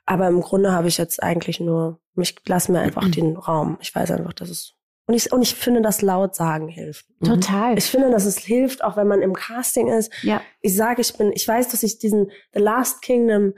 Aber 0.06 0.28
im 0.28 0.42
Grunde 0.42 0.72
habe 0.72 0.88
ich 0.88 0.98
jetzt 0.98 1.24
eigentlich 1.24 1.60
nur, 1.60 2.00
ich 2.18 2.36
lasse 2.46 2.72
mir 2.72 2.80
einfach 2.82 3.10
den 3.10 3.38
Raum. 3.38 3.78
Ich 3.82 3.94
weiß 3.96 4.12
einfach, 4.12 4.34
dass 4.34 4.50
es 4.50 4.76
und 5.06 5.16
ich, 5.16 5.32
und 5.34 5.42
ich 5.42 5.54
finde, 5.54 5.82
dass 5.82 6.02
laut 6.02 6.34
sagen 6.34 6.70
hilft. 6.70 7.06
Total. 7.24 7.78
Ich 7.78 7.86
finde, 7.86 8.10
dass 8.10 8.26
es 8.26 8.38
hilft, 8.38 8.84
auch 8.84 8.96
wenn 8.96 9.08
man 9.08 9.22
im 9.22 9.34
Casting 9.34 9.88
ist. 9.88 10.12
ja. 10.24 10.42
Ich 10.62 10.76
sage, 10.76 11.02
ich 11.02 11.14
bin, 11.18 11.34
ich 11.34 11.46
weiß, 11.46 11.68
dass 11.70 11.84
ich 11.84 12.00
diesen 12.00 12.32
The 12.54 12.62
Last 12.62 13.02
Kingdom, 13.02 13.54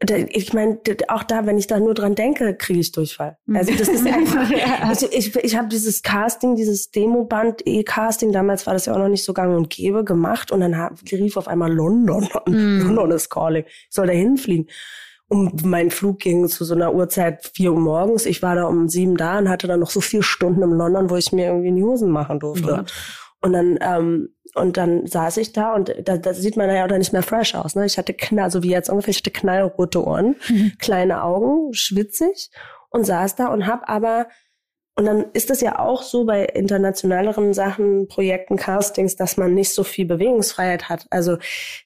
ich 0.00 0.52
meine, 0.54 0.78
auch 1.08 1.24
da, 1.24 1.44
wenn 1.44 1.58
ich 1.58 1.66
da 1.66 1.78
nur 1.80 1.92
dran 1.92 2.14
denke, 2.14 2.54
kriege 2.54 2.78
ich 2.78 2.92
Durchfall. 2.92 3.36
Also 3.52 3.74
das 3.74 3.88
ist 3.88 4.06
einfach, 4.12 4.50
ich, 4.50 5.12
ich, 5.12 5.36
ich 5.36 5.56
habe 5.56 5.68
dieses 5.68 6.02
Casting, 6.02 6.54
dieses 6.54 6.90
Demoband 6.90 7.66
E-Casting, 7.66 8.32
damals 8.32 8.66
war 8.66 8.74
das 8.74 8.86
ja 8.86 8.94
auch 8.94 8.98
noch 8.98 9.08
nicht 9.08 9.24
so 9.24 9.34
gang 9.34 9.54
und 9.56 9.68
gäbe, 9.68 10.04
gemacht 10.04 10.52
und 10.52 10.60
dann 10.60 10.78
hab, 10.78 11.02
rief 11.10 11.36
auf 11.36 11.48
einmal 11.48 11.72
London. 11.72 12.28
Mhm. 12.46 12.80
London 12.80 13.10
is 13.10 13.28
calling. 13.28 13.64
Ich 13.66 13.88
soll 13.90 14.06
da 14.06 14.12
hinfliegen. 14.12 14.68
Und 15.28 15.64
mein 15.64 15.90
Flug 15.90 16.20
ging 16.20 16.48
zu 16.48 16.64
so 16.64 16.74
einer 16.74 16.94
Uhrzeit 16.94 17.50
vier 17.54 17.72
Uhr 17.72 17.80
morgens. 17.80 18.24
Ich 18.24 18.42
war 18.42 18.54
da 18.54 18.64
um 18.64 18.88
sieben 18.88 19.16
da 19.16 19.38
und 19.38 19.50
hatte 19.50 19.66
dann 19.66 19.80
noch 19.80 19.90
so 19.90 20.00
vier 20.00 20.22
Stunden 20.22 20.62
in 20.62 20.70
London, 20.70 21.10
wo 21.10 21.16
ich 21.16 21.32
mir 21.32 21.48
irgendwie 21.48 21.68
in 21.68 21.76
die 21.76 21.84
Hosen 21.84 22.10
machen 22.10 22.40
durfte. 22.40 22.66
Gott. 22.66 22.92
Und 23.40 23.52
dann, 23.52 23.78
ähm, 23.80 24.30
und 24.54 24.76
dann 24.76 25.06
saß 25.06 25.36
ich 25.36 25.52
da 25.52 25.74
und 25.74 25.94
da, 26.02 26.16
da 26.16 26.34
sieht 26.34 26.56
man 26.56 26.74
ja 26.74 26.84
auch 26.84 26.88
nicht 26.90 27.12
mehr 27.12 27.22
fresh 27.22 27.54
aus. 27.54 27.74
Ne? 27.74 27.84
Ich 27.84 27.98
hatte 27.98 28.14
knall, 28.14 28.50
so 28.50 28.62
wie 28.62 28.70
jetzt 28.70 28.88
ungefähr, 28.88 29.10
ich 29.10 29.18
hatte 29.18 29.30
knallrote 29.30 30.04
Ohren, 30.04 30.36
kleine 30.78 31.22
Augen, 31.22 31.72
schwitzig 31.74 32.50
und 32.90 33.04
saß 33.04 33.36
da 33.36 33.48
und 33.48 33.66
hab 33.66 33.88
aber 33.88 34.28
und 34.98 35.04
dann 35.04 35.26
ist 35.32 35.48
es 35.48 35.60
ja 35.60 35.78
auch 35.78 36.02
so 36.02 36.24
bei 36.24 36.44
internationaleren 36.44 37.54
Sachen, 37.54 38.08
Projekten, 38.08 38.56
Castings, 38.56 39.14
dass 39.14 39.36
man 39.36 39.54
nicht 39.54 39.72
so 39.72 39.84
viel 39.84 40.06
Bewegungsfreiheit 40.06 40.88
hat. 40.88 41.06
Also 41.10 41.38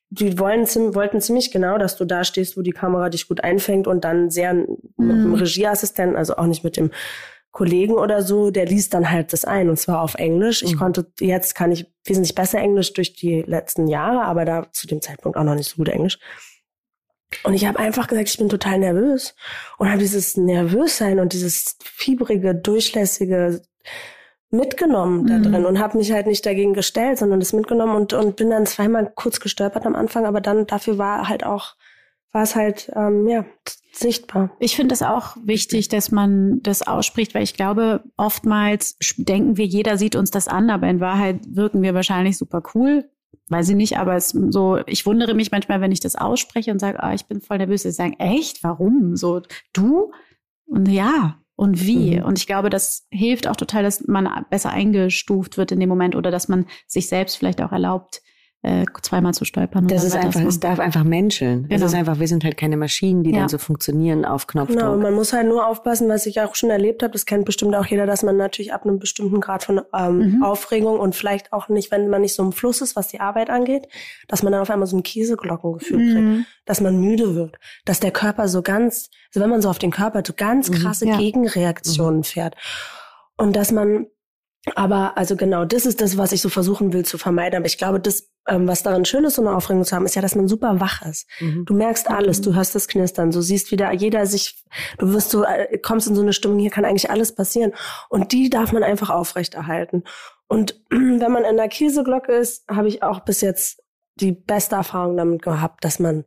die 0.09 0.39
wollen, 0.39 0.65
wollten 0.95 1.21
ziemlich 1.21 1.51
genau, 1.51 1.77
dass 1.77 1.97
du 1.97 2.07
da 2.07 2.25
stehst, 2.25 2.57
wo 2.57 2.63
die 2.63 2.71
Kamera 2.71 3.11
dich 3.11 3.29
gut 3.29 3.45
einfängt 3.45 3.87
und 3.87 4.05
dann 4.05 4.31
sehr 4.31 4.55
mit 4.55 5.25
dem 5.25 5.35
Regieassistenten, 5.35 6.17
also 6.17 6.37
auch 6.37 6.47
nicht 6.47 6.65
mit 6.65 6.79
dem 6.79 6.91
Kollegen 7.51 7.93
oder 7.93 8.23
so, 8.23 8.51
der 8.51 8.65
liest 8.65 8.95
dann 8.95 9.11
halt 9.11 9.35
das 9.35 9.45
ein 9.45 9.69
und 9.69 9.77
zwar 9.77 10.01
auf 10.01 10.15
Englisch. 10.15 10.63
Ich 10.63 10.77
Mhm. 10.77 10.79
konnte, 10.79 11.13
jetzt 11.21 11.55
kann 11.55 11.71
ich 11.71 11.85
wesentlich 12.07 12.35
besser 12.35 12.61
Englisch 12.61 12.95
durch 12.95 13.13
die 13.13 13.43
letzten 13.43 13.89
Jahre, 13.89 14.23
aber 14.23 14.47
da 14.47 14.73
zu 14.73 14.87
dem 14.87 15.03
Zeitpunkt 15.03 15.37
auch 15.37 15.45
noch 15.45 15.55
nicht 15.55 15.69
so 15.69 15.77
gut 15.77 15.91
Englisch. 15.91 16.19
Und 17.45 17.55
ich 17.55 17.67
habe 17.67 17.79
einfach 17.79 18.07
gesagt, 18.09 18.29
ich 18.29 18.39
bin 18.39 18.49
total 18.49 18.79
nervös 18.79 19.35
und 19.79 19.89
habe 19.89 19.99
dieses 19.99 20.37
Nervössein 20.37 21.21
und 21.21 21.33
dieses 21.33 21.77
fiebrige, 21.83 22.55
durchlässige 22.55 23.63
mitgenommen 24.51 25.27
da 25.27 25.39
Mhm. 25.39 25.43
drin 25.45 25.67
und 25.67 25.79
habe 25.79 25.97
mich 25.97 26.13
halt 26.13 26.27
nicht 26.27 26.45
dagegen 26.45 26.75
gestellt, 26.75 27.19
sondern 27.19 27.41
das 27.41 27.55
mitgenommen 27.55 27.97
und, 27.97 28.13
und 28.13 28.37
bin 28.37 28.51
dann 28.51 28.67
zweimal 28.67 29.11
kurz 29.15 29.41
gestolpert 29.41 29.87
am 29.87 29.95
Anfang, 29.97 30.27
aber 30.27 30.41
dann 30.41 30.67
dafür 30.67 30.99
war 30.99 31.29
halt 31.29 31.45
auch, 31.45 31.75
war 32.33 32.43
es 32.43 32.55
halt, 32.55 32.93
ähm, 32.95 33.27
ja, 33.27 33.47
sichtbar. 33.93 34.51
Ich 34.59 34.77
finde 34.77 34.95
es 34.95 35.03
auch 35.03 35.37
wichtig, 35.43 35.89
dass 35.89 36.11
man 36.11 36.61
das 36.63 36.87
ausspricht, 36.87 37.35
weil 37.35 37.43
ich 37.45 37.55
glaube, 37.55 38.05
oftmals 38.17 38.97
denken 39.17 39.57
wir, 39.57 39.65
jeder 39.67 39.97
sieht 39.97 40.17
uns 40.17 40.31
das 40.31 40.49
an, 40.49 40.69
aber 40.69 40.87
in 40.89 41.01
Wahrheit 41.01 41.41
wirken 41.49 41.83
wir 41.83 41.95
wahrscheinlich 41.95 42.37
super 42.37 42.63
cool. 42.75 43.09
Weiß 43.49 43.69
ich 43.69 43.77
nicht, 43.77 43.99
aber 43.99 44.15
es 44.15 44.29
so, 44.29 44.79
ich 44.87 45.05
wundere 45.05 45.35
mich 45.35 45.51
manchmal, 45.51 45.81
wenn 45.81 45.93
ich 45.93 46.01
das 46.01 46.17
ausspreche 46.17 46.71
und 46.71 46.79
sage, 46.79 47.03
ah, 47.03 47.13
ich 47.13 47.27
bin 47.27 47.41
voll 47.41 47.59
nervös. 47.59 47.83
Sie 47.83 47.91
sagen, 47.91 48.15
echt? 48.19 48.63
Warum? 48.65 49.17
So, 49.17 49.43
du? 49.73 50.13
Und 50.67 50.89
ja, 50.89 51.39
und 51.55 51.87
wie? 51.87 52.19
Mhm. 52.19 52.25
Und 52.25 52.39
ich 52.39 52.47
glaube, 52.47 52.71
das 52.71 53.07
hilft 53.11 53.47
auch 53.47 53.57
total, 53.57 53.83
dass 53.83 54.07
man 54.07 54.47
besser 54.51 54.71
eingestuft 54.71 55.59
wird 55.59 55.73
in 55.73 55.81
dem 55.81 55.89
Moment 55.89 56.17
oder 56.17 56.31
dass 56.31 56.49
man 56.49 56.67
sich 56.87 57.09
selbst 57.09 57.37
vielleicht 57.37 57.61
auch 57.61 57.73
erlaubt, 57.73 58.23
äh, 58.65 58.85
zweimal 59.03 59.35
zu 59.35 59.45
stolpern. 59.45 59.83
und 59.85 59.91
Das 59.91 60.05
ist 60.05 60.15
einfach, 60.15 60.41
es 60.43 60.61
darf 60.61 60.79
einfach 60.79 61.03
menscheln. 61.03 61.65
Es 61.65 61.77
Genau. 61.77 61.87
ist 61.87 61.95
einfach, 61.95 62.21
wir 62.21 62.29
sind 62.29 62.45
halt 62.45 62.57
keine 62.57 62.77
Maschinen, 62.77 63.25
die 63.25 63.33
Ja. 63.33 63.41
dann 63.41 63.49
so 63.49 63.59
funktionieren 63.59 64.25
auf 64.25 64.47
Knopfdruck. 64.47 64.79
Genau, 64.79 64.93
und 64.93 65.03
man 65.03 65.15
muss 65.15 65.33
halt 65.33 65.49
nur 65.49 65.67
aufpassen, 65.67 66.09
was 66.09 66.27
ich 66.27 66.41
auch 66.41 66.55
schon 66.55 66.71
erlebt 66.71 67.03
habe, 67.03 67.13
das 67.13 67.27
kennt 67.27 67.45
bestimmt 67.45 67.75
auch 67.75 67.87
jeder, 67.87 68.07
dass 68.07 68.23
man 68.23 68.37
natürlich 68.37 68.73
ab 68.73 68.85
einem 68.85 69.01
bestimmten 69.01 69.41
Grad 69.41 69.65
von 69.65 69.81
ähm, 69.93 70.37
Mhm. 70.37 70.43
Aufregung 70.45 71.01
und 71.01 71.17
vielleicht 71.17 71.53
auch 71.53 71.69
nicht, 71.69 71.91
wenn 71.91 72.09
man 72.09 72.23
nicht 72.23 72.35
so 72.35 72.43
im 72.45 72.53
Fluss 72.53 72.81
ist, 72.83 72.95
was 72.95 73.09
die 73.09 73.19
Arbeit 73.19 73.51
angeht, 73.51 73.89
dass 74.29 74.45
man 74.45 74.53
dann 74.53 74.63
auf 74.63 74.71
einmal 74.71 74.87
so 74.87 74.97
ein 74.97 75.03
Käseglockengefühl 75.03 75.99
kriegt, 76.13 76.25
Mhm. 76.29 76.47
dass 76.65 76.81
man 76.81 77.01
müde 77.01 77.35
wird, 77.35 77.57
dass 77.85 77.99
der 77.99 78.13
Körper 78.13 78.47
so 78.47 78.63
ganz, 78.63 79.11
also 79.35 79.41
wenn 79.43 79.51
man 79.51 79.61
so 79.61 79.71
auf 79.71 79.79
den 79.81 79.91
Körper 79.91 80.23
so 80.25 80.35
ganz 80.37 80.71
Mhm, 80.71 80.75
krasse 80.75 81.09
ja. 81.09 81.17
Gegenreaktionen 81.19 82.23
fährt 82.23 82.55
und 83.37 83.57
dass 83.57 83.73
man 83.73 84.07
aber 84.77 85.17
also 85.19 85.35
genau, 85.37 85.65
das 85.65 85.87
ist 85.87 86.01
das, 86.01 86.17
was 86.17 86.31
ich 86.33 86.41
so 86.41 86.49
versuchen 86.49 86.93
will 86.93 87.05
zu 87.05 87.19
vermeiden. 87.19 87.57
Aber 87.57 87.67
ich 87.67 87.79
glaube, 87.79 87.99
das, 87.99 88.29
ähm, 88.47 88.69
was 88.69 88.83
daran 88.85 89.05
schön 89.05 89.25
ist, 89.25 89.35
so 89.35 89.43
eine 89.43 89.57
Aufregung 89.57 89.85
zu 89.85 89.95
haben, 89.97 90.05
ist 90.07 90.15
ja, 90.15 90.23
dass 90.23 90.37
man 90.37 90.47
super 90.47 90.79
wach 90.79 91.03
ist. 91.03 91.29
Mhm. 91.41 91.65
Du 91.65 91.75
merkst 91.75 92.09
alles, 92.09 92.41
du 92.41 92.55
hörst 92.55 92.75
das 92.75 92.87
Knistern, 92.87 93.33
du 93.33 93.41
siehst 93.43 93.73
wieder 93.73 93.91
jeder 93.93 94.25
sich, 94.27 94.65
du 94.99 95.13
wirst 95.13 95.31
so, 95.31 95.45
äh, 95.45 95.79
kommst 95.79 96.07
in 96.07 96.15
so 96.15 96.23
eine 96.23 96.33
Stimmung, 96.33 96.59
hier 96.61 96.71
kann 96.71 96.85
eigentlich 96.85 97.11
alles 97.11 97.35
passieren. 97.35 97.73
Und 98.09 98.31
die 98.33 98.51
darf 98.51 98.73
man 98.73 98.85
einfach 98.85 99.11
aufrechterhalten. 99.11 100.05
Und 100.47 100.81
wenn 100.91 101.33
man 101.33 101.45
in 101.45 101.57
der 101.57 101.69
Käseglocke 101.69 102.33
ist, 102.33 102.65
habe 102.71 102.87
ich 102.89 103.03
auch 103.03 103.21
bis 103.21 103.41
jetzt 103.41 103.83
die 104.17 104.33
beste 104.33 104.77
Erfahrung 104.77 105.17
damit 105.17 105.43
gehabt, 105.43 105.85
dass 105.85 105.99
man 105.99 106.25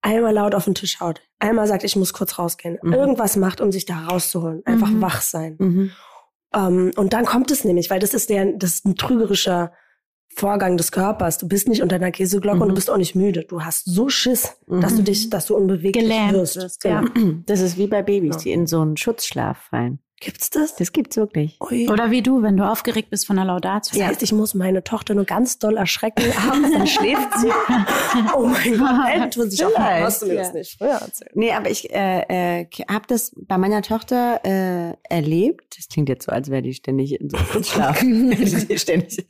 einmal 0.00 0.32
laut 0.32 0.54
auf 0.54 0.64
den 0.64 0.74
Tisch 0.74 1.00
haut, 1.00 1.20
einmal 1.40 1.66
sagt, 1.66 1.84
ich 1.84 1.94
muss 1.96 2.14
kurz 2.14 2.38
rausgehen, 2.38 2.78
Mhm. 2.82 2.94
irgendwas 2.94 3.36
macht, 3.36 3.60
um 3.60 3.70
sich 3.70 3.84
da 3.84 4.06
rauszuholen, 4.06 4.62
einfach 4.64 4.88
Mhm. 4.88 5.02
wach 5.02 5.20
sein. 5.20 5.92
Mhm. 6.54 6.60
Ähm, 6.60 6.90
und 6.96 7.12
dann 7.12 7.24
kommt 7.26 7.50
es 7.50 7.64
nämlich, 7.64 7.90
weil 7.90 8.00
das 8.00 8.14
ist 8.14 8.30
der, 8.30 8.52
das 8.56 8.74
ist 8.74 8.86
ein 8.86 8.96
trügerischer 8.96 9.72
Vorgang 10.36 10.76
des 10.76 10.92
Körpers. 10.92 11.38
Du 11.38 11.48
bist 11.48 11.68
nicht 11.68 11.82
unter 11.82 11.96
einer 11.96 12.12
Käseglocke 12.12 12.58
und 12.60 12.66
Mhm. 12.66 12.68
du 12.70 12.74
bist 12.76 12.88
auch 12.90 12.96
nicht 12.96 13.16
müde. 13.16 13.44
Du 13.48 13.62
hast 13.64 13.84
so 13.84 14.08
Schiss, 14.08 14.56
dass 14.68 14.92
Mhm. 14.92 14.96
du 14.98 15.02
dich, 15.02 15.28
dass 15.28 15.46
du 15.46 15.56
unbeweglich 15.56 16.04
Gelähmt 16.04 16.32
wirst. 16.34 16.56
wirst, 16.56 16.80
Genau. 16.82 17.02
ja. 17.02 17.32
Das 17.46 17.60
ist 17.60 17.76
wie 17.78 17.88
bei 17.88 18.02
Babys, 18.02 18.36
Ja. 18.36 18.40
die 18.42 18.52
in 18.52 18.66
so 18.68 18.80
einen 18.80 18.96
Schutzschlaf 18.96 19.58
fallen. 19.70 19.98
Gibt's 20.20 20.50
das? 20.50 20.76
Das 20.76 20.92
gibt's 20.92 21.16
wirklich. 21.16 21.56
Ui. 21.62 21.88
Oder 21.88 22.10
wie 22.10 22.20
du, 22.20 22.42
wenn 22.42 22.54
du 22.58 22.68
aufgeregt 22.68 23.08
bist 23.08 23.26
von 23.26 23.36
der 23.36 23.46
Laudatio. 23.46 23.98
Das 23.98 24.08
heißt, 24.08 24.22
ich 24.22 24.32
muss 24.34 24.52
meine 24.52 24.84
Tochter 24.84 25.14
nur 25.14 25.24
ganz 25.24 25.58
doll 25.58 25.78
erschrecken. 25.78 26.22
Abends 26.46 26.70
dann 26.70 26.86
schläft 26.86 27.38
sie. 27.38 27.48
Oh 28.36 28.46
mein 28.46 28.78
Gott, 28.78 29.08
ey, 29.08 29.30
tut 29.30 29.50
sich 29.50 29.64
auch 29.64 29.70
Vielleicht, 29.70 30.04
Hast 30.04 30.22
du 30.22 30.26
mir 30.26 30.34
ja. 30.34 30.42
das 30.42 30.52
nicht 30.52 30.76
früher 30.76 30.90
erzählt? 30.90 31.30
Nee, 31.34 31.52
aber 31.52 31.70
ich 31.70 31.90
äh, 31.90 32.60
äh, 32.60 32.66
habe 32.88 33.06
das 33.06 33.32
bei 33.36 33.56
meiner 33.56 33.82
Tochter 33.82 34.40
äh, 34.44 34.94
erlebt. 35.08 35.76
Das 35.78 35.88
klingt 35.88 36.08
jetzt 36.08 36.26
so, 36.26 36.32
als 36.32 36.50
wäre 36.50 36.62
die 36.62 36.74
ständig 36.74 37.18
in 37.18 37.30
so. 37.30 37.38
Die 38.00 38.78
ständig. 38.78 39.26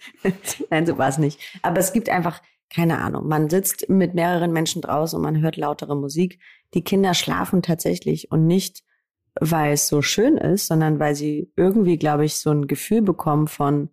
Nein, 0.71 0.87
so 0.87 0.99
war 0.99 1.09
es 1.09 1.19
nicht. 1.19 1.39
Aber 1.63 1.79
es 1.79 1.93
gibt 1.93 2.09
einfach, 2.09 2.43
keine 2.75 2.99
Ahnung, 2.99 3.29
man 3.29 3.49
sitzt 3.49 3.89
mit 3.89 4.15
mehreren 4.15 4.53
Menschen 4.53 4.83
draußen 4.83 5.17
und 5.17 5.23
man 5.23 5.41
hört 5.41 5.57
lautere 5.57 5.95
Musik. 5.95 6.41
Die 6.75 6.83
Kinder 6.83 7.15
schlafen 7.15 7.63
tatsächlich 7.63 8.31
und 8.33 8.47
nicht, 8.47 8.83
weil 9.39 9.73
es 9.73 9.89
so 9.89 10.03
schön 10.03 10.37
ist, 10.37 10.67
sondern 10.67 10.99
weil 10.99 11.15
sie 11.15 11.53
irgendwie, 11.57 11.99
glaube 11.99 12.25
ich, 12.25 12.37
so 12.37 12.51
ein 12.51 12.67
Gefühl 12.67 13.03
bekommen 13.03 13.49
von, 13.49 13.91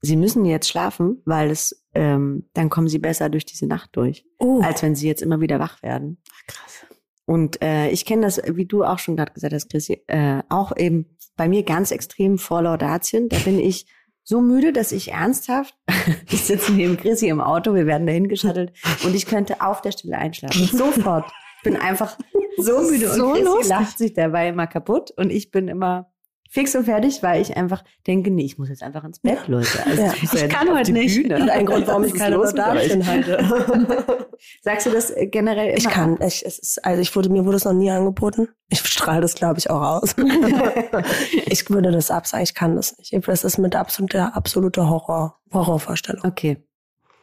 sie 0.00 0.16
müssen 0.16 0.44
jetzt 0.44 0.68
schlafen, 0.68 1.22
weil 1.24 1.50
es, 1.50 1.84
ähm, 1.94 2.48
dann 2.54 2.70
kommen 2.70 2.88
sie 2.88 2.98
besser 2.98 3.28
durch 3.28 3.44
diese 3.44 3.66
Nacht 3.66 3.90
durch 3.92 4.24
Oh, 4.38 4.60
als 4.62 4.82
wenn 4.82 4.94
sie 4.94 5.08
jetzt 5.08 5.22
immer 5.22 5.40
wieder 5.40 5.58
wach 5.58 5.82
werden. 5.82 6.22
Krass. 6.46 6.86
Und 7.26 7.62
äh, 7.62 7.90
ich 7.90 8.04
kenne 8.06 8.22
das, 8.22 8.40
wie 8.44 8.66
du 8.66 8.82
auch 8.82 8.98
schon 8.98 9.16
gerade 9.16 9.32
gesagt 9.32 9.54
hast, 9.54 9.70
Chrissy, 9.70 10.02
äh, 10.08 10.42
auch 10.48 10.76
eben 10.76 11.16
bei 11.36 11.48
mir 11.48 11.62
ganz 11.62 11.92
extrem 11.92 12.38
vor 12.38 12.62
Laudatien. 12.62 13.28
Da 13.28 13.38
bin 13.38 13.58
ich 13.58 13.86
so 14.24 14.40
müde, 14.40 14.72
dass 14.72 14.92
ich 14.92 15.12
ernsthaft, 15.12 15.74
ich 16.30 16.42
sitze 16.42 16.72
neben 16.72 16.96
Chrissy 16.96 17.28
im 17.28 17.40
Auto, 17.40 17.74
wir 17.74 17.86
werden 17.86 18.06
dahin 18.06 18.28
geschattelt 18.28 18.72
und 19.04 19.14
ich 19.14 19.26
könnte 19.26 19.60
auf 19.60 19.80
der 19.80 19.92
Stelle 19.92 20.18
einschlafen. 20.18 20.64
Sofort. 20.76 21.30
Ich 21.60 21.62
bin 21.64 21.76
einfach 21.76 22.16
so 22.56 22.80
müde 22.80 23.08
So 23.10 23.32
und 23.32 23.44
Chrissy 23.44 23.68
lacht 23.68 23.98
sich 23.98 24.14
dabei 24.14 24.48
immer 24.48 24.66
kaputt 24.66 25.10
und 25.16 25.30
ich 25.30 25.50
bin 25.50 25.68
immer 25.68 26.10
fix 26.48 26.74
und 26.74 26.84
fertig, 26.84 27.22
weil 27.22 27.40
ich 27.42 27.56
einfach 27.56 27.84
denke, 28.06 28.30
nee, 28.30 28.44
ich 28.44 28.58
muss 28.58 28.70
jetzt 28.70 28.82
einfach 28.82 29.04
ins 29.04 29.20
Bett, 29.20 29.46
Leute. 29.46 29.68
Also, 29.86 30.02
Ja. 30.02 30.08
ja 30.08 30.14
Ich 30.22 30.32
jetzt 30.32 30.48
kann 30.48 30.74
heute 30.74 30.92
nicht. 30.92 31.22
Bühne. 31.22 31.36
und 31.36 31.50
ein 31.50 31.66
Grund, 31.66 31.86
warum 31.86 32.02
ich 32.04 32.14
ist 32.14 32.18
keine? 32.18 32.36
Laudatien 32.36 33.06
halte. 33.06 34.26
Sagst 34.62 34.86
du 34.86 34.90
das 34.90 35.12
generell 35.30 35.68
immer? 35.68 35.76
Ich 35.76 35.88
kann, 35.88 36.18
ich, 36.20 36.44
es 36.44 36.58
ist, 36.58 36.84
also 36.84 37.00
ich 37.00 37.14
wurde, 37.14 37.28
mir 37.28 37.44
wurde 37.44 37.58
es 37.58 37.64
noch 37.66 37.74
nie 37.74 37.90
angeboten. 37.90 38.48
Ich 38.68 38.80
strahle 38.80 39.20
das, 39.20 39.34
glaube 39.34 39.58
ich, 39.58 39.68
auch 39.68 39.82
aus. 39.82 40.16
ich 41.46 41.68
würde 41.68 41.92
das 41.92 42.10
absagen, 42.10 42.42
ich 42.42 42.54
kann 42.54 42.74
das 42.74 42.96
nicht. 42.98 43.12
Das 43.28 43.44
ist 43.44 43.58
mit 43.58 43.76
absoluter, 43.76 44.34
absoluter 44.34 44.88
Horror, 44.88 45.38
Horrorvorstellung. 45.52 46.24
Okay. 46.24 46.64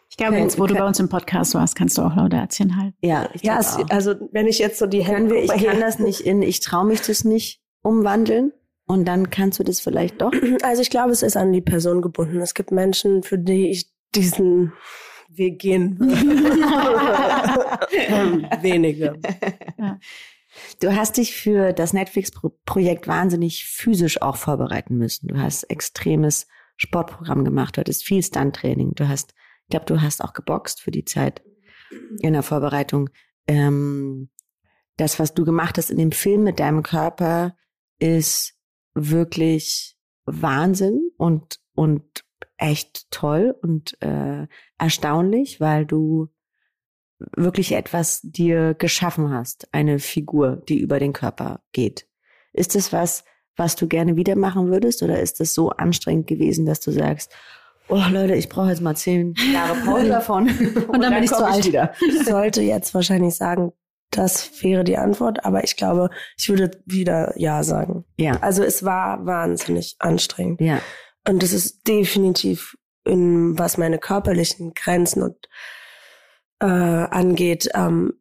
Ich 0.09 0.17
glaube, 0.17 0.37
jetzt, 0.37 0.59
wo 0.59 0.65
du 0.65 0.73
bei 0.73 0.85
uns 0.85 0.99
im 0.99 1.09
Podcast 1.09 1.53
warst, 1.53 1.75
kannst 1.75 1.97
du 1.97 2.01
auch 2.01 2.15
Laudatien 2.15 2.77
halten. 2.77 2.95
Ja, 3.01 3.29
ich 3.33 3.43
Ja, 3.43 3.59
auch. 3.59 3.89
also 3.89 4.15
wenn 4.31 4.47
ich 4.47 4.57
jetzt 4.59 4.79
so 4.79 4.87
die 4.87 5.03
können 5.03 5.29
wir, 5.29 5.43
ich 5.43 5.51
Hände- 5.51 5.65
kann 5.67 5.79
das 5.81 5.99
nicht 5.99 6.21
in, 6.21 6.41
ich 6.41 6.59
traue 6.61 6.85
mich 6.85 7.01
das 7.01 7.23
nicht 7.23 7.61
umwandeln 7.83 8.51
und 8.87 9.05
dann 9.05 9.29
kannst 9.29 9.59
du 9.59 9.63
das 9.63 9.79
vielleicht 9.81 10.21
doch. 10.21 10.31
Also 10.63 10.81
ich 10.81 10.89
glaube, 10.89 11.11
es 11.11 11.21
ist 11.23 11.37
an 11.37 11.51
die 11.51 11.61
Person 11.61 12.01
gebunden. 12.01 12.39
Es 12.41 12.53
gibt 12.53 12.71
Menschen, 12.71 13.21
für 13.23 13.37
die 13.37 13.69
ich 13.69 13.89
diesen 14.15 14.73
Weg 15.29 15.59
gehen 15.59 15.99
würde. 15.99 16.15
Wenige. 18.61 19.19
Du 20.79 20.95
hast 20.95 21.17
dich 21.17 21.33
für 21.35 21.73
das 21.73 21.93
Netflix-Projekt 21.93 23.07
wahnsinnig 23.07 23.65
physisch 23.65 24.21
auch 24.21 24.37
vorbereiten 24.37 24.97
müssen. 24.97 25.27
Du 25.27 25.37
hast 25.37 25.63
extremes 25.65 26.47
Sportprogramm 26.77 27.43
gemacht, 27.45 27.77
du 27.77 27.81
hattest 27.81 28.03
viel 28.03 28.23
Stunt-Training, 28.23 28.93
du 28.95 29.07
hast, 29.07 29.33
ich 29.67 29.71
glaube, 29.71 29.85
du 29.85 30.01
hast 30.01 30.23
auch 30.23 30.31
geboxt 30.31 30.81
für 30.81 30.91
die 30.91 31.03
Zeit 31.03 31.43
in 32.19 32.31
der 32.31 32.43
Vorbereitung. 32.43 33.09
Ähm, 33.47 34.29
das, 34.95 35.19
was 35.19 35.33
du 35.33 35.43
gemacht 35.43 35.77
hast 35.77 35.91
in 35.91 35.97
dem 35.97 36.13
Film 36.13 36.43
mit 36.43 36.59
deinem 36.59 36.83
Körper, 36.83 37.57
ist 37.99 38.55
wirklich 38.93 39.97
Wahnsinn 40.25 41.11
und, 41.17 41.59
und 41.73 42.23
echt 42.55 43.11
toll 43.11 43.55
und 43.61 44.01
äh, 44.01 44.47
erstaunlich, 44.77 45.59
weil 45.59 45.85
du 45.85 46.29
wirklich 47.35 47.73
etwas 47.73 48.21
dir 48.21 48.73
geschaffen 48.73 49.31
hast, 49.31 49.67
eine 49.73 49.99
Figur, 49.99 50.63
die 50.69 50.79
über 50.79 50.99
den 50.99 51.11
Körper 51.11 51.61
geht. 51.73 52.07
Ist 52.53 52.73
es 52.73 52.93
was, 52.93 53.25
was 53.57 53.75
du 53.75 53.87
gerne 53.87 54.15
wieder 54.15 54.37
machen 54.37 54.71
würdest 54.71 55.03
oder 55.03 55.19
ist 55.19 55.41
es 55.41 55.53
so 55.53 55.71
anstrengend 55.71 56.27
gewesen, 56.27 56.65
dass 56.65 56.79
du 56.79 56.91
sagst, 56.91 57.33
oh 57.89 58.01
Leute, 58.11 58.35
ich 58.35 58.49
brauche 58.49 58.69
jetzt 58.69 58.81
mal 58.81 58.95
zehn 58.95 59.33
Jahre 59.53 59.75
Pause 59.85 60.07
davon 60.09 60.47
und, 60.87 61.01
dann 61.01 61.13
bin 61.13 61.23
ich 61.23 61.31
zu 61.31 61.45
alt. 61.45 61.65
wieder. 61.65 61.93
Ich 62.01 62.25
sollte 62.25 62.61
jetzt 62.61 62.93
wahrscheinlich 62.93 63.35
sagen, 63.35 63.71
das 64.11 64.63
wäre 64.63 64.83
die 64.83 64.97
Antwort, 64.97 65.43
aber 65.45 65.63
ich 65.63 65.75
glaube, 65.75 66.09
ich 66.37 66.47
würde 66.49 66.71
wieder 66.85 67.33
Ja 67.37 67.63
sagen. 67.63 68.05
Ja. 68.17 68.37
Also 68.41 68.63
es 68.63 68.83
war 68.83 69.25
wahnsinnig 69.25 69.95
anstrengend. 69.99 70.61
Ja. 70.61 70.81
Und 71.27 71.43
es 71.43 71.51
ist 71.53 71.87
definitiv, 71.87 72.77
in, 73.05 73.57
was 73.59 73.77
meine 73.77 73.99
körperlichen 73.99 74.73
Grenzen 74.73 75.23
und 75.23 75.35
äh, 76.61 76.65
angeht, 76.65 77.69
ähm, 77.73 78.13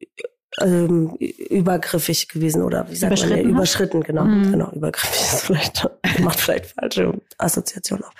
ähm, 0.60 1.16
übergriffig 1.16 2.28
gewesen 2.28 2.62
oder 2.62 2.88
wie 2.90 2.96
sagt 2.96 3.10
man, 3.10 3.18
Überschritten, 3.18 3.46
ne? 3.48 3.52
überschritten, 3.54 4.02
genau, 4.02 4.24
Mhm. 4.24 4.50
genau, 4.52 4.70
übergriffig 4.72 5.20
ist 5.20 5.40
vielleicht, 5.44 5.88
macht 6.20 6.40
vielleicht 6.40 6.66
falsche 6.66 7.12
Assoziation 7.38 8.02
auf. 8.02 8.12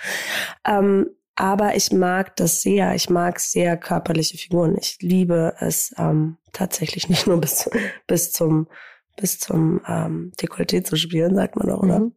Ähm, 0.65 1.07
aber 1.37 1.75
ich 1.75 1.91
mag 1.91 2.35
das 2.35 2.63
sehr, 2.63 2.95
ich 2.95 3.11
mag 3.11 3.39
sehr 3.39 3.77
körperliche 3.77 4.37
Figuren. 4.37 4.75
Ich 4.75 4.97
liebe 5.01 5.53
es 5.59 5.93
ähm, 5.97 6.37
tatsächlich 6.51 7.09
nicht 7.09 7.27
nur 7.27 7.39
bis, 7.39 7.69
bis 8.07 8.31
zum, 8.31 8.67
bis 9.15 9.39
zum 9.39 9.79
ähm, 9.87 10.31
Dekolleté 10.41 10.83
zu 10.83 10.95
spielen, 10.95 11.35
sagt 11.35 11.55
man 11.55 11.69
auch, 11.69 11.83
oder? 11.83 11.99
Mhm. 11.99 12.13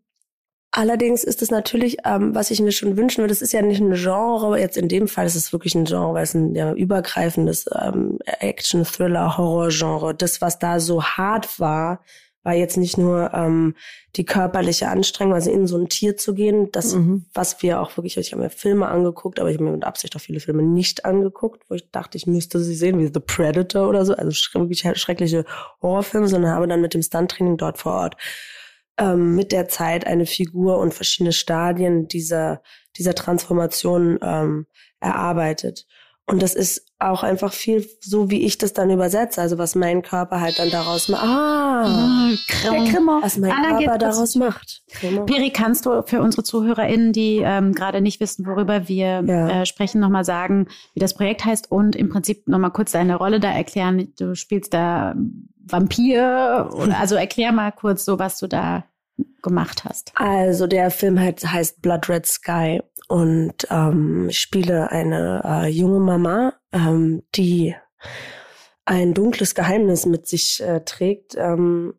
Allerdings 0.73 1.23
ist 1.23 1.43
es 1.43 1.51
natürlich, 1.51 1.99
ähm, 2.05 2.35
was 2.35 2.51
ich 2.51 2.61
mir 2.63 2.73
schon 2.73 2.97
wünschen 2.97 3.19
würde, 3.23 3.33
es 3.33 3.43
ist 3.43 3.53
ja 3.53 3.61
nicht 3.61 3.81
ein 3.81 3.93
Genre, 3.93 4.59
jetzt 4.59 4.79
in 4.79 4.89
dem 4.89 5.07
Fall 5.07 5.27
ist 5.27 5.35
es 5.35 5.53
wirklich 5.53 5.75
ein 5.75 5.85
Genre, 5.85 6.15
weil 6.15 6.23
es 6.23 6.33
ein 6.33 6.55
ja, 6.55 6.73
übergreifendes 6.73 7.67
ähm, 7.79 8.21
Action, 8.25 8.85
Thriller, 8.85 9.37
Horror-Genre. 9.37 10.15
Das, 10.15 10.41
was 10.41 10.59
da 10.59 10.81
so 10.81 11.03
hart 11.03 11.61
war, 11.61 12.01
war 12.43 12.55
jetzt 12.55 12.77
nicht 12.77 12.97
nur 12.97 13.33
ähm, 13.35 13.75
die 14.17 14.25
körperliche 14.25 14.89
Anstrengung, 14.89 15.35
also 15.35 15.51
in 15.51 15.67
so 15.67 15.79
ein 15.79 15.89
Tier 15.89 16.17
zu 16.17 16.35
gehen, 16.35 16.71
das, 16.73 16.95
Mhm. 16.95 17.27
was 17.35 17.63
wir 17.63 17.81
auch 17.81 17.97
wirklich, 17.97 18.17
ich 18.17 18.33
habe 18.33 18.43
mir 18.43 18.51
Filme 18.51 18.89
angeguckt, 18.89 19.39
aber 19.39 19.51
ich 19.51 19.57
habe 19.57 19.65
mir 19.65 19.73
mit 19.73 19.85
Absicht 19.85 20.17
auch 20.17 20.21
viele 20.21 20.41
Filme 20.41 20.63
nicht 20.63 21.05
angeguckt, 21.05 21.65
wo 21.69 21.75
ich 21.75 21.91
dachte, 21.91 22.17
ich 22.17 22.27
müsste 22.27 22.59
sie 22.61 22.75
sehen, 22.75 22.99
wie 22.99 23.11
The 23.13 23.21
Predator 23.21 23.89
oder 23.89 24.05
so, 24.05 24.15
also 24.15 24.31
wirklich 24.55 24.85
schreckliche 24.99 25.45
Horrorfilme, 25.83 26.29
sondern 26.29 26.53
habe 26.53 26.67
dann 26.67 26.81
mit 26.81 26.95
dem 26.95 27.03
Stunttraining 27.03 27.57
dort 27.57 27.79
vor 27.79 27.93
Ort 27.93 28.17
ähm, 28.99 29.35
mit 29.35 29.53
der 29.53 29.69
Zeit 29.69 30.07
eine 30.07 30.27
Figur 30.27 30.79
und 30.79 30.95
verschiedene 30.95 31.33
Stadien 31.33 32.09
dieser, 32.09 32.63
dieser 32.97 33.15
Transformation 33.15 34.19
ähm, 34.23 34.67
erarbeitet. 35.01 35.87
Und 36.31 36.43
das 36.43 36.55
ist 36.55 36.87
auch 36.99 37.23
einfach 37.23 37.53
viel 37.53 37.87
so, 38.01 38.31
wie 38.31 38.45
ich 38.45 38.59
das 38.59 38.73
dann 38.73 38.91
übersetze, 38.91 39.41
also 39.41 39.59
was 39.59 39.75
mein 39.75 40.03
Körper 40.03 40.41
halt 40.41 40.59
dann 40.59 40.71
daraus 40.71 41.09
macht. 41.09 41.25
Ah, 41.25 41.85
Ah, 41.87 42.31
Krim. 42.49 42.85
Krimmer. 42.87 43.19
was 43.23 43.37
mein 43.39 43.51
Anna 43.53 43.79
Körper 43.79 43.99
daraus 43.99 44.35
macht. 44.35 44.83
Piri, 45.27 45.51
kannst 45.51 45.87
du 45.87 46.03
für 46.03 46.21
unsere 46.21 46.43
ZuhörerInnen, 46.45 47.13
die 47.13 47.41
ähm, 47.45 47.73
gerade 47.73 48.01
nicht 48.01 48.21
wissen, 48.21 48.47
worüber 48.47 48.87
wir 48.89 49.23
Ja. 49.27 49.49
äh, 49.63 49.67
sprechen, 49.67 50.01
nochmal 50.01 50.25
sagen, 50.25 50.67
wie 50.95 51.01
das 51.01 51.15
Projekt 51.15 51.45
heißt 51.45 51.71
und 51.73 51.97
im 51.97 52.09
Prinzip 52.11 52.47
nochmal 52.49 52.71
kurz 52.71 52.93
deine 52.93 53.17
Rolle 53.17 53.41
da 53.41 53.51
erklären. 53.51 54.13
Du 54.19 54.35
spielst 54.35 54.75
da 54.75 55.15
Vampir. 55.67 56.69
Oder, 56.75 56.99
also 56.99 57.15
erklär 57.15 57.53
mal 57.53 57.71
kurz 57.73 58.05
so, 58.05 58.19
was 58.19 58.39
du 58.39 58.47
da 58.47 58.85
gemacht 59.43 59.85
hast. 59.85 60.13
Also 60.15 60.67
der 60.67 60.91
Film 60.91 61.19
halt 61.21 61.45
heißt 61.45 61.83
Blood 61.83 62.09
Red 62.09 62.27
Sky 62.27 62.83
und 63.09 63.67
ähm, 63.71 64.29
ich 64.29 64.39
spiele 64.39 64.91
eine 64.91 65.43
äh, 65.45 65.69
junge 65.69 66.01
Mama, 66.01 66.55
ähm, 66.73 67.23
die 67.35 67.75
ein 68.85 69.15
dunkles 69.15 69.55
Geheimnis 69.55 70.07
mit 70.07 70.27
sich 70.27 70.63
äh, 70.63 70.81
trägt 70.85 71.37
ähm, 71.37 71.95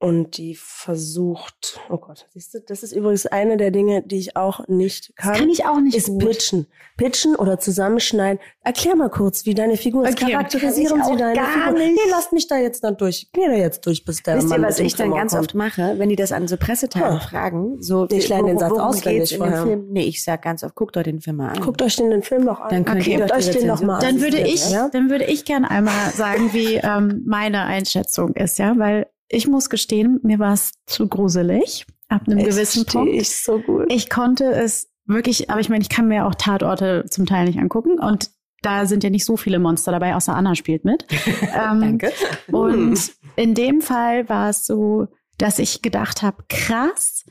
und 0.00 0.38
die 0.38 0.54
versucht, 0.56 1.78
oh 1.90 1.98
Gott, 1.98 2.26
siehst 2.30 2.54
du, 2.54 2.60
das 2.60 2.82
ist 2.82 2.92
übrigens 2.92 3.26
eine 3.26 3.56
der 3.58 3.70
Dinge, 3.70 4.02
die 4.02 4.16
ich 4.18 4.34
auch 4.36 4.66
nicht 4.66 5.14
kann. 5.14 5.30
Das 5.32 5.38
kann 5.40 5.48
ich 5.50 5.66
auch 5.66 5.78
nicht 5.78 5.94
ist 5.96 6.08
gut. 6.08 6.20
pitchen. 6.26 6.66
Pitchen 6.96 7.36
oder 7.36 7.58
zusammenschneiden. 7.58 8.40
Erklär 8.64 8.96
mal 8.96 9.10
kurz, 9.10 9.46
wie 9.46 9.54
deine 9.54 9.76
Figur 9.76 10.06
ist. 10.08 10.20
Okay. 10.20 10.32
Charakterisieren 10.32 11.02
Sie 11.04 11.16
deine 11.16 11.34
gar 11.34 11.46
Figur. 11.66 11.78
nicht. 11.78 11.92
Nee, 11.94 12.10
lasst 12.10 12.32
mich 12.32 12.46
da 12.48 12.56
jetzt 12.58 12.82
dann 12.82 12.96
durch. 12.96 13.28
Geh 13.32 13.46
da 13.46 13.52
jetzt 13.52 13.86
durch, 13.86 14.04
bis 14.04 14.22
der 14.22 14.36
Wisst 14.38 14.48
Mann 14.48 14.62
ihr, 14.62 14.68
was 14.68 14.78
ich 14.80 14.94
dann 14.94 15.06
Klammer 15.08 15.20
ganz 15.20 15.32
kommt. 15.32 15.44
oft 15.48 15.54
mache, 15.54 15.94
wenn 15.98 16.08
die 16.08 16.16
das 16.16 16.32
an 16.32 16.48
so 16.48 16.56
Pressetagen 16.56 17.18
Ah. 17.18 17.20
fragen? 17.20 17.80
So, 17.82 18.06
Ich 18.10 18.28
lerne 18.28 18.48
den 18.48 18.58
Satz 18.58 18.72
auswendig 18.72 19.32
in 19.32 19.38
vorher. 19.38 19.62
Film? 19.62 19.86
Nee, 19.90 20.04
ich 20.04 20.24
sag 20.24 20.42
ganz 20.42 20.64
oft, 20.64 20.74
guckt 20.74 20.96
euch 20.96 21.04
den 21.04 21.20
Film 21.20 21.36
mal 21.36 21.50
an. 21.50 21.60
Guckt 21.60 21.80
euch 21.82 21.96
den, 21.96 22.10
den 22.10 22.22
Film 22.22 22.46
doch 22.46 22.60
an. 22.60 22.70
Dann 22.70 22.84
könnt 22.84 23.06
ihr 23.06 23.18
doch 23.18 23.26
die 23.26 23.32
euch 23.34 23.50
den 23.50 23.54
Rezension 23.70 23.86
mal 23.86 23.96
an. 23.96 24.00
Dann 24.02 24.20
würde 24.20 24.38
ich, 24.40 24.70
Ja? 24.70 24.88
dann 24.90 25.10
würde 25.10 25.24
ich 25.26 25.44
gerne 25.44 25.70
einmal 25.70 26.10
sagen, 26.12 26.50
wie 26.52 26.76
ähm, 26.76 27.22
meine 27.26 27.62
Einschätzung 27.64 28.34
ist, 28.34 28.58
ja, 28.58 28.74
weil 28.78 29.06
ich 29.30 29.46
muss 29.46 29.70
gestehen, 29.70 30.20
mir 30.22 30.38
war 30.38 30.52
es 30.52 30.72
zu 30.86 31.08
gruselig 31.08 31.86
ab 32.08 32.22
einem 32.26 32.38
gewissen 32.38 32.84
Verstehe 32.84 33.02
Punkt. 33.02 33.14
ich 33.14 33.36
so 33.36 33.60
gut. 33.60 33.86
Ich 33.88 34.10
konnte 34.10 34.44
es 34.52 34.90
wirklich, 35.06 35.50
aber 35.50 35.60
ich 35.60 35.68
meine, 35.68 35.82
ich 35.82 35.88
kann 35.88 36.08
mir 36.08 36.26
auch 36.26 36.34
Tatorte 36.34 37.06
zum 37.08 37.26
Teil 37.26 37.46
nicht 37.46 37.58
angucken 37.58 37.98
und 37.98 38.30
da 38.62 38.84
sind 38.84 39.04
ja 39.04 39.10
nicht 39.10 39.24
so 39.24 39.36
viele 39.36 39.58
Monster 39.58 39.92
dabei, 39.92 40.14
außer 40.14 40.34
Anna 40.34 40.54
spielt 40.54 40.84
mit. 40.84 41.06
ähm, 41.42 41.80
Danke. 41.80 42.12
Und 42.50 43.12
in 43.36 43.54
dem 43.54 43.80
Fall 43.80 44.28
war 44.28 44.50
es 44.50 44.66
so, 44.66 45.06
dass 45.38 45.58
ich 45.58 45.80
gedacht 45.80 46.22
habe, 46.22 46.44
krass, 46.48 47.24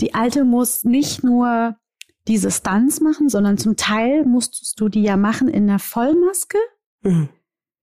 die 0.00 0.14
Alte 0.14 0.44
muss 0.44 0.84
nicht 0.84 1.24
nur 1.24 1.76
diese 2.28 2.50
Stunts 2.50 3.00
machen, 3.00 3.28
sondern 3.28 3.58
zum 3.58 3.76
Teil 3.76 4.24
musstest 4.24 4.78
du 4.78 4.88
die 4.88 5.02
ja 5.02 5.16
machen 5.16 5.48
in 5.48 5.68
einer 5.68 5.80
Vollmaske. 5.80 6.58
Mhm. 7.02 7.28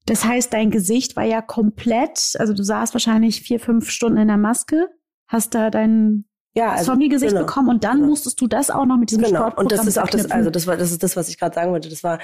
Das 0.10 0.26
heißt, 0.26 0.52
dein 0.54 0.72
Gesicht 0.72 1.16
war 1.16 1.24
ja 1.24 1.42
komplett, 1.42 2.36
also 2.40 2.54
du 2.54 2.64
saßt 2.64 2.94
wahrscheinlich 2.94 3.42
vier, 3.42 3.60
fünf 3.60 3.90
Stunden 3.90 4.18
in 4.18 4.28
der 4.28 4.38
Maske, 4.38 4.90
hast 5.28 5.54
da 5.56 5.70
dein 5.70 6.26
Ja, 6.56 6.72
also, 6.72 6.92
Zombie-Gesicht 6.92 7.34
genau. 7.34 7.46
bekommen 7.46 7.70
und 7.70 7.84
dann 7.84 7.98
Genau. 7.98 8.08
musst 8.10 8.42
du 8.42 8.48
das 8.48 8.70
auch 8.72 8.86
noch 8.86 8.98
mit 8.98 9.12
diesem 9.12 9.24
Genau. 9.24 9.40
Sportprogramm 9.42 9.66
Und 9.66 9.72
das 9.72 9.88
ist 9.88 10.00
auch 10.00 10.10
das, 10.10 10.30
also 10.32 10.50
das 10.50 10.66
war, 10.68 10.78
das 10.78 10.92
ist 10.92 11.04
das, 11.04 11.16
was 11.16 11.30
ich 11.30 11.38
gerade 11.40 11.54
sagen 11.56 11.72
wollte. 11.72 11.90
Das 11.90 12.04
war 12.04 12.20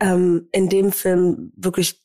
ähm, 0.00 0.48
in 0.52 0.68
dem 0.68 0.92
Film 0.92 1.52
wirklich 1.56 2.02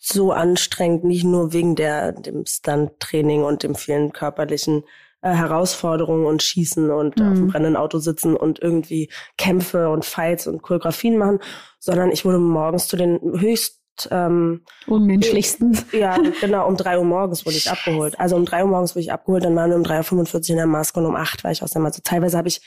so 0.00 0.32
anstrengend, 0.32 1.04
nicht 1.04 1.24
nur 1.24 1.52
wegen 1.52 1.74
der 1.74 2.12
dem 2.12 2.44
Stunt-Training 2.46 3.42
und 3.44 3.62
dem 3.62 3.74
vielen 3.74 4.12
körperlichen 4.12 4.84
äh, 5.22 5.30
Herausforderungen 5.32 6.26
und 6.26 6.42
Schießen 6.42 6.90
und 6.90 7.18
Mhm. 7.18 7.28
auf 7.28 7.34
dem 7.38 7.46
brennenden 7.48 7.76
Auto 7.76 7.98
sitzen 7.98 8.36
und 8.36 8.60
irgendwie 8.60 9.10
Kämpfe 9.38 9.88
und 9.90 10.04
Fights 10.04 10.46
und 10.46 10.62
Choreografien 10.62 11.18
machen, 11.18 11.40
sondern 11.80 12.10
ich 12.12 12.24
wurde 12.24 12.38
morgens 12.38 12.86
zu 12.88 12.96
den 12.96 13.18
höchst 13.40 13.75
ähm, 14.10 14.62
unmenschlichsten. 14.86 15.78
ja, 15.92 16.16
genau, 16.40 16.66
um 16.66 16.76
drei 16.76 16.98
Uhr 16.98 17.04
morgens 17.04 17.44
wurde 17.46 17.56
ich 17.56 17.70
abgeholt. 17.70 18.18
Also 18.20 18.36
um 18.36 18.44
drei 18.44 18.62
Uhr 18.62 18.68
morgens 18.70 18.94
wurde 18.94 19.00
ich 19.02 19.12
abgeholt, 19.12 19.44
dann 19.44 19.56
waren 19.56 19.70
wir 19.70 19.76
um 19.76 19.82
3.45 19.82 20.34
Uhr 20.34 20.50
in 20.50 20.56
der 20.56 20.66
Maske 20.66 21.00
und 21.00 21.06
um 21.06 21.16
acht 21.16 21.44
war 21.44 21.50
ich 21.50 21.62
aus 21.62 21.70
der 21.72 21.82
Maske. 21.82 22.02
Teilweise 22.02 22.36
habe 22.38 22.48
ich 22.48 22.60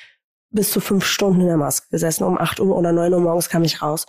bis 0.52 0.72
zu 0.72 0.82
fünf 0.82 1.06
Stunden 1.06 1.42
in 1.42 1.48
der 1.48 1.58
Maske 1.58 1.88
gesessen. 1.92 2.24
Um 2.24 2.38
acht 2.38 2.60
Uhr 2.60 2.76
oder 2.76 2.92
neun 2.92 3.14
Uhr 3.14 3.20
morgens 3.20 3.50
kam 3.50 3.64
ich 3.64 3.82
raus. 3.82 4.06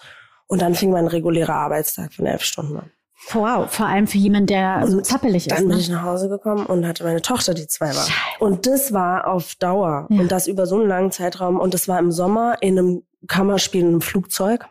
Und 0.47 0.63
dann 0.63 0.75
fing 0.75 0.91
mein 0.91 1.07
regulärer 1.07 1.55
Arbeitstag 1.55 2.13
von 2.15 2.27
elf 2.27 2.43
Stunden 2.43 2.77
an. 2.79 2.91
Wow, 3.33 3.71
vor 3.71 3.87
allem 3.87 4.07
für 4.07 4.17
jemanden, 4.17 4.47
der 4.47 4.87
so 4.89 5.01
zappelig 5.03 5.47
ist. 5.47 5.53
Dann 5.53 5.69
bin 5.69 5.77
Ne? 5.77 5.81
ich 5.81 5.91
nach 5.91 6.03
Hause 6.03 6.29
gekommen 6.29 6.65
und 6.65 6.87
hatte 6.87 7.05
meine 7.05 7.21
Tochter, 7.21 7.53
die 7.53 7.67
zwei 7.67 7.95
war. 7.95 8.07
Und 8.39 8.67
das 8.67 8.93
war 8.93 9.27
auf 9.29 9.55
Dauer. 9.57 10.07
Ja. 10.09 10.21
Und 10.21 10.33
das 10.33 10.47
über 10.47 10.67
so 10.67 10.77
einen 10.77 10.89
langen 10.89 11.13
Zeitraum. 11.13 11.61
Und 11.61 11.75
das 11.75 11.87
war 11.87 11.99
im 11.99 12.11
Sommer 12.11 12.57
in 12.63 12.79
einem 12.79 13.03
Kammerspiel 13.29 13.83
in 13.83 13.89
einem 13.89 14.01
Flugzeug. 14.01 14.67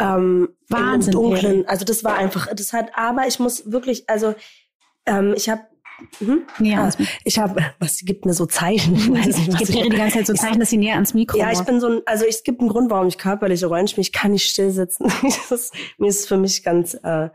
Ähm, 0.00 0.48
Wahnsinn, 0.68 1.12
Im. 1.12 1.20
Dunklen. 1.20 1.68
Also 1.68 1.84
das 1.84 2.02
war 2.04 2.16
einfach, 2.16 2.48
das 2.54 2.72
hat, 2.72 2.90
aber 2.94 3.26
ich 3.26 3.38
muss 3.38 3.70
wirklich, 3.70 4.08
also 4.08 4.34
ähm, 5.06 5.34
ich 5.36 5.48
habe 5.48 5.62
hm? 6.18 6.46
Näher 6.58 6.78
Ah, 6.78 6.80
ans 6.82 6.98
Mikro. 6.98 7.12
ich 7.24 7.38
habe, 7.38 7.62
was 7.78 7.96
sie 7.96 8.06
gibt 8.06 8.24
mir 8.24 8.32
so 8.32 8.46
Zeichen. 8.46 8.94
Ich 8.96 9.10
weiß 9.10 9.36
nicht, 9.36 9.52
was 9.52 9.68
ich- 9.68 9.82
die 9.82 9.88
ganze 9.90 10.16
Zeit 10.18 10.26
so 10.28 10.32
Zeichen, 10.46 10.58
dass 10.58 10.70
sie 10.70 10.78
näher 10.78 10.94
ans 10.94 11.12
Mikro 11.12 11.36
ja, 11.38 11.52
ich 11.52 11.60
bin 11.60 11.78
so 11.80 11.88
ein, 11.88 12.00
also 12.06 12.24
es 12.24 12.42
gibt 12.42 12.60
einen 12.60 12.70
Grund, 12.70 12.90
warum 12.90 13.06
ich 13.08 13.18
körperliche 13.18 13.66
Rollen 13.66 13.86
spiele. 13.86 14.02
Ich 14.02 14.12
kann 14.12 14.30
nicht 14.32 14.48
still 14.48 14.70
sitzen. 14.70 15.04
Ist, 15.50 15.74
mir 15.98 16.08
ist 16.08 16.26
für 16.26 16.38
mich 16.38 16.62
ganz, 16.62 16.94
äh, 17.02 17.28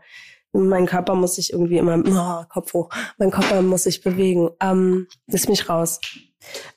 mein 0.52 0.86
Körper 0.86 1.14
muss 1.14 1.36
sich 1.36 1.52
irgendwie 1.52 1.76
immer, 1.78 1.96
oh, 1.98 2.44
Kopf 2.48 2.72
hoch, 2.72 2.88
mein 3.18 3.30
Körper 3.30 3.62
muss 3.62 3.84
sich 3.84 4.02
bewegen. 4.02 4.48
Ähm, 4.60 5.06
lass 5.28 5.48
mich 5.48 5.68
raus. 5.68 6.00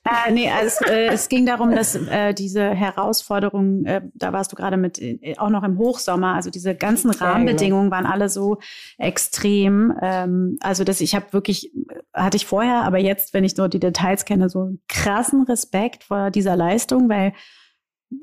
Äh, 0.06 0.32
nee, 0.32 0.50
also 0.50 0.68
es, 0.68 0.90
äh, 0.90 1.08
es 1.08 1.30
ging 1.30 1.46
darum, 1.46 1.72
dass 1.76 1.96
äh, 1.96 2.34
diese 2.34 2.64
Herausforderungen, 2.64 3.86
äh, 3.86 4.02
da 4.14 4.34
warst 4.34 4.52
du 4.52 4.56
gerade 4.56 4.78
mit, 4.78 5.00
äh, 5.00 5.36
auch 5.38 5.50
noch 5.50 5.64
im 5.64 5.78
Hochsommer, 5.78 6.36
also 6.36 6.50
diese 6.50 6.76
ganzen 6.76 7.12
genau. 7.12 7.26
Rahmenbedingungen 7.26 7.92
waren 7.92 8.06
alle 8.06 8.30
so 8.30 8.58
extrem. 8.98 9.94
Ähm, 10.02 10.58
also 10.62 10.84
dass 10.84 11.02
ich 11.02 11.16
habe 11.16 11.32
wirklich, 11.32 11.72
hatte 12.14 12.38
ich 12.38 12.46
vorher, 12.46 12.84
aber 12.84 12.98
jetzt, 12.98 13.34
wenn 13.34 13.44
ich 13.44 13.58
nur 13.58 13.70
die 13.70 13.80
Details 13.80 14.26
kenne, 14.26 14.50
so 14.50 14.62
einen 14.62 14.82
krassen 14.88 15.44
Respekt 15.44 16.04
vor 16.04 16.32
dieser 16.32 16.56
Leistung, 16.56 17.10
weil 17.10 17.34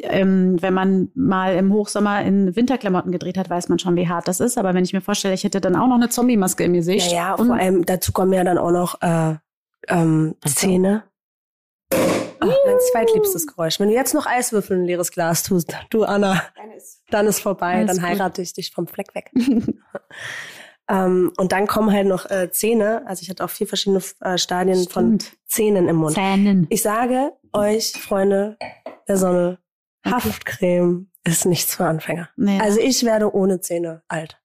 ähm, 0.03 0.61
wenn 0.61 0.75
man 0.75 1.11
mal 1.15 1.55
im 1.55 1.73
Hochsommer 1.73 2.23
in 2.23 2.57
Winterklamotten 2.57 3.13
gedreht 3.13 3.39
hat, 3.39 3.49
weiß 3.49 3.69
man 3.69 3.79
schon, 3.79 3.97
wie 3.97 4.09
hart 4.09 4.27
das 4.27 4.41
ist. 4.41 4.59
Aber 4.59 4.75
wenn 4.75 4.85
ich 4.85 4.93
mir 4.93 5.01
vorstelle, 5.01 5.35
ich 5.35 5.45
hätte 5.45 5.61
dann 5.61 5.77
auch 5.77 5.87
noch 5.87 5.95
eine 5.95 6.09
Zombie-Maske 6.09 6.65
im 6.65 6.73
Gesicht. 6.73 7.13
Naja, 7.13 7.35
und 7.35 7.47
vor 7.47 7.57
allem, 7.57 7.85
dazu 7.85 8.13
kommen 8.13 8.33
ja 8.33 8.43
dann 8.43 8.59
auch 8.59 8.73
noch 8.73 9.01
äh, 9.01 9.37
ähm, 9.89 10.35
Zähne. 10.45 11.05
Ach, 11.93 12.57
mein 12.66 12.76
zweitliebstes 12.93 13.47
Geräusch. 13.47 13.80
Wenn 13.80 13.89
du 13.89 13.95
jetzt 13.95 14.14
noch 14.14 14.26
Eiswürfel 14.26 14.76
in 14.76 14.82
ein 14.82 14.87
leeres 14.87 15.11
Glas 15.11 15.43
tust, 15.43 15.74
du 15.91 16.05
Anna, 16.05 16.43
dann 17.11 17.26
ist 17.26 17.41
vorbei, 17.41 17.84
dann 17.84 18.03
heirate 18.03 18.43
ich 18.43 18.53
dich 18.53 18.72
vom 18.72 18.87
Fleck 18.87 19.14
weg. 19.14 19.30
ähm, 20.89 21.32
und 21.37 21.53
dann 21.53 21.66
kommen 21.66 21.93
halt 21.93 22.07
noch 22.07 22.30
äh, 22.30 22.51
Zähne. 22.51 23.03
Also 23.07 23.22
ich 23.22 23.30
hatte 23.30 23.45
auch 23.45 23.51
vier 23.51 23.66
verschiedene 23.66 24.03
äh, 24.20 24.39
Stadien 24.39 24.89
von 24.89 25.20
Stimmt. 25.20 25.32
Zähnen 25.47 25.89
im 25.89 25.97
Mund. 25.97 26.14
Zähnen. 26.14 26.66
Ich 26.70 26.82
sage 26.82 27.32
euch, 27.53 27.93
Freunde 27.93 28.57
der 29.09 29.16
Sonne, 29.16 29.59
Haftcreme 30.05 31.11
ist 31.24 31.47
nichts 31.47 31.74
für 31.74 31.87
Anfänger. 31.87 32.28
Nee. 32.37 32.61
Also 32.61 32.80
ich 32.80 33.05
werde 33.05 33.34
ohne 33.34 33.61
Zähne 33.61 34.03
alt. 34.09 34.41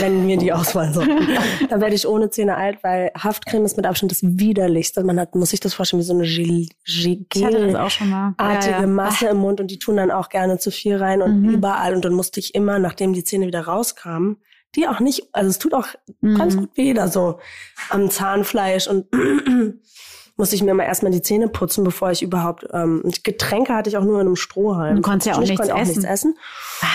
Wenn 0.00 0.26
wir 0.28 0.36
die 0.36 0.52
auswählen 0.52 0.92
sollten. 0.92 1.16
Dann 1.68 1.80
werde 1.80 1.94
ich 1.94 2.06
ohne 2.06 2.30
Zähne 2.30 2.56
alt, 2.56 2.78
weil 2.82 3.10
Haftcreme 3.16 3.64
ist 3.64 3.76
mit 3.76 3.86
Abstand 3.86 4.12
das 4.12 4.20
widerlichste. 4.22 5.02
Man 5.04 5.18
hat, 5.20 5.34
muss 5.34 5.50
sich 5.50 5.60
das 5.60 5.74
vorstellen, 5.74 6.00
wie 6.00 6.06
so 6.06 6.14
eine 6.14 6.24
Gel 6.24 6.66
ich 6.86 7.44
hatte 7.44 7.66
das 7.66 7.74
auch 7.74 7.90
schon 7.90 8.10
mal. 8.10 8.34
artige 8.36 8.72
Ja, 8.74 8.80
ja. 8.80 8.86
Masse 8.86 9.26
im 9.28 9.36
Mund 9.38 9.60
und 9.60 9.70
die 9.70 9.78
tun 9.78 9.96
dann 9.96 10.10
auch 10.10 10.28
gerne 10.28 10.58
zu 10.58 10.70
viel 10.70 10.96
rein 10.96 11.22
und 11.22 11.42
Mhm. 11.42 11.48
überall. 11.50 11.94
Und 11.94 12.04
dann 12.04 12.12
musste 12.14 12.40
ich 12.40 12.54
immer, 12.54 12.78
nachdem 12.78 13.12
die 13.12 13.24
Zähne 13.24 13.46
wieder 13.46 13.60
rauskamen, 13.62 14.36
die 14.76 14.86
auch 14.86 15.00
nicht, 15.00 15.28
also 15.32 15.50
es 15.50 15.58
tut 15.58 15.74
auch 15.74 15.88
Mhm. 16.20 16.34
ganz 16.36 16.56
gut 16.56 16.70
weh 16.76 16.94
da 16.94 17.08
so 17.08 17.38
am 17.88 18.08
Zahnfleisch 18.10 18.86
und 18.86 19.06
musste 20.40 20.56
ich 20.56 20.62
mir 20.64 20.74
mal 20.74 20.84
erstmal 20.84 21.12
die 21.12 21.22
Zähne 21.22 21.48
putzen, 21.48 21.84
bevor 21.84 22.10
ich 22.10 22.22
überhaupt, 22.22 22.66
ähm, 22.72 23.02
Getränke 23.22 23.74
hatte 23.74 23.88
ich 23.90 23.96
auch 23.96 24.04
nur 24.04 24.20
in 24.20 24.26
einem 24.26 24.36
Strohhalm. 24.36 24.96
Du 24.96 25.02
konntest 25.02 25.26
ja 25.28 25.34
auch 25.34 25.42
ich 25.42 25.50
nichts 25.50 25.68
konnte 25.68 25.74
auch 25.80 25.86
nichts 25.86 26.04
essen. 26.04 26.36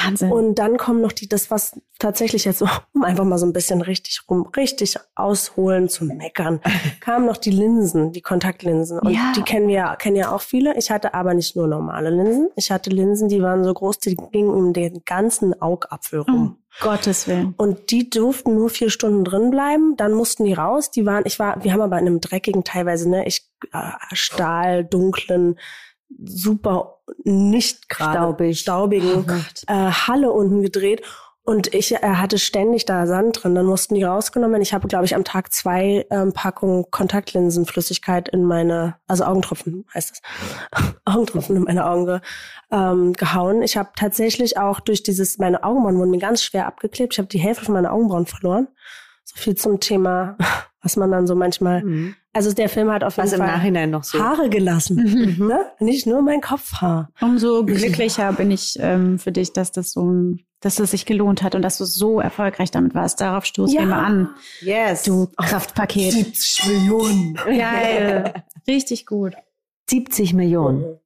Wahnsinn. 0.03 0.31
Und 0.31 0.55
dann 0.59 0.77
kommen 0.77 1.01
noch 1.01 1.11
die, 1.13 1.29
das 1.29 1.49
was 1.51 1.79
tatsächlich 1.99 2.43
jetzt 2.43 2.59
so, 2.59 2.67
um 2.93 3.03
einfach 3.03 3.23
mal 3.23 3.37
so 3.37 3.45
ein 3.45 3.53
bisschen 3.53 3.81
richtig 3.81 4.21
rum, 4.29 4.47
richtig 4.57 4.95
ausholen 5.15 5.87
zu 5.87 6.03
meckern, 6.05 6.59
kamen 6.99 7.25
noch 7.25 7.37
die 7.37 7.51
Linsen, 7.51 8.11
die 8.11 8.21
Kontaktlinsen. 8.21 8.99
Und 8.99 9.11
Ja. 9.13 9.31
die 9.35 9.43
kennen 9.43 9.67
wir 9.67 9.75
ja, 9.75 9.95
kennen 9.95 10.15
ja 10.17 10.31
auch 10.31 10.41
viele. 10.41 10.75
Ich 10.77 10.91
hatte 10.91 11.13
aber 11.13 11.33
nicht 11.33 11.55
nur 11.55 11.67
normale 11.67 12.09
Linsen. 12.09 12.49
Ich 12.55 12.71
hatte 12.71 12.89
Linsen, 12.89 13.29
die 13.29 13.41
waren 13.41 13.63
so 13.63 13.73
groß, 13.73 13.99
die 13.99 14.17
gingen 14.31 14.49
um 14.49 14.73
den 14.73 15.03
ganzen 15.05 15.61
Augapfel 15.61 16.19
rum. 16.21 16.35
um 16.35 16.57
Gottes 16.81 17.27
Willen. 17.27 17.53
Und 17.57 17.91
die 17.91 18.09
durften 18.09 18.55
nur 18.55 18.69
vier 18.69 18.89
Stunden 18.89 19.23
drin 19.23 19.49
bleiben, 19.49 19.95
dann 19.97 20.13
mussten 20.13 20.45
die 20.45 20.53
raus. 20.53 20.91
Die 20.91 21.05
waren, 21.05 21.23
ich 21.25 21.39
war, 21.39 21.63
wir 21.63 21.73
haben 21.73 21.81
aber 21.81 21.97
in 21.99 22.07
einem 22.07 22.21
dreckigen, 22.21 22.63
teilweise, 22.63 23.09
ne, 23.09 23.25
ich, 23.27 23.49
äh, 23.71 23.91
Stahl, 24.13 24.83
dunklen, 24.83 25.57
super 26.23 26.99
nicht 27.23 27.89
gerade 27.89 28.17
Staubig. 28.17 28.59
staubigen 28.59 29.25
äh, 29.67 29.73
Halle 29.73 30.31
unten 30.31 30.61
gedreht. 30.61 31.01
Und 31.47 31.75
ich 31.75 31.93
äh, 31.93 31.99
hatte 31.99 32.39
ständig 32.39 32.85
da 32.85 33.05
Sand 33.05 33.43
drin. 33.43 33.53
Dann 33.53 33.67
mussten 33.67 33.93
die 33.93 34.03
rausgenommen. 34.03 34.63
Ich 34.63 34.73
habe, 34.73 34.87
glaube 34.87 35.05
ich, 35.05 35.13
am 35.13 35.23
Tag 35.23 35.53
zwei 35.53 36.07
ähm, 36.09 36.33
Packungen 36.33 36.89
Kontaktlinsenflüssigkeit 36.89 38.29
in 38.29 38.43
meine, 38.45 38.95
also 39.07 39.25
Augentropfen 39.25 39.85
heißt 39.93 40.11
das, 40.11 40.93
Augentropfen 41.05 41.55
in 41.55 41.63
meine 41.63 41.85
Augen 41.85 42.07
ge, 42.07 42.19
ähm, 42.71 43.13
gehauen. 43.13 43.61
Ich 43.61 43.77
habe 43.77 43.91
tatsächlich 43.95 44.57
auch 44.57 44.79
durch 44.79 45.03
dieses, 45.03 45.37
meine 45.37 45.63
Augenbrauen 45.63 45.99
wurden 45.99 46.09
mir 46.09 46.17
ganz 46.17 46.41
schwer 46.43 46.65
abgeklebt. 46.65 47.13
Ich 47.13 47.19
habe 47.19 47.29
die 47.29 47.37
Hälfte 47.37 47.65
von 47.65 47.75
meiner 47.75 47.93
Augenbrauen 47.93 48.25
verloren. 48.25 48.67
So 49.23 49.35
viel 49.37 49.53
zum 49.53 49.79
Thema, 49.79 50.37
was 50.81 50.97
man 50.97 51.11
dann 51.11 51.27
so 51.27 51.35
manchmal. 51.35 51.83
Mhm. 51.83 52.15
Also 52.35 52.51
der 52.51 52.67
Film 52.67 52.91
hat 52.91 53.03
auf 53.05 53.15
jeden 53.15 53.27
Was 53.27 53.33
im 53.33 53.39
Fall 53.39 53.47
Nachhinein 53.47 53.89
noch 53.91 54.03
so. 54.03 54.19
Haare 54.19 54.49
gelassen. 54.49 55.37
Ne? 55.39 55.65
Nicht 55.79 56.05
nur 56.05 56.21
mein 56.21 56.41
Kopfhaar. 56.41 57.09
Umso 57.21 57.63
glücklicher 57.65 58.33
bin 58.33 58.51
ich 58.51 58.77
ähm, 58.81 59.17
für 59.19 59.31
dich, 59.31 59.53
dass 59.53 59.71
das 59.71 59.93
so 59.93 60.03
ein, 60.11 60.45
dass 60.59 60.77
es 60.79 60.91
sich 60.91 61.05
gelohnt 61.05 61.43
hat 61.43 61.55
und 61.55 61.61
dass 61.61 61.77
du 61.77 61.85
so 61.85 62.19
erfolgreich 62.19 62.71
damit 62.71 62.93
warst. 62.93 63.21
Darauf 63.21 63.45
stoßen 63.45 63.77
wir 63.79 63.85
mal 63.85 64.03
an. 64.03 64.29
Yes. 64.59 65.03
Du 65.03 65.27
Kraftpaket. 65.37 66.11
70 66.11 66.67
Millionen. 66.67 67.35
Geil. 67.45 68.33
Richtig 68.67 69.05
gut. 69.05 69.33
70 69.89 70.33
Millionen. 70.33 70.99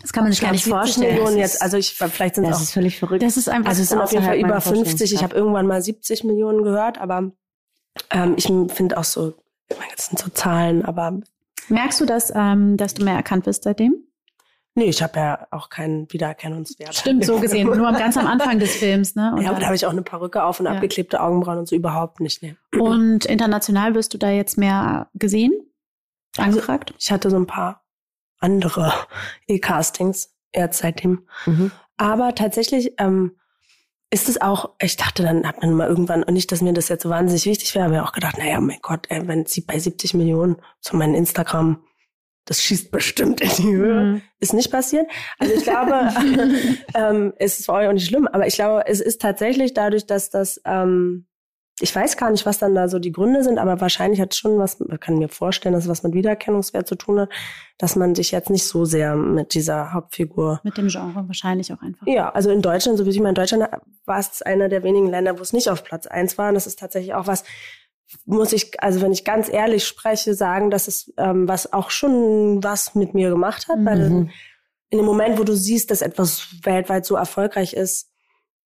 Das 0.00 0.14
kann 0.14 0.22
man 0.24 0.32
sich 0.32 0.40
gar 0.40 0.52
nicht 0.52 0.64
70 0.64 0.72
vorstellen. 0.78 1.08
Millionen 1.14 1.34
Das 1.36 1.42
jetzt, 1.42 1.54
ist- 1.56 1.62
also 1.62 1.76
ich, 1.76 1.92
vielleicht 1.94 2.36
sind 2.36 2.44
es 2.44 2.50
Das 2.50 2.58
auch 2.58 2.62
ist 2.62 2.72
völlig 2.72 2.98
verrückt. 2.98 3.22
Das 3.22 3.36
ist 3.36 3.50
einfach. 3.50 3.68
Also 3.68 3.82
es 3.82 3.90
sind 3.90 4.00
auf 4.00 4.12
jeden 4.12 4.24
Fall 4.24 4.38
über 4.38 4.48
meiner 4.48 4.60
50. 4.62 5.12
Ich 5.12 5.22
habe 5.22 5.34
irgendwann 5.36 5.66
mal 5.66 5.82
70 5.82 6.24
Millionen 6.24 6.62
gehört, 6.62 6.98
aber 6.98 7.32
ähm, 8.10 8.34
ich 8.38 8.44
finde 8.72 8.96
auch 8.96 9.04
so, 9.04 9.34
meine, 9.78 9.92
sind 9.96 10.18
so 10.18 10.30
Zahlen, 10.30 10.84
aber 10.84 11.20
Merkst 11.68 12.00
du, 12.00 12.06
dass, 12.06 12.32
ähm, 12.34 12.76
dass 12.76 12.94
du 12.94 13.04
mehr 13.04 13.14
erkannt 13.14 13.44
bist 13.44 13.62
seitdem? 13.64 13.94
nee, 14.76 14.84
ich 14.88 15.02
habe 15.02 15.18
ja 15.18 15.46
auch 15.50 15.68
keinen 15.68 16.10
Wiedererkennungswert. 16.10 16.94
Stimmt, 16.94 17.24
so 17.26 17.38
gesehen. 17.38 17.66
Nur 17.76 17.86
am 17.88 17.96
ganz 17.96 18.16
am 18.16 18.26
Anfang 18.26 18.58
des 18.58 18.76
Films, 18.76 19.14
ne? 19.14 19.32
Und, 19.36 19.42
Ja, 19.42 19.50
aber 19.50 19.60
da 19.60 19.66
habe 19.66 19.76
ich 19.76 19.84
auch 19.84 19.90
eine 19.90 20.02
Perücke 20.02 20.42
auf 20.42 20.58
und 20.58 20.66
Ja. 20.66 20.72
abgeklebte 20.72 21.20
Augenbrauen 21.20 21.58
und 21.58 21.68
so 21.68 21.76
überhaupt 21.76 22.20
nicht. 22.20 22.42
Nee. 22.42 22.56
und 22.78 23.26
international 23.26 23.94
wirst 23.94 24.14
du 24.14 24.18
da 24.18 24.30
jetzt 24.30 24.56
mehr 24.56 25.08
gesehen? 25.14 25.52
Angefragt? 26.38 26.94
Ich 26.98 27.10
hatte 27.12 27.28
so 27.30 27.36
ein 27.36 27.46
paar 27.46 27.84
andere 28.38 28.92
E-Castings 29.48 30.34
erst 30.52 30.78
seitdem. 30.80 31.26
Mhm. 31.46 31.72
Aber 31.96 32.34
tatsächlich 32.34 32.94
ähm, 32.98 33.36
ist 34.10 34.28
es 34.28 34.40
auch, 34.40 34.70
ich 34.80 34.96
dachte 34.96 35.22
dann, 35.22 35.46
hat 35.46 35.62
man 35.62 35.72
mal 35.74 35.88
irgendwann, 35.88 36.24
und 36.24 36.34
nicht, 36.34 36.50
dass 36.50 36.62
mir 36.62 36.72
das 36.72 36.88
jetzt 36.88 37.04
so 37.04 37.10
wahnsinnig 37.10 37.46
wichtig 37.46 37.74
wäre, 37.74 37.86
aber 37.86 37.94
ich 37.94 38.00
auch 38.00 38.12
gedacht, 38.12 38.38
naja, 38.38 38.60
mein 38.60 38.80
Gott, 38.82 39.06
ey, 39.08 39.26
wenn 39.28 39.46
sie 39.46 39.60
bei 39.60 39.78
70 39.78 40.14
Millionen 40.14 40.56
zu 40.80 40.96
meinem 40.96 41.14
Instagram, 41.14 41.84
das 42.44 42.62
schießt 42.62 42.90
bestimmt 42.90 43.40
in 43.40 43.50
die 43.50 43.72
Höhe. 43.72 44.02
Mhm. 44.02 44.22
Ist 44.40 44.54
nicht 44.54 44.72
passiert. 44.72 45.08
Also 45.38 45.54
ich 45.54 45.62
glaube, 45.62 45.92
ähm, 46.94 47.32
es 47.36 47.60
ist 47.60 47.66
für 47.66 47.72
euch 47.74 47.86
auch 47.86 47.92
nicht 47.92 48.08
schlimm, 48.08 48.26
aber 48.26 48.46
ich 48.48 48.54
glaube, 48.54 48.84
es 48.86 49.00
ist 49.00 49.20
tatsächlich 49.20 49.74
dadurch, 49.74 50.06
dass 50.06 50.30
das, 50.30 50.60
ähm, 50.64 51.26
ich 51.80 51.94
weiß 51.94 52.16
gar 52.16 52.30
nicht, 52.30 52.46
was 52.46 52.58
dann 52.58 52.74
da 52.74 52.88
so 52.88 52.98
die 52.98 53.12
Gründe 53.12 53.42
sind, 53.42 53.58
aber 53.58 53.80
wahrscheinlich 53.80 54.20
hat 54.20 54.32
es 54.32 54.38
schon 54.38 54.58
was, 54.58 54.78
man 54.80 55.00
kann 55.00 55.18
mir 55.18 55.28
vorstellen, 55.28 55.72
dass 55.74 55.84
es 55.84 55.90
was 55.90 56.02
mit 56.02 56.12
Wiedererkennungswert 56.14 56.86
zu 56.86 56.94
tun 56.94 57.20
hat, 57.20 57.30
dass 57.78 57.96
man 57.96 58.14
sich 58.14 58.30
jetzt 58.30 58.50
nicht 58.50 58.66
so 58.66 58.84
sehr 58.84 59.16
mit 59.16 59.54
dieser 59.54 59.92
Hauptfigur 59.92 60.60
Mit 60.62 60.76
dem 60.76 60.88
Genre 60.88 61.26
wahrscheinlich 61.26 61.72
auch 61.72 61.80
einfach. 61.82 62.06
ja, 62.06 62.30
also 62.30 62.50
in 62.50 62.62
Deutschland, 62.62 62.98
so 62.98 63.06
wie 63.06 63.10
ich 63.10 63.20
mal 63.20 63.30
in 63.30 63.34
Deutschland 63.34 63.66
war 64.04 64.18
es 64.18 64.42
einer 64.42 64.68
der 64.68 64.82
wenigen 64.82 65.08
Länder, 65.08 65.38
wo 65.38 65.42
es 65.42 65.52
nicht 65.52 65.68
auf 65.70 65.82
Platz 65.84 66.06
eins 66.06 66.36
war. 66.38 66.48
Und 66.48 66.54
das 66.54 66.66
ist 66.66 66.78
tatsächlich 66.78 67.14
auch 67.14 67.26
was, 67.26 67.44
muss 68.26 68.52
ich, 68.52 68.82
also 68.82 69.00
wenn 69.00 69.12
ich 69.12 69.24
ganz 69.24 69.48
ehrlich 69.48 69.86
spreche, 69.86 70.34
sagen, 70.34 70.70
dass 70.70 70.88
es 70.88 71.12
ähm, 71.16 71.48
was 71.48 71.72
auch 71.72 71.90
schon 71.90 72.62
was 72.62 72.94
mit 72.94 73.14
mir 73.14 73.30
gemacht 73.30 73.68
hat. 73.68 73.78
Weil 73.84 74.10
Mhm. 74.10 74.30
in 74.90 74.98
dem 74.98 75.06
Moment, 75.06 75.38
wo 75.38 75.44
du 75.44 75.54
siehst, 75.54 75.90
dass 75.90 76.02
etwas 76.02 76.48
weltweit 76.64 77.06
so 77.06 77.14
erfolgreich 77.14 77.72
ist 77.74 78.09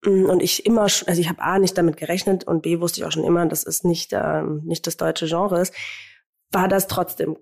und 0.06 0.42
ich 0.42 0.66
immer, 0.66 0.82
also 0.82 1.20
ich 1.20 1.28
habe 1.28 1.42
A 1.42 1.58
nicht 1.58 1.76
damit 1.76 1.96
gerechnet 1.96 2.44
und 2.44 2.62
B 2.62 2.80
wusste 2.80 3.00
ich 3.00 3.06
auch 3.06 3.12
schon 3.12 3.24
immer, 3.24 3.46
dass 3.46 3.66
es 3.66 3.84
nicht, 3.84 4.12
ähm, 4.12 4.62
nicht 4.64 4.86
das 4.86 4.96
deutsche 4.96 5.26
Genre 5.26 5.60
ist, 5.60 5.74
war 6.50 6.68
das 6.68 6.86
trotzdem 6.86 7.36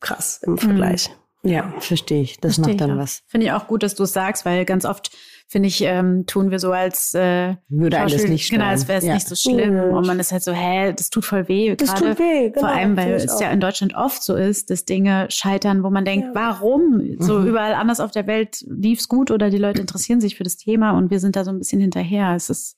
krass 0.00 0.40
im 0.42 0.58
Vergleich. 0.58 1.10
Ja, 1.42 1.74
verstehe 1.80 2.22
ich. 2.22 2.40
Das 2.40 2.54
Verstehe 2.54 2.74
macht 2.74 2.80
dann 2.80 2.90
ich 2.92 2.96
was. 2.96 3.22
Finde 3.26 3.46
ich 3.46 3.52
auch 3.52 3.66
gut, 3.66 3.82
dass 3.82 3.94
du 3.94 4.04
es 4.04 4.12
sagst, 4.12 4.46
weil 4.46 4.64
ganz 4.64 4.86
oft, 4.86 5.10
finde 5.46 5.68
ich, 5.68 5.82
ähm, 5.82 6.24
tun 6.26 6.50
wir 6.50 6.58
so, 6.58 6.72
als 6.72 7.14
äh, 7.14 7.54
Würde 7.68 7.96
Schauspiel- 7.98 8.28
nicht 8.30 8.50
Genau, 8.50 8.62
stören. 8.64 8.70
als 8.72 8.88
wäre 8.88 8.98
es 8.98 9.04
Ja. 9.04 9.14
nicht 9.14 9.28
so 9.28 9.34
schlimm. 9.36 9.76
Ja. 9.76 9.84
Und 9.84 10.06
man 10.06 10.18
ist 10.18 10.32
halt 10.32 10.42
so, 10.42 10.52
hä, 10.52 10.92
das 10.92 11.10
tut 11.10 11.24
voll 11.24 11.46
weh. 11.48 11.76
Das 11.76 11.94
gerade 11.94 12.10
tut 12.10 12.18
weh, 12.18 12.48
genau. 12.50 12.60
Vor 12.60 12.68
allem, 12.76 12.96
weil 12.96 13.12
es 13.12 13.38
ja 13.40 13.50
in 13.50 13.60
Deutschland 13.60 13.94
oft 13.94 14.22
so 14.22 14.34
ist, 14.34 14.70
dass 14.70 14.84
Dinge 14.84 15.26
scheitern, 15.30 15.82
wo 15.84 15.90
man 15.90 16.04
denkt, 16.04 16.28
Ja. 16.28 16.34
warum? 16.34 17.16
So 17.18 17.38
Mhm. 17.40 17.46
überall 17.48 17.74
anders 17.74 18.00
auf 18.00 18.10
der 18.10 18.26
Welt 18.26 18.64
lief's 18.68 19.06
gut 19.08 19.30
oder 19.30 19.50
die 19.50 19.58
Leute 19.58 19.80
interessieren 19.80 20.20
sich 20.20 20.36
für 20.36 20.44
das 20.44 20.56
Thema 20.56 20.92
und 20.96 21.10
wir 21.10 21.20
sind 21.20 21.36
da 21.36 21.44
so 21.44 21.50
ein 21.50 21.58
bisschen 21.58 21.80
hinterher. 21.80 22.34
Es 22.34 22.50
ist, 22.50 22.76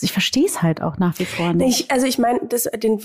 ich 0.00 0.12
verstehe 0.12 0.44
es 0.44 0.62
halt 0.62 0.82
auch 0.82 0.98
nach 0.98 1.18
wie 1.18 1.24
vor 1.24 1.54
nicht. 1.54 1.80
Ich, 1.80 1.90
also 1.90 2.06
ich 2.06 2.18
meine, 2.18 2.40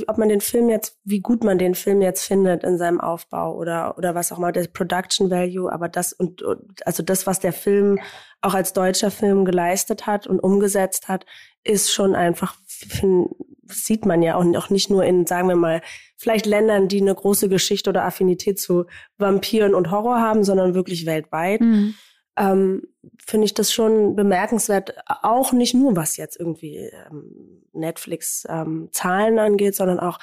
ob 0.08 0.18
man 0.18 0.30
den 0.30 0.42
Film 0.42 0.70
jetzt, 0.70 0.98
wie 1.04 1.22
gut 1.22 1.44
man 1.44 1.58
den 1.58 1.74
Film 1.74 2.02
jetzt 2.02 2.24
findet 2.24 2.64
in 2.64 2.78
seinem 2.78 3.00
Aufbau 3.00 3.56
oder 3.56 3.98
oder 3.98 4.14
was 4.14 4.32
auch 4.32 4.38
immer, 4.38 4.52
der 4.52 4.68
Production 4.68 5.30
Value, 5.30 5.72
aber 5.72 5.88
das 5.88 6.12
und, 6.12 6.42
und 6.42 6.86
also 6.86 7.02
das, 7.02 7.26
was 7.26 7.40
der 7.40 7.54
Film 7.54 8.00
auch 8.42 8.54
als 8.54 8.74
deutscher 8.74 9.12
Film 9.12 9.46
geleistet 9.46 10.06
hat 10.06 10.28
und 10.28 10.40
umgesetzt 10.40 11.08
hat, 11.08 11.26
ist 11.64 11.94
schon 11.94 12.16
einfach, 12.16 12.56
find, 12.68 13.30
sieht 13.68 14.06
man 14.06 14.22
ja 14.22 14.36
auch, 14.36 14.44
auch 14.56 14.70
nicht 14.70 14.90
nur 14.90 15.06
in, 15.06 15.26
sagen 15.28 15.48
wir 15.48 15.56
mal, 15.56 15.82
vielleicht 16.18 16.46
Ländern, 16.46 16.88
die 16.88 17.02
eine 17.02 17.16
große 17.16 17.50
Geschichte 17.50 17.90
oder 17.90 18.04
Affinität 18.04 18.60
zu 18.60 18.86
Vampiren 19.18 19.76
und 19.76 19.92
Horror 19.92 20.20
haben, 20.20 20.44
sondern 20.44 20.74
wirklich 20.74 21.06
weltweit 21.06 21.62
Mhm. 21.62 21.94
Ähm, 22.38 22.84
finde 23.26 23.46
ich 23.46 23.54
das 23.54 23.74
schon 23.74 24.16
bemerkenswert. 24.16 24.96
Auch 25.08 25.52
nicht 25.52 25.74
nur, 25.74 25.96
was 25.96 26.18
jetzt 26.18 26.40
irgendwie 26.40 26.78
ähm, 26.78 27.64
Netflix-Zahlen 27.74 29.40
angeht, 29.40 29.76
sondern 29.76 30.00
auch 30.00 30.20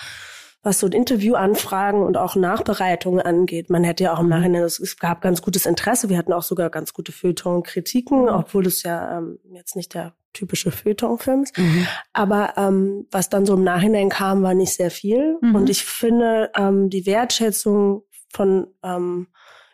was 0.62 0.80
so 0.80 0.88
Interviewanfragen 0.88 2.02
und 2.02 2.16
auch 2.16 2.34
Nachbereitungen 2.34 3.20
angeht. 3.20 3.70
Man 3.70 3.84
hätte 3.84 4.04
ja 4.04 4.14
auch 4.14 4.20
im 4.20 4.28
Nachhinein, 4.28 4.62
es, 4.62 4.96
gab 4.98 5.20
ganz 5.20 5.40
gutes 5.40 5.66
Interesse. 5.66 6.08
Wir 6.08 6.18
hatten 6.18 6.32
auch 6.32 6.42
sogar 6.42 6.68
ganz 6.68 6.92
gute 6.92 7.12
Feuilleton-Kritiken, 7.12 8.28
obwohl 8.28 8.66
es 8.66 8.82
ja 8.82 9.18
ähm, 9.18 9.38
jetzt 9.52 9.76
nicht 9.76 9.94
der 9.94 10.14
typische 10.32 10.70
Feuilleton-Film 10.70 11.44
ist. 11.44 11.56
Mhm. 11.56 11.86
Aber 12.12 12.54
ähm, 12.56 13.06
was 13.10 13.30
dann 13.30 13.46
so 13.46 13.54
im 13.54 13.64
Nachhinein 13.64 14.08
kam, 14.08 14.42
war 14.42 14.54
nicht 14.54 14.74
sehr 14.74 14.90
viel. 14.90 15.38
Mhm. 15.40 15.54
Und 15.54 15.70
ich 15.70 15.84
finde 15.84 16.50
ähm, 16.56 16.90
die 16.90 17.06
Wertschätzung 17.06 18.02
von 18.30 18.66
ähm, 18.82 19.28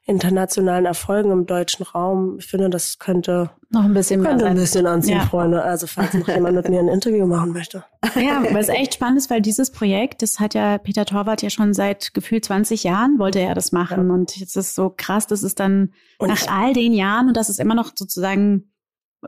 internationalen 0.06 0.84
Erfolgen 0.84 1.30
im 1.30 1.46
deutschen 1.46 1.82
Raum, 1.84 2.36
ich 2.38 2.46
finde, 2.46 2.68
das 2.68 2.98
könnte, 2.98 3.50
Noch 3.70 3.84
ein 3.84 3.94
bisschen 3.94 4.20
mehr 4.20 4.30
könnte 4.30 4.44
ein 4.46 4.56
sein. 4.56 4.62
bisschen 4.62 4.86
anziehen, 4.86 5.16
Ja. 5.16 5.24
Freunde. 5.26 5.62
Also 5.62 5.86
falls 5.86 6.12
noch 6.14 6.28
jemand 6.34 6.56
mit 6.56 6.68
mir 6.68 6.78
ein 6.80 6.88
Interview 6.88 7.26
machen 7.26 7.52
möchte. 7.52 7.84
Ja, 8.16 8.42
was 8.52 8.68
echt 8.68 8.94
spannend 8.94 9.16
ist, 9.18 9.30
weil 9.30 9.40
dieses 9.40 9.70
Projekt, 9.70 10.20
das 10.22 10.40
hat 10.40 10.52
ja 10.54 10.76
Peter 10.78 11.06
Torwart 11.06 11.40
ja 11.42 11.48
schon 11.48 11.72
seit 11.72 12.12
gefühlt 12.12 12.44
20 12.44 12.84
Jahren 12.84 13.18
wollte 13.18 13.38
er 13.40 13.54
das 13.54 13.72
machen. 13.72 14.10
Und 14.10 14.36
jetzt 14.36 14.56
ist 14.56 14.74
so 14.74 14.92
krass, 14.94 15.26
dass 15.26 15.42
es 15.42 15.54
dann 15.54 15.92
Und 16.18 16.28
nach 16.28 16.48
all 16.48 16.74
den 16.74 16.92
Jahren 16.92 17.28
und 17.28 17.36
dass 17.36 17.48
es 17.48 17.58
immer 17.58 17.74
noch 17.74 17.92
sozusagen 17.96 18.70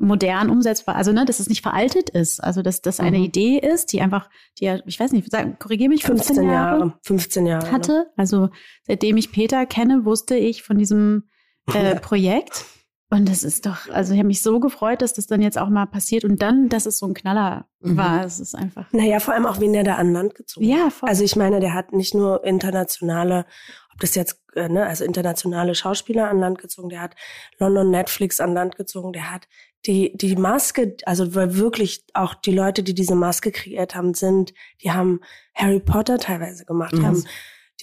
modern 0.01 0.51
umsetzbar, 0.51 0.97
also 0.97 1.13
ne, 1.13 1.25
dass 1.25 1.41
es 1.41 1.49
nicht 1.49 1.63
veraltet 1.63 2.11
ist, 2.11 2.43
also 2.43 2.63
dass 2.63 2.83
das 2.83 3.01
eine 3.01 3.19
Mhm. 3.19 3.25
Idee 3.25 3.59
ist, 3.59 3.93
die 3.93 4.01
einfach, 4.01 4.29
die 4.59 4.65
ja, 4.67 4.79
ich 4.87 4.99
weiß 5.01 5.13
nicht, 5.13 5.31
sag, 5.31 5.59
korrigiere 5.59 5.89
mich, 5.89 6.05
15, 6.05 6.37
15 6.37 6.51
Jahre, 6.51 6.79
Jahre. 6.79 6.99
15 7.03 7.47
Jahre. 7.47 7.65
ne? 7.67 7.73
hatte. 7.73 8.07
Also 8.17 8.49
seitdem 8.85 9.17
ich 9.17 9.33
Peter 9.33 9.67
kenne, 9.67 10.05
wusste 10.05 10.37
ich 10.37 10.63
von 10.63 10.79
diesem 10.79 11.29
äh, 11.73 11.97
Projekt. 11.97 12.65
Und 13.09 13.29
das 13.29 13.45
ist 13.45 13.67
doch, 13.67 13.89
also 13.91 14.13
ich 14.15 14.19
habe 14.19 14.27
mich 14.27 14.43
so 14.43 14.59
gefreut, 14.59 15.01
dass 15.01 15.13
das 15.15 15.29
dann 15.29 15.41
jetzt 15.41 15.59
auch 15.59 15.69
mal 15.69 15.87
passiert 15.87 16.25
und 16.25 16.43
dann, 16.43 16.69
dass 16.69 16.87
es 16.87 16.99
so 16.99 17.07
ein 17.07 17.15
Knaller 17.15 17.67
Mhm. 17.79 17.97
war. 17.97 18.25
Es 18.25 18.41
ist 18.41 18.57
einfach. 18.57 18.87
Naja, 18.93 19.21
vor 19.21 19.33
allem 19.35 19.47
auch, 19.47 19.61
wen 19.61 19.73
der 19.73 19.85
da 19.85 19.95
an 19.95 20.13
Land 20.13 20.35
gezogen 20.35 20.67
hat. 20.73 20.77
Ja, 20.79 20.91
voll. 20.91 21.09
Also 21.09 21.23
ich 21.23 21.37
meine, 21.37 21.61
der 21.61 21.73
hat 21.73 21.93
nicht 21.93 22.15
nur 22.17 22.43
internationale, 22.45 23.47
ob 23.95 24.01
das 24.01 24.17
jetzt, 24.17 24.43
äh, 24.57 24.69
ne, 24.69 24.85
also 24.87 25.05
internationale 25.05 25.77
Schauspieler 25.77 26.29
an 26.29 26.41
Land 26.41 26.59
gezogen, 26.59 26.89
der 26.89 27.01
hat 27.01 27.15
London 27.59 27.91
Netflix 27.91 28.41
an 28.41 28.55
Land 28.55 28.75
gezogen, 28.77 29.13
der 29.13 29.31
hat 29.33 29.47
die, 29.87 30.17
die 30.17 30.37
Maske, 30.37 30.97
also 31.05 31.35
weil 31.35 31.57
wirklich 31.57 32.05
auch 32.15 32.35
die 32.35 32.53
Leute, 32.53 32.83
die 32.83 32.95
diese 32.95 33.15
Maske 33.15 33.53
kreiert 33.53 33.95
haben, 33.95 34.15
sind, 34.15 34.53
die 34.83 34.93
haben 34.93 35.21
Harry 35.55 35.81
Potter 35.81 36.19
teilweise 36.19 36.65
gemacht, 36.65 36.93
die 36.95 37.01
Mhm. 37.01 37.07
haben 37.07 37.25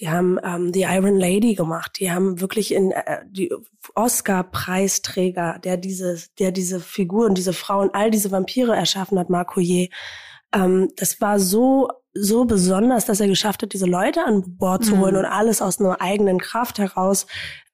die 0.00 0.10
haben 0.10 0.40
ähm, 0.42 0.72
The 0.74 0.82
Iron 0.82 1.16
Lady 1.16 1.54
gemacht. 1.54 2.00
Die 2.00 2.10
haben 2.10 2.40
wirklich 2.40 2.74
in 2.74 2.90
äh, 2.90 3.20
die 3.28 3.52
Oscar-Preisträger, 3.94 5.60
der 5.62 5.76
diese, 5.76 6.20
der 6.38 6.50
diese 6.50 6.80
Figuren, 6.80 7.34
diese 7.34 7.52
Frauen, 7.52 7.90
all 7.92 8.10
diese 8.10 8.32
Vampire 8.32 8.74
erschaffen 8.74 9.18
hat, 9.18 9.30
Marc 9.30 9.54
Couillet. 9.54 9.90
Ähm, 10.52 10.88
das 10.96 11.20
war 11.20 11.38
so 11.38 11.88
so 12.14 12.44
besonders, 12.44 13.06
dass 13.06 13.20
er 13.20 13.26
geschafft 13.28 13.62
hat, 13.62 13.72
diese 13.72 13.86
Leute 13.86 14.24
an 14.24 14.56
Bord 14.56 14.84
zu 14.84 14.94
Mhm. 14.94 15.00
holen 15.00 15.16
und 15.16 15.24
alles 15.24 15.60
aus 15.60 15.80
einer 15.80 16.00
eigenen 16.00 16.38
Kraft 16.38 16.78
heraus. 16.78 17.26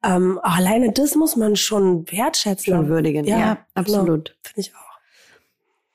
Ähm, 0.03 0.39
auch 0.43 0.57
alleine 0.57 0.93
das 0.93 1.15
muss 1.15 1.37
man 1.37 1.57
schon 1.57 2.11
wertschätzen. 2.11 2.73
Schon 2.75 2.89
würdigen. 2.89 3.27
Ja, 3.27 3.39
Ja, 3.39 3.47
genau. 3.55 3.59
absolut. 3.75 4.37
Finde 4.43 4.61
ich 4.61 4.75
auch. 4.75 4.81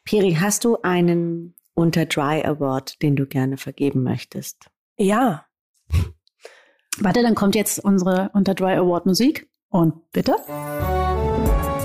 Piri, 0.04 0.36
hast 0.39 0.64
du 0.64 0.78
einen 0.84 1.56
Unter 1.74 2.06
Dry 2.06 2.43
Award, 2.46 3.02
den 3.02 3.16
du 3.16 3.26
gerne 3.26 3.58
vergeben 3.58 4.04
möchtest? 4.04 4.68
Ja. 4.98 5.46
Warte, 7.00 7.22
dann 7.24 7.36
kommt 7.36 7.56
jetzt 7.56 7.80
unsere 7.84 8.30
Unter 8.34 8.54
Dry 8.54 8.74
Award 8.76 9.06
Musik. 9.08 9.50
Und 9.70 10.12
bitte? 10.12 10.36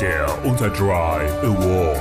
Der 0.00 0.44
Unterdry 0.44 1.26
Award. 1.42 1.98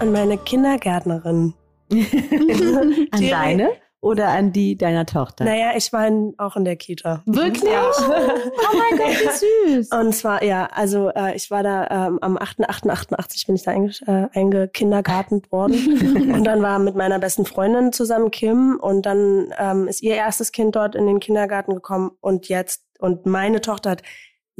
An 0.00 0.12
meine 0.12 0.36
Kindergärtnerin. 0.36 1.54
An 3.10 3.20
Die- 3.20 3.30
deine 3.30 3.70
oder 4.00 4.28
an 4.28 4.52
die 4.52 4.76
deiner 4.76 5.06
Tochter? 5.06 5.44
Naja, 5.44 5.72
ich 5.76 5.92
war 5.92 6.06
in, 6.06 6.32
auch 6.38 6.54
in 6.54 6.64
der 6.64 6.76
Kita. 6.76 7.22
Wirklich? 7.26 7.64
Oh 7.64 8.76
mein 8.76 8.96
Gott, 8.96 9.08
wie 9.08 9.74
süß. 9.74 9.90
Und 9.90 10.14
zwar, 10.14 10.44
ja, 10.44 10.66
also 10.66 11.08
äh, 11.10 11.34
ich 11.34 11.50
war 11.50 11.64
da 11.64 12.06
ähm, 12.06 12.18
am 12.20 12.38
8.8.88 12.38 13.46
bin 13.46 13.56
ich 13.56 13.64
da 13.64 13.72
einge 13.72 13.90
äh, 14.06 14.28
eingekindergartent 14.38 15.50
worden. 15.50 16.32
und 16.32 16.44
dann 16.44 16.62
war 16.62 16.78
mit 16.78 16.94
meiner 16.94 17.18
besten 17.18 17.44
Freundin 17.44 17.92
zusammen 17.92 18.30
Kim 18.30 18.78
und 18.80 19.04
dann 19.04 19.52
ähm, 19.58 19.88
ist 19.88 20.00
ihr 20.00 20.14
erstes 20.14 20.52
Kind 20.52 20.76
dort 20.76 20.94
in 20.94 21.06
den 21.06 21.18
Kindergarten 21.18 21.74
gekommen 21.74 22.12
und 22.20 22.48
jetzt, 22.48 22.84
und 23.00 23.26
meine 23.26 23.60
Tochter 23.60 23.90
hat 23.90 24.02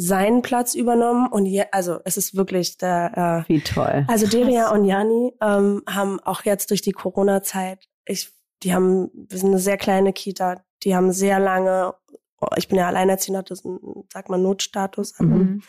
seinen 0.00 0.42
Platz 0.42 0.76
übernommen 0.76 1.26
und 1.26 1.44
je, 1.44 1.64
also 1.72 1.98
es 2.04 2.16
ist 2.16 2.36
wirklich 2.36 2.78
der, 2.78 3.44
äh, 3.48 3.52
Wie 3.52 3.60
toll. 3.60 4.04
also 4.06 4.28
Deria 4.28 4.70
und 4.70 4.84
Jani 4.84 5.34
ähm, 5.42 5.82
haben 5.88 6.20
auch 6.20 6.44
jetzt 6.44 6.70
durch 6.70 6.82
die 6.82 6.92
Corona-Zeit, 6.92 7.88
ich, 8.06 8.30
die 8.62 8.72
haben, 8.72 9.10
wir 9.12 9.36
sind 9.36 9.48
eine 9.48 9.58
sehr 9.58 9.76
kleine 9.76 10.12
Kita, 10.12 10.62
die 10.84 10.94
haben 10.94 11.10
sehr 11.10 11.40
lange, 11.40 11.94
oh, 12.40 12.46
ich 12.54 12.68
bin 12.68 12.78
ja 12.78 12.86
alleinerziehend, 12.86 13.38
hatte 13.38 13.56
sag 14.12 14.28
mal, 14.28 14.38
Notstatus. 14.38 15.18
Mhm. 15.18 15.64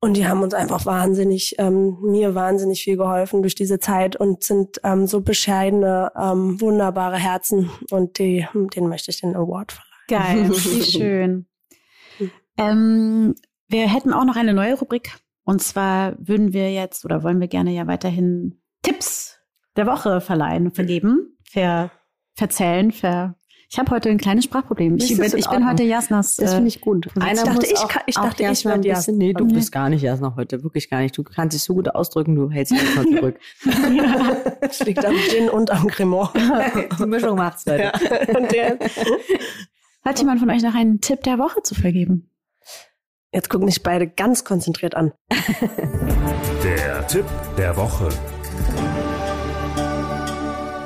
Und 0.00 0.16
die 0.16 0.26
haben 0.26 0.42
uns 0.42 0.54
einfach 0.54 0.86
wahnsinnig, 0.86 1.56
ähm, 1.58 1.98
mir 2.00 2.34
wahnsinnig 2.34 2.82
viel 2.82 2.96
geholfen 2.96 3.42
durch 3.42 3.56
diese 3.56 3.78
Zeit 3.78 4.16
und 4.16 4.42
sind 4.42 4.80
ähm, 4.84 5.06
so 5.06 5.20
bescheidene, 5.20 6.12
ähm, 6.16 6.58
wunderbare 6.62 7.18
Herzen 7.18 7.68
und 7.90 8.18
die, 8.18 8.46
denen 8.74 8.88
möchte 8.88 9.10
ich 9.10 9.20
den 9.20 9.36
Award 9.36 9.72
verleihen. 10.06 10.48
Geil, 10.48 10.50
wie 10.50 10.82
schön. 10.98 11.48
Ähm, 12.58 13.34
wir 13.68 13.88
hätten 13.92 14.12
auch 14.12 14.24
noch 14.24 14.36
eine 14.36 14.52
neue 14.54 14.74
Rubrik. 14.78 15.12
Und 15.44 15.62
zwar 15.62 16.14
würden 16.18 16.52
wir 16.52 16.70
jetzt 16.72 17.04
oder 17.04 17.22
wollen 17.22 17.40
wir 17.40 17.48
gerne 17.48 17.72
ja 17.72 17.86
weiterhin 17.86 18.60
Tipps 18.82 19.38
der 19.76 19.86
Woche 19.86 20.20
verleihen, 20.20 20.72
vergeben, 20.72 21.38
ver, 21.44 21.90
verzählen, 22.34 22.92
ver. 22.92 23.34
Ich 23.70 23.78
habe 23.78 23.90
heute 23.90 24.08
ein 24.08 24.16
kleines 24.18 24.44
Sprachproblem. 24.44 24.96
Ich, 24.96 25.14
bin, 25.16 25.30
in 25.30 25.38
ich 25.38 25.46
bin 25.48 25.68
heute 25.68 25.82
Jasnas. 25.82 26.36
Das 26.36 26.52
äh, 26.52 26.54
finde 26.54 26.68
ich 26.68 26.80
gut. 26.80 27.06
Einer 27.20 27.32
Ich 27.32 27.42
dachte, 27.42 27.66
ich 27.66 27.76
auch, 27.76 27.88
kann- 27.88 28.02
ich 28.06 28.14
dachte, 28.14 28.42
ich 28.42 28.48
erstmal 28.48 28.74
ein 28.74 28.80
bisschen, 28.80 29.18
nee, 29.18 29.34
du 29.34 29.44
Okay. 29.44 29.52
bist 29.54 29.72
gar 29.72 29.90
nicht 29.90 30.02
noch 30.20 30.36
heute, 30.36 30.62
wirklich 30.62 30.88
gar 30.88 31.00
nicht. 31.00 31.16
Du 31.16 31.22
kannst 31.22 31.54
dich 31.54 31.62
so 31.62 31.74
gut 31.74 31.94
ausdrücken, 31.94 32.34
du 32.34 32.50
hältst 32.50 32.72
dich 32.72 32.96
mal 32.96 33.06
zurück. 33.06 33.38
Das 34.60 34.80
liegt 34.80 35.04
am 35.04 35.14
Gin 35.16 35.48
und 35.50 35.70
am 35.70 35.86
Cremant. 35.86 36.30
Die 36.98 37.06
Mischung 37.06 37.36
macht's, 37.36 37.64
Leute. 37.66 37.92
Ja. 38.54 38.74
Hat 40.04 40.18
jemand 40.18 40.40
von 40.40 40.50
euch 40.50 40.62
noch 40.62 40.74
einen 40.74 41.00
Tipp 41.00 41.22
der 41.22 41.38
Woche 41.38 41.62
zu 41.62 41.74
vergeben? 41.74 42.30
Jetzt 43.32 43.48
gucken 43.50 43.66
mich 43.66 43.82
beide 43.82 44.08
ganz 44.08 44.44
konzentriert 44.44 44.94
an. 44.94 45.12
Der 46.64 47.06
Tipp 47.06 47.26
der 47.56 47.76
Woche. 47.76 48.08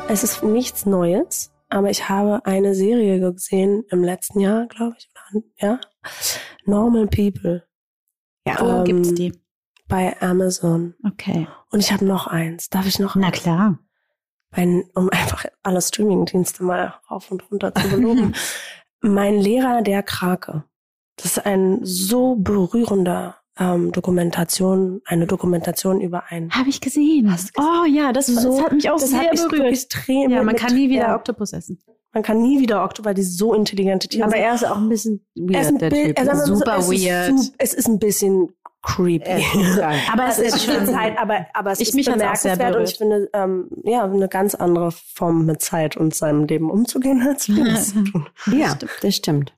Es 0.09 0.22
ist 0.24 0.43
nichts 0.43 0.84
Neues, 0.84 1.51
aber 1.70 1.88
ich 1.90 2.09
habe 2.09 2.45
eine 2.45 2.74
Serie 2.74 3.18
gesehen 3.20 3.84
im 3.90 4.05
letzten 4.05 4.40
Jahr, 4.40 4.66
glaube 4.66 4.97
ich. 4.99 5.09
Ja. 5.57 5.80
Normal 6.64 7.07
People 7.07 7.66
Ja. 8.47 8.57
Wo 8.61 8.66
Ähm, 8.80 8.84
gibt's 8.84 9.14
die? 9.14 9.32
bei 9.88 10.20
Amazon. 10.20 10.95
Okay. 11.07 11.47
Und 11.70 11.80
ich 11.80 11.93
habe 11.93 12.05
noch 12.05 12.26
eins. 12.26 12.68
Darf 12.68 12.86
ich 12.86 12.99
noch 12.99 13.14
Na 13.14 13.28
eins? 13.28 13.38
klar. 13.40 13.78
Mein, 14.55 14.84
um 14.95 15.09
einfach 15.09 15.47
alle 15.62 15.80
Streamingdienste 15.80 16.62
mal 16.62 16.95
rauf 17.11 17.30
und 17.30 17.51
runter 17.51 17.74
zu 17.74 17.88
beloben. 17.88 18.34
mein 19.01 19.38
Lehrer 19.38 19.80
der 19.82 20.03
Krake. 20.03 20.64
Das 21.17 21.27
ist 21.27 21.47
ein 21.47 21.81
so 21.83 22.37
berührender 22.37 23.37
ähm, 23.59 23.93
Dokumentation, 23.93 25.03
eine 25.05 25.27
Dokumentation 25.27 26.01
über 26.01 26.25
einen. 26.31 26.51
Habe 26.53 26.71
ich 26.71 26.81
gesehen. 26.81 27.31
Hast 27.31 27.53
gesehen? 27.55 27.71
Oh 27.71 27.85
ja, 27.85 28.13
das, 28.13 28.27
das 28.27 28.45
hat 28.61 28.73
mich 28.73 28.89
auch 28.91 28.99
sehr 28.99 29.31
berührt. 29.31 29.91
Tränen 29.91 30.31
Ja, 30.31 30.37
man 30.39 30.47
mit- 30.47 30.57
kann 30.57 30.75
nie 30.75 30.89
wieder 30.89 31.03
ja, 31.09 31.17
Oktopus 31.17 31.53
essen. 31.53 31.79
man 32.15 32.23
kann 32.23 32.41
nie 32.41 32.61
wieder 32.61 32.83
Oktober, 32.83 33.11
weil 33.11 33.15
die 33.15 33.23
so 33.23 33.53
intelligente 33.53 34.09
Tiere 34.09 34.25
Aber 34.25 34.33
sind. 34.37 34.43
er 34.43 34.55
ist 34.55 34.65
auch 34.67 34.77
ein 34.79 34.89
bisschen 34.89 35.27
Er 35.51 35.61
ist 35.61 35.67
ein 35.69 35.75
weird, 35.81 35.83
der 35.83 35.91
Typ. 35.91 36.19
er- 36.19 36.37
so, 36.37 36.55
Super 36.57 36.77
es 36.79 36.91
weird. 36.91 37.33
Ist 37.39 37.55
es 37.59 37.75
ist 37.75 37.89
ein 37.89 37.99
bisschen 37.99 38.49
creepy. 38.83 39.31
Ist 39.61 39.79
krank. 39.79 40.01
Aber 40.13 40.27
es 40.29 40.39
ist 40.39 40.57
ist 40.57 40.65
schon 40.65 40.87
Zeit, 40.87 41.17
aber, 41.19 41.47
aber 41.53 41.73
es 41.73 41.81
Ich- 41.81 41.89
ist 41.91 41.95
mich 41.95 42.07
bemerkenswert 42.11 42.75
und 42.75 42.83
ich 42.85 42.97
finde, 42.97 43.29
ähm, 43.35 43.69
ja, 43.85 44.03
eine 44.05 44.29
ganz 44.29 44.55
andere 44.55 44.91
Form 44.93 45.45
mit 45.45 45.61
Zeit 45.61 45.97
und 45.97 46.15
seinem 46.15 46.47
Leben 46.47 46.71
umzugehen 46.71 47.23
als 47.23 47.49
wir 47.49 47.65
das 47.67 47.93
tun. 48.13 48.27
ja, 48.51 48.77
das 49.03 49.15
stimmt. 49.15 49.53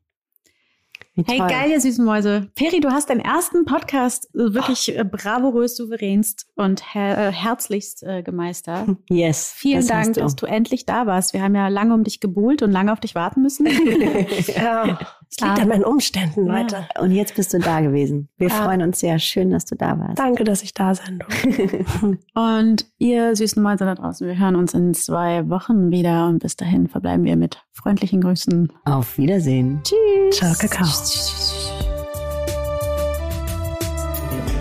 Wie 1.17 1.23
Hey, 1.27 1.39
toll. 1.39 1.49
geil, 1.49 1.71
ihr 1.71 1.81
süßen 1.81 2.05
Mäuse. 2.05 2.49
Peri, 2.57 2.81
du 2.81 2.91
hast 2.91 3.09
deinen 3.09 3.21
ersten 3.21 3.65
Podcast 3.65 4.35
äh, 4.35 4.53
wirklich 4.53 4.97
äh, 4.99 5.05
bravourös, 5.05 5.77
souveränst 5.77 6.47
und 6.57 6.95
her 6.95 7.29
äh, 7.29 7.33
herzlichst 7.33 8.03
äh, 8.03 8.23
gemeistert. 8.23 8.89
Yes. 9.11 9.53
Vielen 9.57 9.81
das 9.81 9.87
Dank, 9.87 10.15
du. 10.15 10.21
dass 10.21 10.35
du 10.35 10.47
endlich 10.47 10.87
da 10.87 11.07
warst. 11.07 11.33
Wir 11.35 11.43
haben 11.43 11.55
ja 11.55 11.69
lange 11.69 11.95
um 11.95 12.03
dich 12.03 12.19
gebuhlt 12.21 12.62
und 12.62 12.73
lange 12.73 12.93
auf 12.93 12.99
dich 13.01 13.15
warten 13.15 13.43
müssen. 13.43 13.67
Ja, 14.57 14.99
es 15.37 15.41
liegt 15.45 15.59
Ah. 15.59 15.62
an 15.62 15.68
meinen 15.68 15.85
Umständen, 15.85 16.47
Ja. 16.47 16.59
Leute. 16.61 16.87
Und 17.01 17.11
jetzt 17.11 17.35
bist 17.35 17.53
du 17.53 17.59
da 17.59 17.80
gewesen. 17.80 18.28
Wir 18.37 18.49
Ja. 18.49 18.55
freuen 18.55 18.82
uns 18.82 19.01
sehr. 19.01 19.18
Schön, 19.18 19.51
dass 19.51 19.64
du 19.64 19.74
da 19.74 19.99
warst. 19.99 20.18
Danke, 20.18 20.45
dass 20.45 20.62
ich 20.62 20.74
da 20.74 20.95
sein 20.95 21.18
durfte. 21.18 21.85
Und 22.35 22.87
ihr 22.99 23.35
süßen 23.35 23.62
Mäuse 23.62 23.85
da 23.85 23.95
draußen, 23.95 24.26
wir 24.26 24.39
hören 24.39 24.57
uns 24.57 24.74
in 24.74 24.95
zwei 24.95 25.49
Wochen 25.49 25.91
wieder 25.91 26.26
und 26.28 26.39
bis 26.41 26.57
dahin 26.57 26.89
verbleiben 26.89 27.24
wir 27.24 27.37
mit 27.37 27.62
freundlichen 27.72 28.20
Grüßen. 28.20 28.72
Auf 28.85 29.18
Wiedersehen. 29.18 29.80
Tschüss. 29.82 30.37
Ciao, 30.39 30.55
Kakao. 30.59 30.87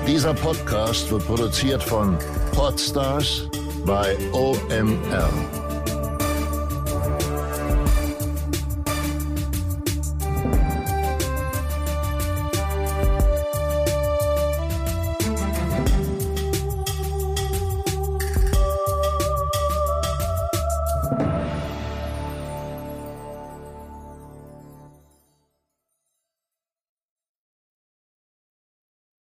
Dieser 0.07 0.34
Podcast 0.34 1.09
wird 1.11 1.26
produziert 1.26 1.82
von 1.82 2.17
Podstars 2.55 3.47
bei 3.86 4.15
OMR. 4.34 5.62